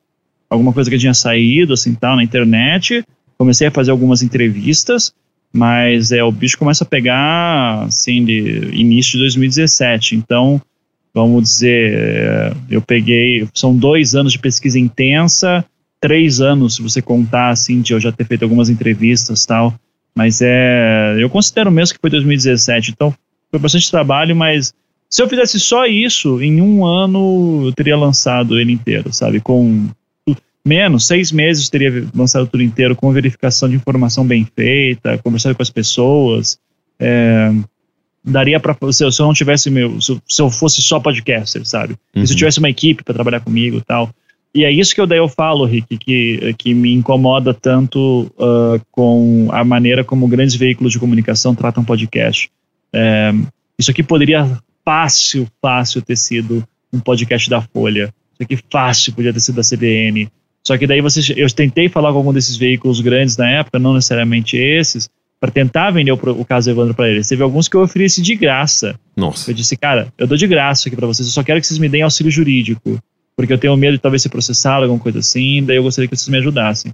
[0.49, 3.05] alguma coisa que tinha saído, assim, tal, na internet.
[3.39, 5.13] Comecei a fazer algumas entrevistas,
[5.53, 10.17] mas é, o bicho começa a pegar, assim, de início de 2017.
[10.17, 10.61] Então,
[11.13, 15.65] vamos dizer, é, eu peguei, são dois anos de pesquisa intensa,
[16.01, 19.75] três anos, se você contar, assim, de eu já ter feito algumas entrevistas tal.
[20.15, 22.93] Mas é, eu considero mesmo que foi 2017.
[22.93, 23.15] Então,
[23.51, 24.73] foi bastante trabalho, mas
[25.09, 29.41] se eu fizesse só isso, em um ano eu teria lançado ele inteiro, sabe?
[29.41, 29.89] Com
[30.67, 35.63] menos, seis meses teria lançado tudo inteiro com verificação de informação bem feita, conversando com
[35.63, 36.59] as pessoas.
[36.99, 37.53] É,
[38.25, 41.95] daria para se, eu não tivesse meu, se, se, eu fosse só podcaster, sabe?
[42.15, 42.23] Uhum.
[42.23, 42.39] E se eu uhum.
[42.39, 44.11] tivesse uma equipe para trabalhar comigo, tal.
[44.55, 48.81] E é isso que eu daí eu falo, Rick, que, que me incomoda tanto uh,
[48.91, 52.51] com a maneira como grandes veículos de comunicação tratam podcast.
[52.93, 53.33] É,
[53.79, 58.15] isso aqui poderia fácil, fácil ter sido um podcast da Folha.
[58.33, 60.31] Isso aqui fácil podia ter sido da CBN.
[60.67, 63.95] Só que daí você, eu tentei falar com algum desses veículos grandes na época, não
[63.95, 67.29] necessariamente esses, para tentar vender o, o caso Evandro para eles.
[67.29, 68.99] Teve alguns que eu ofereci de graça.
[69.17, 69.49] Nossa.
[69.49, 71.79] Eu disse, cara, eu dou de graça aqui para vocês, eu só quero que vocês
[71.79, 73.01] me deem auxílio jurídico,
[73.37, 76.17] porque eu tenho medo de talvez ser processado, alguma coisa assim, daí eu gostaria que
[76.17, 76.93] vocês me ajudassem.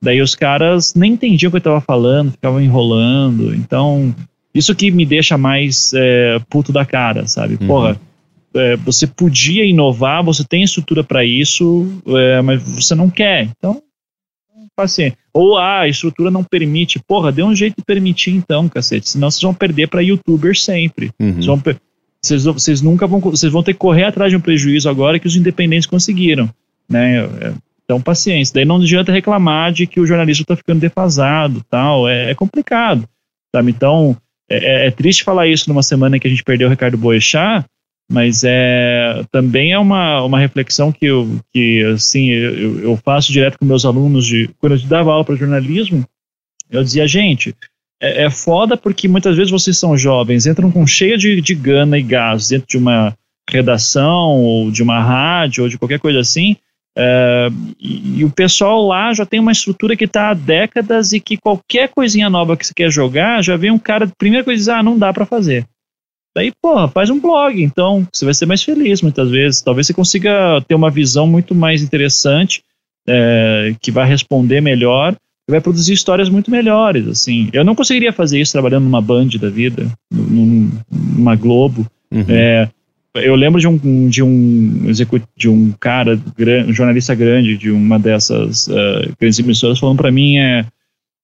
[0.00, 3.52] Daí os caras nem entendiam o que eu estava falando, ficavam enrolando.
[3.52, 4.14] Então,
[4.54, 7.58] isso que me deixa mais é, puto da cara, sabe?
[7.60, 7.96] Uhum.
[8.58, 13.48] É, você podia inovar, você tem estrutura para isso, é, mas você não quer.
[13.56, 13.82] Então,
[14.76, 15.18] paciência.
[15.32, 17.00] Ou ah, a estrutura não permite.
[17.00, 19.10] Porra, dê um jeito de permitir então, cacete.
[19.10, 21.10] Senão vocês vão perder para youtubers sempre.
[21.18, 21.32] Uhum.
[21.32, 21.62] Vocês, vão,
[22.22, 23.20] vocês, vocês, nunca vão.
[23.20, 26.48] Vocês vão ter que correr atrás de um prejuízo agora que os independentes conseguiram.
[26.88, 27.24] Né?
[27.24, 27.52] É,
[27.84, 28.54] então, paciência.
[28.54, 32.08] Daí não adianta reclamar de que o jornalista está ficando defasado tal.
[32.08, 33.08] É, é complicado.
[33.54, 33.70] Sabe?
[33.70, 34.16] Então,
[34.48, 37.64] é, é, é, triste falar isso numa semana que a gente perdeu o Ricardo Boechat,
[38.10, 43.58] mas é também é uma, uma reflexão que eu, que, assim, eu, eu faço direto
[43.58, 46.04] com meus alunos de quando eu dava aula para jornalismo,
[46.70, 47.54] eu dizia, gente,
[48.00, 51.98] é, é foda porque muitas vezes vocês são jovens, entram com cheia de, de gana
[51.98, 53.14] e gás dentro de uma
[53.50, 56.56] redação ou de uma rádio ou de qualquer coisa assim,
[57.00, 57.48] é,
[57.78, 61.36] e, e, o pessoal lá já tem uma estrutura que está há décadas e que
[61.36, 64.82] qualquer coisinha nova que você quer jogar, já vem um cara, primeira coisa diz, ah,
[64.82, 65.64] não dá para fazer.
[66.36, 69.60] Daí, porra, faz um blog, então você vai ser mais feliz muitas vezes.
[69.60, 72.62] Talvez você consiga ter uma visão muito mais interessante,
[73.08, 75.16] é, que vai responder melhor
[75.48, 77.08] e vai produzir histórias muito melhores.
[77.08, 81.86] Assim, eu não conseguiria fazer isso trabalhando numa Band da vida, numa Globo.
[82.10, 82.24] Uhum.
[82.28, 82.68] É,
[83.14, 84.92] eu lembro de um de um
[85.36, 86.20] de um cara,
[86.66, 90.66] um jornalista grande de uma dessas uh, grandes emissoras falando para mim é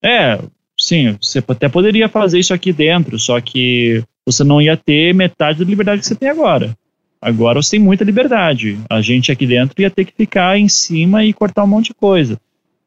[0.03, 0.39] é
[0.77, 5.59] sim, você até poderia fazer isso aqui dentro, só que você não ia ter metade
[5.59, 6.75] da liberdade que você tem agora.
[7.21, 8.77] Agora você tem muita liberdade.
[8.89, 11.93] A gente aqui dentro ia ter que ficar em cima e cortar um monte de
[11.93, 12.37] coisa.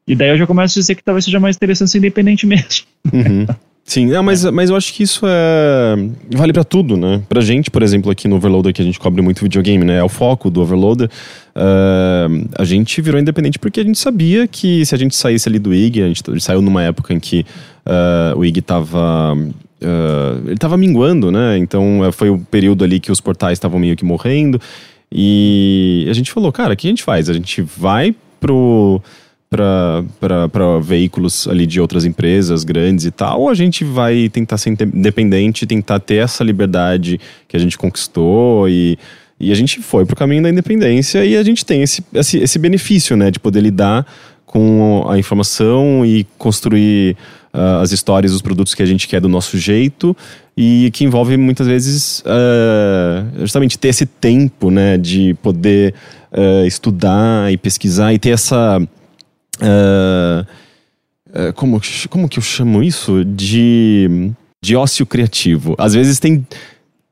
[0.07, 2.85] E daí eu já começo a dizer que talvez seja mais interessante ser independente mesmo.
[3.11, 3.45] Uhum.
[3.89, 4.51] Sim, não, mas, é.
[4.51, 5.95] mas eu acho que isso é.
[6.35, 7.23] Vale para tudo, né?
[7.27, 9.97] Pra gente, por exemplo, aqui no Overloader, que a gente cobre muito videogame, né?
[9.97, 11.09] É o foco do Overloader.
[11.55, 15.57] Uh, a gente virou independente porque a gente sabia que se a gente saísse ali
[15.57, 17.43] do IG, a gente, saiu numa época em que
[17.83, 19.35] uh, o IG tava
[19.81, 21.57] Uh, ele estava minguando, né?
[21.57, 24.59] Então uh, foi o período ali que os portais estavam meio que morrendo.
[25.11, 27.29] E a gente falou, cara, o que a gente faz?
[27.29, 29.01] A gente vai pro
[29.49, 34.69] para veículos ali de outras empresas grandes e tal, ou a gente vai tentar ser
[34.69, 38.95] independente, tentar ter essa liberdade que a gente conquistou e,
[39.39, 42.59] e a gente foi pro caminho da independência e a gente tem esse, esse, esse
[42.59, 44.05] benefício, né, de poder lidar
[44.45, 47.17] com a informação e construir
[47.53, 50.15] uh, as histórias, os produtos que a gente quer do nosso jeito
[50.55, 55.93] e que envolve muitas vezes uh, justamente ter esse tempo, né, de poder
[56.31, 58.79] uh, estudar e pesquisar e ter essa
[61.55, 63.25] como, como que eu chamo isso?
[63.25, 64.31] De,
[64.63, 65.75] de ócio criativo.
[65.77, 66.47] Às vezes tem,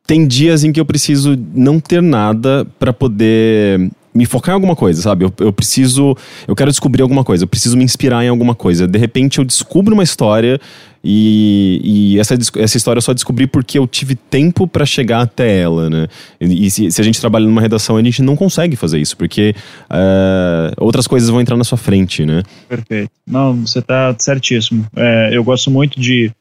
[0.08, 4.76] tem dias em que eu preciso não ter nada para poder me focar em alguma
[4.76, 5.26] coisa, sabe?
[5.26, 6.16] Eu, eu preciso.
[6.48, 8.88] Eu quero descobrir alguma coisa, eu preciso me inspirar em alguma coisa.
[8.88, 10.60] De repente eu descubro uma história
[11.04, 15.60] e, e essa, essa história eu só descobri porque eu tive tempo para chegar até
[15.60, 16.08] ela, né?
[16.42, 19.16] E, e se, se, a gente trabalha numa redação, a gente não consegue fazer isso,
[19.16, 19.56] porque
[19.90, 22.44] uh, outras coisas vão entrar na sua frente, né?
[22.68, 23.12] Perfeito.
[23.26, 24.86] Não, você tá certíssimo.
[24.96, 26.32] É, eu gosto muito de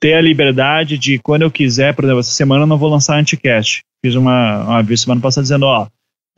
[0.00, 3.18] ter a liberdade de, quando eu quiser, por exemplo, essa semana eu não vou lançar
[3.18, 3.82] anticast.
[4.02, 5.86] Fiz uma, uma semana passada dizendo, ó,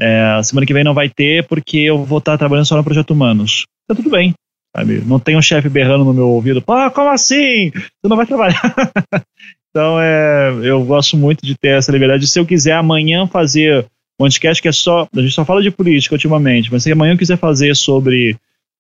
[0.01, 3.11] é, semana que vem não vai ter porque eu vou estar trabalhando só no Projeto
[3.11, 3.67] Humanos.
[3.89, 4.35] Tá tudo bem,
[4.77, 5.03] sabe?
[5.07, 7.71] Não tem um chefe berrando no meu ouvido, pô, como assim?
[7.71, 8.61] Tu não vai trabalhar.
[9.71, 12.27] então, é, eu gosto muito de ter essa liberdade.
[12.27, 15.09] Se eu quiser amanhã fazer um podcast que é só.
[15.15, 18.37] A gente só fala de política ultimamente, mas se amanhã eu quiser fazer sobre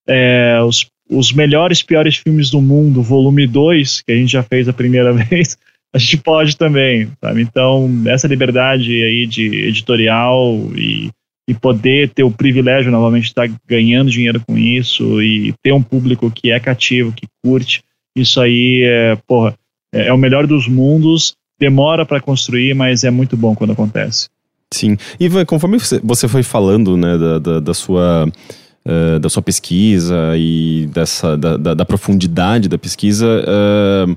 [0.06, 4.68] é, os, os melhores piores filmes do mundo, volume 2, que a gente já fez
[4.68, 5.56] a primeira vez,
[5.97, 7.40] a gente pode também, sabe?
[7.40, 11.10] Então, essa liberdade aí de editorial e,
[11.48, 15.82] e poder ter o privilégio novamente de estar ganhando dinheiro com isso e ter um
[15.82, 17.82] público que é cativo, que curte,
[18.14, 19.55] isso aí é, porra,
[19.90, 24.28] é, é o melhor dos mundos, demora para construir, mas é muito bom quando acontece.
[24.74, 28.28] Sim, e conforme você foi falando, né, da, da, da sua...
[28.89, 34.16] Uh, da sua pesquisa e dessa, da, da, da profundidade da pesquisa, uh,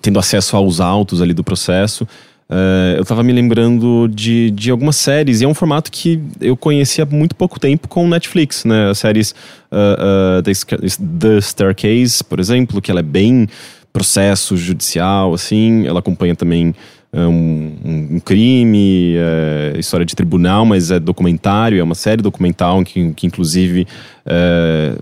[0.00, 2.06] tendo acesso aos autos ali do processo.
[2.48, 6.56] Uh, eu estava me lembrando de, de algumas séries, e é um formato que eu
[6.56, 8.90] conheci há muito pouco tempo com Netflix, né?
[8.90, 9.34] As séries
[9.72, 13.48] uh, uh, The, Staircase, por exemplo, que ela é bem
[13.92, 16.74] processo judicial, assim, ela acompanha também
[17.20, 17.72] um,
[18.12, 23.26] um, crime, é, história de tribunal, mas é documentário, é uma série documental que, que
[23.26, 23.86] inclusive
[24.26, 24.94] é,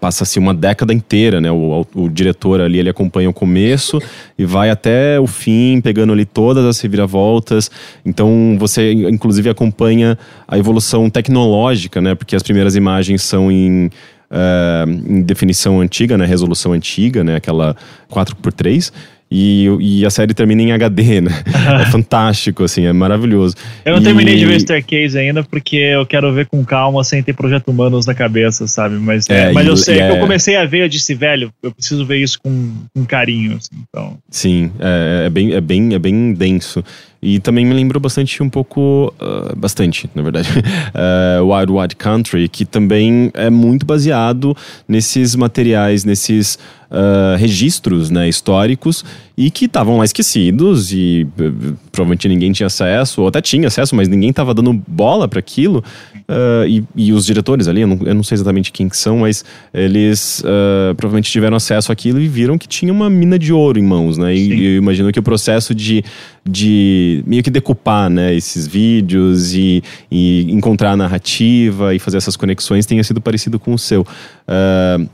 [0.00, 1.50] passa-se uma década inteira, né?
[1.50, 3.98] O, o, o, diretor ali ele acompanha o começo
[4.38, 7.70] e vai até o fim, pegando ali todas as reviravoltas.
[8.04, 12.14] Então você inclusive acompanha a evolução tecnológica, né?
[12.14, 13.90] Porque as primeiras imagens são em
[14.30, 17.76] Uh, em definição antiga, né, resolução antiga, né, aquela
[18.10, 18.90] 4x3,
[19.30, 21.30] e, e a série termina em HD, né?
[21.82, 23.56] é fantástico, assim, é maravilhoso.
[23.84, 24.04] Eu não e...
[24.04, 28.06] terminei de ver Staircase ainda porque eu quero ver com calma sem ter Projeto Humanos
[28.06, 28.96] na cabeça, sabe?
[28.96, 30.08] Mas, é, mas eu sei, é...
[30.08, 33.56] que eu comecei a ver, eu disse, velho, eu preciso ver isso com, com carinho,
[33.56, 34.18] assim, então...
[34.30, 36.84] Sim, é, é, bem, é, bem, é bem denso.
[37.20, 42.48] E também me lembrou bastante um pouco, uh, bastante, na verdade, uh, Wild Wild Country,
[42.50, 44.54] que também é muito baseado
[44.86, 46.58] nesses materiais, nesses
[46.94, 49.04] uh, registros né, históricos
[49.36, 53.96] e que estavam lá esquecidos e uh, provavelmente ninguém tinha acesso, ou até tinha acesso,
[53.96, 55.82] mas ninguém estava dando bola para aquilo.
[56.26, 59.18] Uh, e, e, os diretores ali, eu não, eu não, sei exatamente quem que são,
[59.18, 59.44] mas
[59.74, 63.82] eles uh, provavelmente tiveram acesso àquilo e viram que tinha uma mina de ouro em
[63.82, 64.34] mãos, né?
[64.34, 66.02] E, e eu imagino que o processo de,
[66.48, 72.36] de meio que decupar né, esses vídeos e, e encontrar a narrativa e fazer essas
[72.36, 74.00] conexões tenha sido parecido com o seu.
[74.00, 75.06] Uh,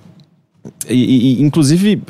[0.88, 2.02] e, e, inclusive,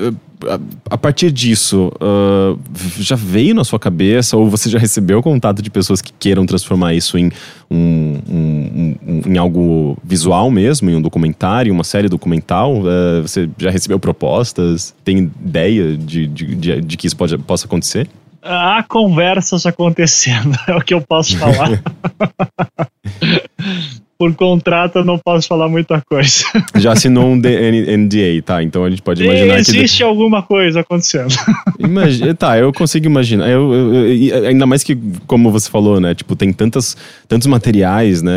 [0.48, 2.58] a, a, partir disso, uh,
[2.98, 6.94] já veio na sua cabeça ou você já recebeu contato de pessoas que queiram transformar
[6.94, 7.30] isso em,
[7.70, 12.80] um, um, um, em algo visual mesmo, em um documentário, uma série documental?
[12.80, 14.94] Uh, você já recebeu propostas?
[15.04, 18.08] Tem ideia de, de, de, de que isso pode, possa acontecer?
[18.42, 21.80] Há conversas acontecendo, é o que eu posso falar.
[24.20, 26.44] por contrato eu não posso falar muita coisa.
[26.76, 28.62] Já assinou um NDA, tá?
[28.62, 29.78] Então a gente pode imaginar Existe que...
[29.78, 31.34] Existe alguma coisa acontecendo.
[31.78, 33.48] Imagina, tá, eu consigo imaginar.
[33.48, 34.94] Eu, eu, eu, ainda mais que,
[35.26, 36.14] como você falou, né?
[36.14, 36.94] Tipo, tem tantas,
[37.26, 38.32] tantos materiais, né?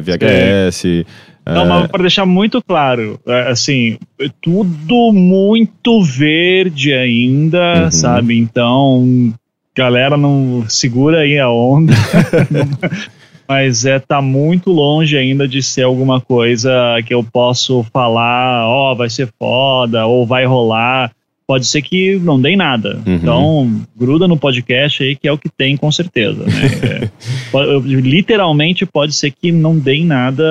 [0.00, 1.04] VHS...
[1.48, 3.98] Não, mas para deixar muito claro, assim,
[4.42, 7.90] tudo muito verde ainda, uhum.
[7.92, 8.36] sabe?
[8.36, 9.32] Então,
[9.76, 11.92] galera, não segura aí a onda.
[13.48, 16.70] mas é tá muito longe ainda de ser alguma coisa
[17.06, 21.12] que eu posso falar, ó, oh, vai ser foda ou vai rolar.
[21.46, 23.00] Pode ser que não dê nada.
[23.06, 23.14] Uhum.
[23.14, 26.44] Então, gruda no podcast aí que é o que tem com certeza.
[26.44, 27.08] Né?
[27.54, 30.44] é, literalmente pode ser que não dê nada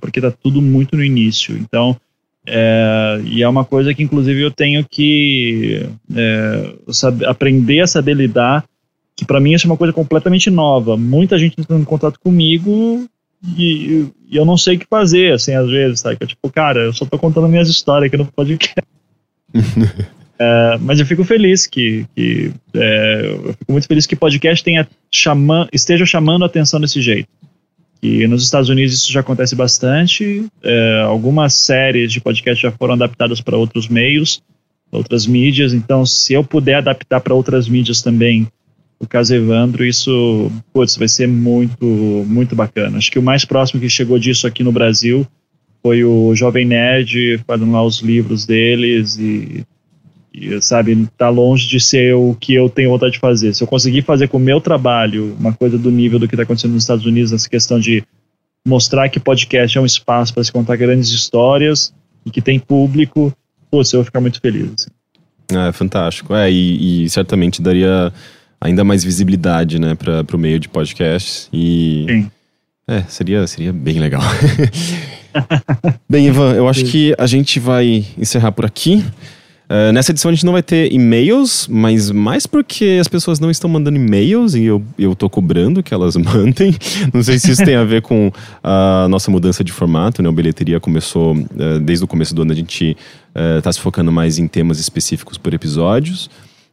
[0.00, 1.56] porque tá tudo muito no início.
[1.56, 1.96] Então,
[2.44, 8.16] é, e é uma coisa que inclusive eu tenho que é, saber, aprender a saber
[8.16, 8.64] lidar
[9.22, 10.96] que para mim isso é uma coisa completamente nova.
[10.96, 13.08] Muita gente entrando em contato comigo
[13.56, 16.16] e, e, eu não sei o que fazer, assim, às vezes, sabe?
[16.16, 18.82] Que, tipo, cara, eu só tô contando minhas histórias aqui no podcast.
[20.38, 24.64] é, mas eu fico feliz que, que é, eu fico muito feliz que o podcast
[24.64, 27.28] tenha chama, esteja chamando a atenção desse jeito.
[28.02, 30.46] E nos Estados Unidos isso já acontece bastante.
[30.62, 34.42] É, algumas séries de podcast já foram adaptadas para outros meios,
[34.90, 35.72] outras mídias.
[35.72, 38.48] Então, se eu puder adaptar para outras mídias também,
[39.02, 42.98] o caso Evandro, isso putz, vai ser muito, muito bacana.
[42.98, 45.26] Acho que o mais próximo que chegou disso aqui no Brasil
[45.82, 49.66] foi o Jovem Nerd fazendo lá os livros deles e,
[50.32, 53.52] e, sabe, tá longe de ser o que eu tenho vontade de fazer.
[53.52, 56.44] Se eu conseguir fazer com o meu trabalho uma coisa do nível do que está
[56.44, 58.04] acontecendo nos Estados Unidos, nessa questão de
[58.64, 61.92] mostrar que podcast é um espaço para se contar grandes histórias
[62.24, 63.36] e que tem público,
[63.68, 64.70] putz, eu vou ficar muito feliz.
[64.76, 65.58] Assim.
[65.58, 66.36] É, fantástico.
[66.36, 68.12] É, e, e certamente daria
[68.62, 71.48] ainda mais visibilidade, né, para o meio de podcasts.
[71.52, 72.06] E.
[72.08, 72.30] Sim.
[72.86, 74.22] É, seria, seria bem legal.
[76.08, 79.04] bem, Ivan, eu acho que a gente vai encerrar por aqui.
[79.70, 83.50] Uh, nessa edição a gente não vai ter e-mails, mas mais porque as pessoas não
[83.50, 86.74] estão mandando e-mails e eu, eu tô cobrando que elas mandem.
[87.14, 88.30] Não sei se isso tem a ver com
[88.62, 90.28] a nossa mudança de formato, né?
[90.28, 92.96] A bilheteria começou, uh, desde o começo do ano a gente
[93.30, 96.28] uh, tá se focando mais em temas específicos por episódios.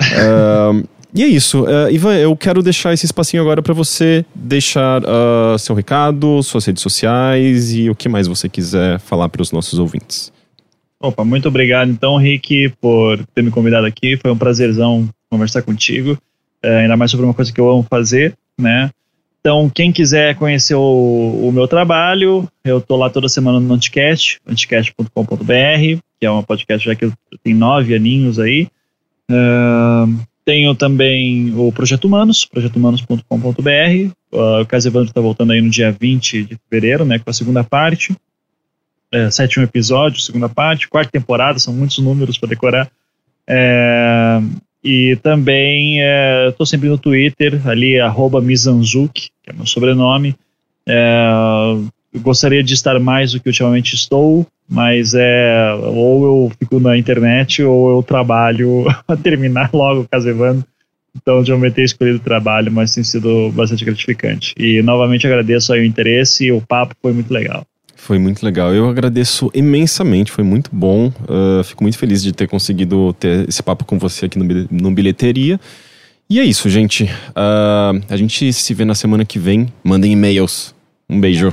[0.01, 0.85] Uh,
[1.15, 1.65] E é isso.
[1.65, 6.65] Uh, Ivan, eu quero deixar esse espacinho agora para você deixar uh, seu recado, suas
[6.65, 10.33] redes sociais e o que mais você quiser falar para os nossos ouvintes.
[11.01, 14.17] Opa, muito obrigado então, Rick, por ter me convidado aqui.
[14.17, 16.13] Foi um prazerzão conversar contigo,
[16.65, 18.91] uh, ainda mais sobre uma coisa que eu amo fazer, né?
[19.41, 24.39] Então, quem quiser conhecer o, o meu trabalho, eu tô lá toda semana no Anticast,
[24.47, 27.11] anticast.com.br, que é uma podcast já que
[27.43, 28.69] tem nove aninhos aí.
[30.45, 34.13] Tenho também o Projeto Humanos, projetohumanos.com.br.
[34.33, 37.33] Uh, o Caso Evandro está voltando aí no dia 20 de fevereiro, né, com a
[37.33, 38.17] segunda parte.
[39.13, 42.91] É, sétimo episódio, segunda parte, quarta temporada, são muitos números para decorar.
[43.47, 44.41] É,
[44.85, 45.99] e também
[46.49, 50.37] estou é, sempre no Twitter, ali, arroba Mizanzuki, que é meu sobrenome.
[52.15, 56.97] É, gostaria de estar mais do que ultimamente estou, mas é ou eu fico na
[56.97, 60.65] internet ou eu trabalho a terminar logo o Casevando.
[61.17, 64.55] Então, de momento, ter escolhido o trabalho, mas tem sido bastante gratificante.
[64.57, 67.67] E novamente agradeço aí o interesse e o papo foi muito legal.
[67.97, 68.73] Foi muito legal.
[68.73, 71.09] Eu agradeço imensamente, foi muito bom.
[71.09, 74.91] Uh, fico muito feliz de ter conseguido ter esse papo com você aqui no, no
[74.91, 75.61] Bilheteria.
[76.29, 77.05] E é isso, gente.
[77.05, 79.67] Uh, a gente se vê na semana que vem.
[79.83, 80.75] Mandem e-mails.
[81.09, 81.53] Um beijo.